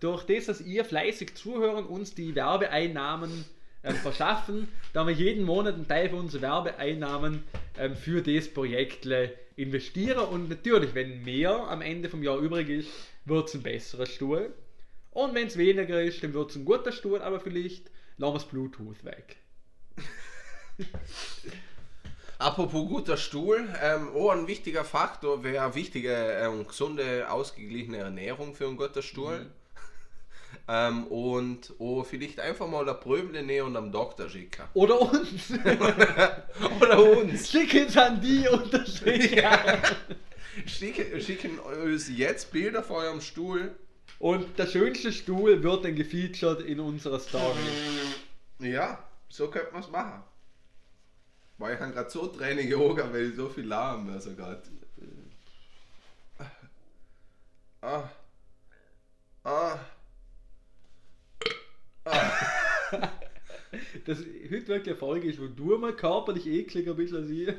[0.00, 3.44] Durch das, dass ihr fleißig zuhören, uns die Werbeeinnahmen
[3.82, 7.44] ähm, verschaffen, da wir jeden Monat einen Teil von unseren Werbeeinnahmen
[7.78, 9.08] ähm, für das Projekt
[9.56, 12.90] investieren und natürlich, wenn mehr am Ende vom Jahr übrig ist,
[13.24, 14.52] wird es ein besserer Stuhl.
[15.12, 18.44] Und wenn es weniger ist, dann wird es ein guter Stuhl, aber vielleicht wir das
[18.44, 19.36] Bluetooth weg.
[22.38, 28.54] Apropos guter Stuhl, ähm, oh, ein wichtiger Faktor wäre eine wichtige, ähm, gesunde, ausgeglichene Ernährung
[28.54, 29.46] für einen guten Stuhl.
[30.68, 34.64] Ähm, und oh, vielleicht einfach mal der Pröble nehmen und am Doktor schicken.
[34.74, 35.52] Oder uns!
[36.80, 37.50] Oder uns.
[37.50, 39.44] Schicken an die Unterschiede.
[40.66, 43.76] Schicken, schicken uns jetzt Bilder von eurem Stuhl.
[44.18, 47.54] Und der schönste Stuhl wird dann gefeatured in unserer Story.
[48.58, 50.22] Ja, so könnte man es machen.
[51.58, 54.62] Weil ich habe gerade so Tränen gehogen, weil ich so viel lachen also gerade.
[57.80, 58.10] Ah.
[59.44, 59.78] Ah.
[64.06, 67.52] Das heute wirklich eine Folge ist, wo du mal körperlich ekliger bist als ich.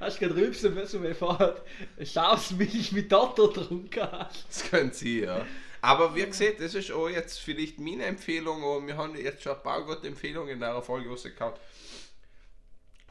[0.00, 1.56] Hast du gerade rülpsen müssen, weil vorher
[2.02, 4.46] Schafsmilch mit Dotter getrunken hast.
[4.48, 5.44] Das können Sie, ja.
[5.84, 9.54] Aber wie gesagt, das ist auch jetzt vielleicht meine Empfehlung und wir haben jetzt schon
[9.54, 11.52] ein paar gute Empfehlungen in der Folge rausgehauen.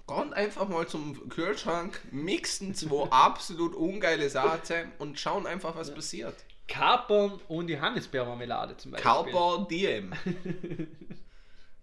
[0.08, 6.34] Geht einfach mal zum Kühlschrank, mixen zwei absolut ungeile Sachen und schauen einfach, was passiert.
[6.68, 9.12] Kapern und Johannisbeermarmelade zum Beispiel.
[9.12, 10.14] Carper Diem.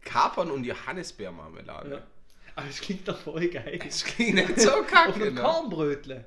[0.05, 1.91] Kapern und Johannisbeermarmelade.
[1.91, 2.03] Ja.
[2.57, 3.79] Aber es klingt doch voll geil.
[3.85, 5.15] Das klingt nicht so kacke.
[5.15, 5.41] einem Ne?
[5.41, 6.27] Kornbrötle.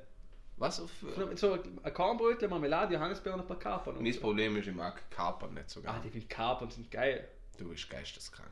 [0.56, 0.90] Was auf.
[1.34, 4.04] So ein Kornbrötle, Marmelade, Johannisbeeren und ein paar Kapern.
[4.04, 6.00] Das Problem ist, ich mag Kapern nicht so Ah, gerne.
[6.04, 7.28] die viel Kapern sind geil.
[7.58, 8.50] Du bist geisteskrank.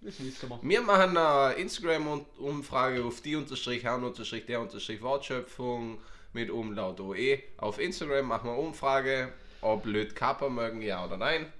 [0.00, 0.58] Das wir.
[0.62, 5.98] Wir machen eine Instagram-Umfrage auf die unterstrich Herrn unterstrich der unterstrich Wortschöpfung
[6.32, 7.38] mit Umlaut OE.
[7.58, 9.32] Auf Instagram machen wir eine Umfrage,
[9.62, 11.52] ob blöd Kapper mögen, ja oder nein.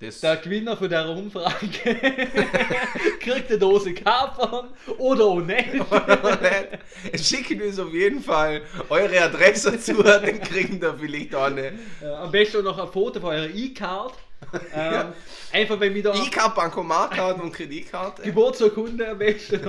[0.00, 1.56] Das Der Gewinner von der Umfrage
[3.20, 5.74] kriegt eine Dose Kapern oder auch nicht.
[7.16, 11.72] Schicken uns auf jeden Fall eure Adresse zu, dann kriegen da vielleicht auch eine.
[12.22, 14.14] Am besten noch ein Foto von eurer E-Card.
[14.72, 15.06] Ähm,
[15.52, 19.60] einfach wenn wieder IK Bankomatkarte und Kreditkarte, Geburtsurkunde am besten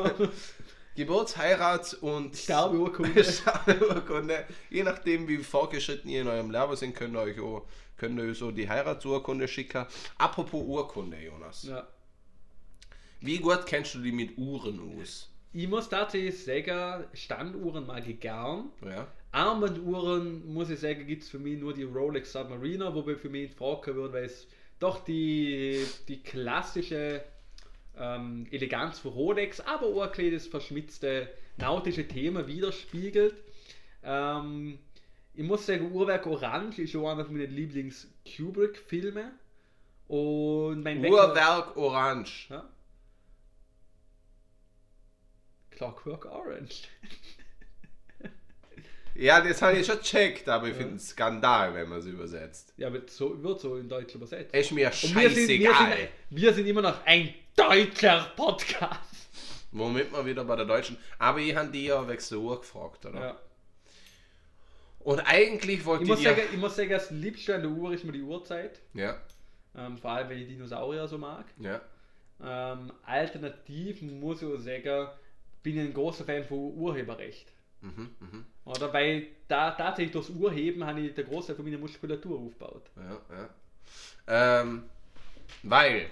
[1.00, 3.24] Geburts-, Heirats- und Sterbeurkunde.
[3.36, 4.46] Sterbeurkunde.
[4.70, 7.66] Je nachdem, wie fortgeschritten ihr in eurem Leben sind, könnt ihr euch auch,
[7.96, 9.86] könnt ihr so die Heiratsurkunde schicken.
[10.18, 11.64] Apropos Urkunde, Jonas.
[11.64, 11.88] Ja.
[13.22, 15.30] Wie gut kennst du die mit Uhren aus?
[15.54, 18.70] Ich muss tatsächlich sagen, Standuhren mag ich gern.
[18.84, 19.08] Ja.
[19.32, 23.52] Armbanduhren, muss ich sagen, gibt es für mich nur die Rolex Submariner, wobei für mich
[23.52, 24.48] in Frage würde, weil es
[24.80, 27.24] doch die, die klassische
[28.00, 33.36] ähm, Eleganz von Rolex, aber auch ein kleines verschmitzte nautische Thema widerspiegelt.
[34.04, 34.80] Ähm,
[35.34, 39.32] ich muss sagen, Uhrwerk Orange ist schon einer von meinen Lieblings-Kubrick-Filme.
[40.08, 42.48] Und mein Uhrwerk Orange.
[42.50, 42.70] Ja?
[45.72, 46.88] Clockwork Orange.
[49.16, 52.74] Ja, das habe ich schon checkt, aber ich finde es Skandal, wenn man es übersetzt.
[52.78, 54.56] Ja, aber so wird so in Deutsch übersetzt.
[54.56, 55.98] Ist mir Und wir sind, wir, scheißegal.
[55.98, 59.00] sind, wir sind immer noch ein deutscher Podcast.
[59.72, 60.98] Womit wir wieder bei der Deutschen.
[61.18, 63.20] Aber ich habe die ja wegen der Uhr gefragt, oder?
[63.20, 63.38] Ja.
[65.00, 67.94] Und eigentlich wollte Ich, ich muss sagen, ich muss sagen, das Liebste an der Uhr
[67.94, 68.80] ist mir die Uhrzeit.
[68.94, 69.18] Ja,
[69.76, 71.46] Ähm, vor allem, wenn ich Dinosaurier so mag.
[71.60, 71.82] ja.
[72.42, 75.10] Ähm, alternativ muss ich auch sagen,
[75.62, 77.52] bin ich ein großer Fan von Urheberrecht.
[77.82, 78.46] Mhm, mhm.
[78.64, 82.90] Oder weil da tatsächlich durchs Urheben habe ich der Großteil von meiner Muskulatur aufgebaut.
[82.96, 84.62] Ja, ja.
[84.62, 84.84] Ähm,
[85.64, 86.06] weil,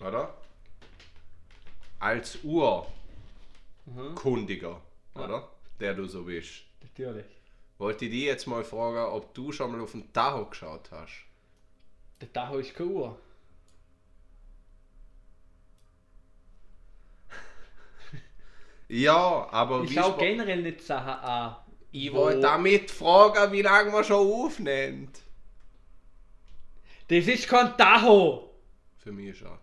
[0.00, 0.34] oder?
[2.00, 4.80] Als Urkundiger,
[5.14, 5.20] Mhm.
[5.22, 5.48] oder?
[5.80, 6.62] Der du so bist.
[6.82, 7.24] Natürlich.
[7.78, 11.24] Wollte ich dich jetzt mal fragen, ob du schon mal auf den Tacho geschaut hast.
[12.20, 13.18] Der Tacho ist keine Uhr.
[18.88, 21.56] Ja, aber Ich wie schaue generell nicht Sachen an.
[21.92, 25.20] Ich wo- wollte damit fragen, wie lange man schon aufnimmt.
[27.08, 28.50] Das ist kein Tacho!
[28.98, 29.58] Für mich schon.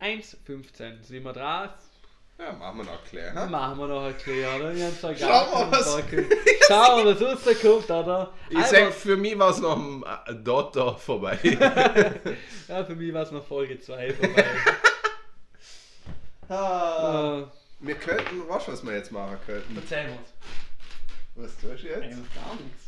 [0.00, 1.02] 1,15.
[1.02, 1.70] Sind wir dran?
[2.38, 3.44] Ja, machen wir noch klar.
[3.46, 3.48] Hä?
[3.50, 4.74] machen wir noch ein bisschen, oder?
[4.74, 6.38] Wir haben zwar Schau gar mal, was- keinen Bock.
[6.66, 8.32] Schau, was rauskommt, oder?
[8.50, 11.38] Ich Aber- sag, für mich war es noch ein äh, Dotter vorbei.
[12.68, 14.44] Ja, für mich war es noch Folge 2 vorbei.
[16.48, 17.42] Ah.
[17.42, 19.76] äh, Wir könnten, was, was wir jetzt machen könnten?
[19.76, 20.28] Erzähl uns.
[21.36, 22.02] Was tust du jetzt?
[22.02, 22.83] Eigentlich gar nichts.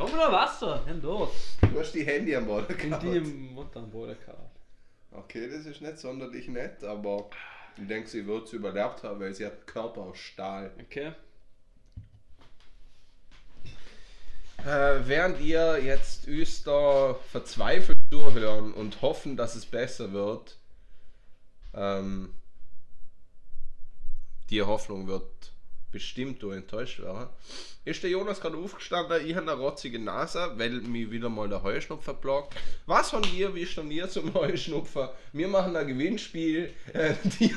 [0.00, 1.58] Komm noch Wasser, hin los.
[1.60, 3.02] Du hast die Handy am Boden gehabt.
[3.02, 4.58] die Mutter am Boden gehabt.
[5.10, 7.28] Okay, das ist nicht sonderlich nett, aber
[7.76, 10.70] ich denke, sie wird es überlebt haben, weil sie hat Körper aus Stahl.
[10.80, 11.12] Okay.
[14.64, 20.56] Äh, während ihr jetzt Öster verzweifelt zuhören und hoffen, dass es besser wird,
[21.74, 22.32] ähm,
[24.48, 25.49] die Hoffnung wird
[25.92, 27.28] bestimmt durch enttäuscht werden,
[27.84, 31.62] ist der Jonas gerade aufgestanden, ich habe eine rotzige Nase, weil mich wieder mal der
[31.62, 32.54] Heuschnupfer blockt.
[32.86, 35.14] Was von ihr wisst ihr ihr zum Heuschnupfer?
[35.32, 37.54] Wir machen ein Gewinnspiel, äh, die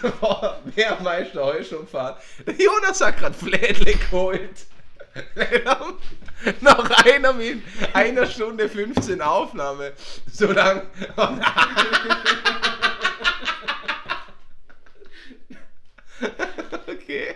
[0.75, 2.23] wer am meisten Heuschnupfer hat.
[2.47, 4.65] Der Jonas hat gerade Flädle geholt.
[6.61, 7.61] Nach einer, Min
[7.93, 9.93] einer Stunde 15 Aufnahme.
[10.31, 10.81] So lang.
[16.87, 17.35] okay.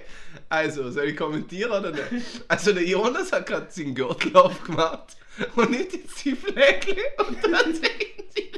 [0.50, 2.46] Also, soll ich kommentieren oder nicht?
[2.48, 5.18] Also, der Jonas hat gerade seinen Gürtel aufgemacht
[5.56, 6.96] und nimmt jetzt die Fleckle
[7.28, 8.52] und dann sehen sie.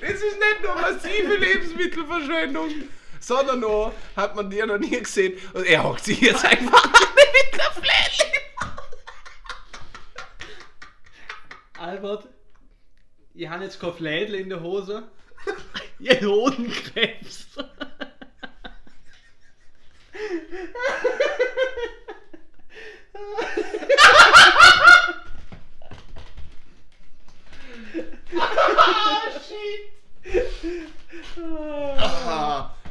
[0.00, 2.70] Das ist nicht nur massive Lebensmittelverschwendung,
[3.20, 5.34] sondern nur, hat man dir noch nie gesehen.
[5.52, 8.32] Und er hockt sich jetzt einfach mit der Fläche.
[11.78, 12.26] Albert,
[13.34, 15.08] ich habe jetzt kein Flädel in der Hose.
[15.98, 17.46] Ihr Hodenkrebs.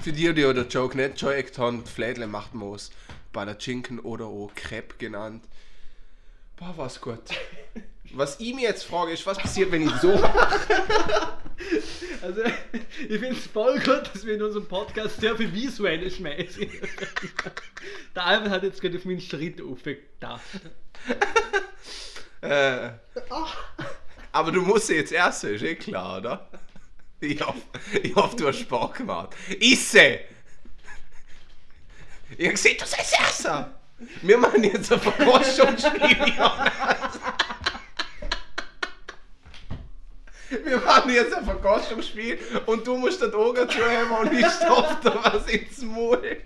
[0.02, 2.54] Für die, die der Joke nicht echt haben, Flädle macht
[3.46, 5.44] der Chinken oder auch Crepe genannt.
[6.58, 7.22] Boah, was gut.
[8.14, 10.12] Was ich mir jetzt frage, ist, was passiert, wenn ich so
[12.22, 16.70] Also, ich finde es voll gut, dass wir in unserem Podcast sehr viel visuelle schmeißen.
[18.16, 20.42] Der Albert hat jetzt gerade auf meinen Schritt aufgedacht.
[22.42, 22.90] Äh,
[24.32, 26.50] aber du musst jetzt essen, ist eh klar, oder?
[27.20, 27.62] Ich hoffe,
[28.04, 29.36] ich hoffe du hast Sport gemacht.
[29.60, 30.20] Isse!
[32.38, 33.66] Ich hab gesehen, du sollst essen!
[34.22, 36.72] Wir machen jetzt ein Verkostungsspiel, Jonas.
[40.50, 45.20] Wir machen jetzt ein Verkostungsspiel und du musst das Auge zuhören und ich stopfe dir
[45.24, 46.38] was ins Maul.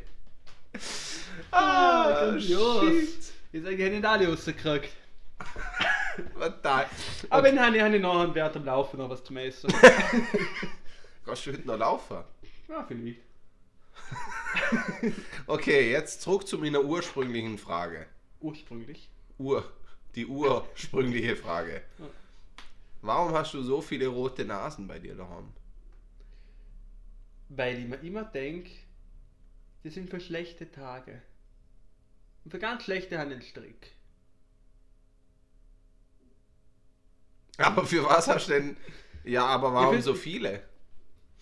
[1.52, 2.86] Ah, grandios.
[2.86, 3.20] shit.
[3.52, 4.94] Ich sage, ich habe nicht alle rausgekriegt.
[6.40, 6.86] Total.
[7.30, 9.74] Aber wenn habe ich, habe ich noch einen Wert am Laufen noch was zum Essen.
[11.26, 12.18] Kannst du heute noch laufen?
[12.68, 13.22] Ja, vielleicht.
[15.48, 18.08] Okay, jetzt zurück zu meiner ursprünglichen Frage.
[18.40, 19.10] Ursprünglich.
[19.38, 19.64] Ur,
[20.16, 21.82] die ursprüngliche Frage.
[23.02, 25.52] Warum hast du so viele rote Nasen bei dir daheim?
[27.50, 28.72] Weil ich mir immer denke,
[29.84, 31.22] das sind für schlechte Tage.
[32.44, 33.94] Und für ganz schlechte habe ich einen Strick.
[37.58, 38.78] Aber für was hast du denn.
[39.24, 40.64] Ja, aber warum will- so viele?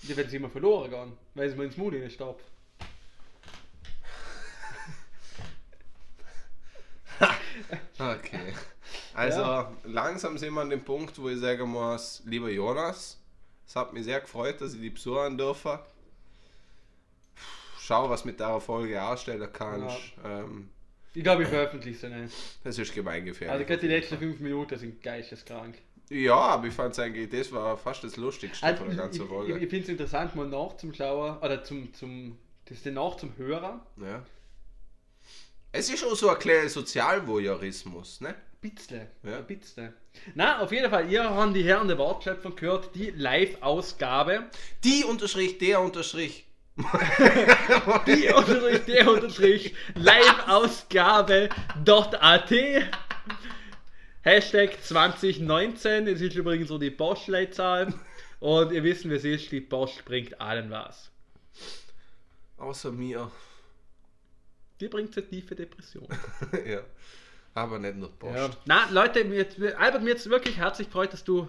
[0.03, 2.43] Die werden sie immer verloren gehen, weil es mir ins Mund nicht stoppt.
[7.99, 8.53] Okay.
[9.17, 9.71] Also Ja.
[9.83, 13.19] langsam sind wir an dem Punkt, wo ich sagen muss, lieber Jonas,
[13.65, 15.79] es hat mich sehr gefreut, dass ich die besuchen dürfen.
[17.79, 19.97] Schau, was mit der Folge anstellen kannst.
[20.23, 20.69] Ähm,
[21.13, 22.35] Ich glaube, ich veröffentliche sie nicht.
[22.63, 23.51] das ist gemeingefährlich.
[23.53, 25.75] Also gerade die letzten fünf Minuten sind geisteskrank.
[26.09, 29.27] ja, aber ich fand eigentlich, das war fast das Lustigste Also, von der ganzen ich,
[29.27, 29.57] Folge.
[29.57, 33.83] ich, ich finde es interessant, mal nachzuschauen, oder zum, zum, das ist nach zum Hörer.
[33.97, 34.23] Ja.
[35.71, 38.35] Es ist auch so ein kleiner Sozialvoyeurismus, ne?
[38.67, 39.07] Bitzle.
[39.23, 39.39] Ja.
[39.39, 39.93] Bitzle.
[40.35, 44.49] Na, auf jeden Fall, ihr habt die Herren der Wortschöpfung gehört, die Live-Ausgabe.
[44.83, 46.43] Die unterstrich, der unterstrich.
[48.05, 52.51] Die unterstrich, der unterstrich, Live-Ausgabe.at.
[54.21, 57.91] Hashtag 2019, es ist übrigens so die Postleitzahl.
[58.39, 61.09] Und ihr wisst, wie es ist, die Post bringt allen was.
[62.57, 63.31] Außer mir.
[64.81, 66.07] Die bringt eine tiefe Depression.
[66.67, 66.83] ja.
[67.57, 68.35] Aber nicht nur Post.
[68.35, 68.49] Ja.
[68.65, 69.47] Na, Leute, mir,
[69.79, 71.47] Albert, mir jetzt wirklich herzlich freut, dass du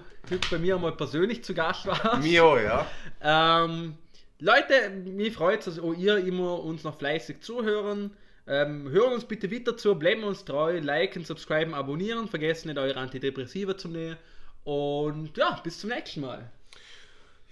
[0.50, 2.02] bei mir mal persönlich zu Gast warst.
[2.04, 2.86] Auch, ja.
[3.20, 3.94] Ähm,
[4.38, 8.16] Leute, mich freut es, dass ihr immer uns noch fleißig zuhören.
[8.46, 12.96] Ähm, hören uns bitte weiter zu, bleiben uns treu, liken, subscriben, abonnieren, vergessen nicht eure
[12.96, 14.16] Antidepressiva zu nehmen.
[14.64, 16.50] Und ja, bis zum nächsten Mal.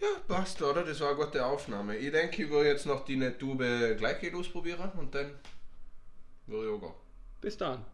[0.01, 0.83] Ja, passt, oder?
[0.83, 1.99] Das war eine gute Aufnahme.
[1.99, 5.33] Ich denke, ich würde jetzt noch die Tube gleich ausprobieren und dann
[6.47, 6.95] würde ich auch gehen.
[7.43, 7.85] Bis dann.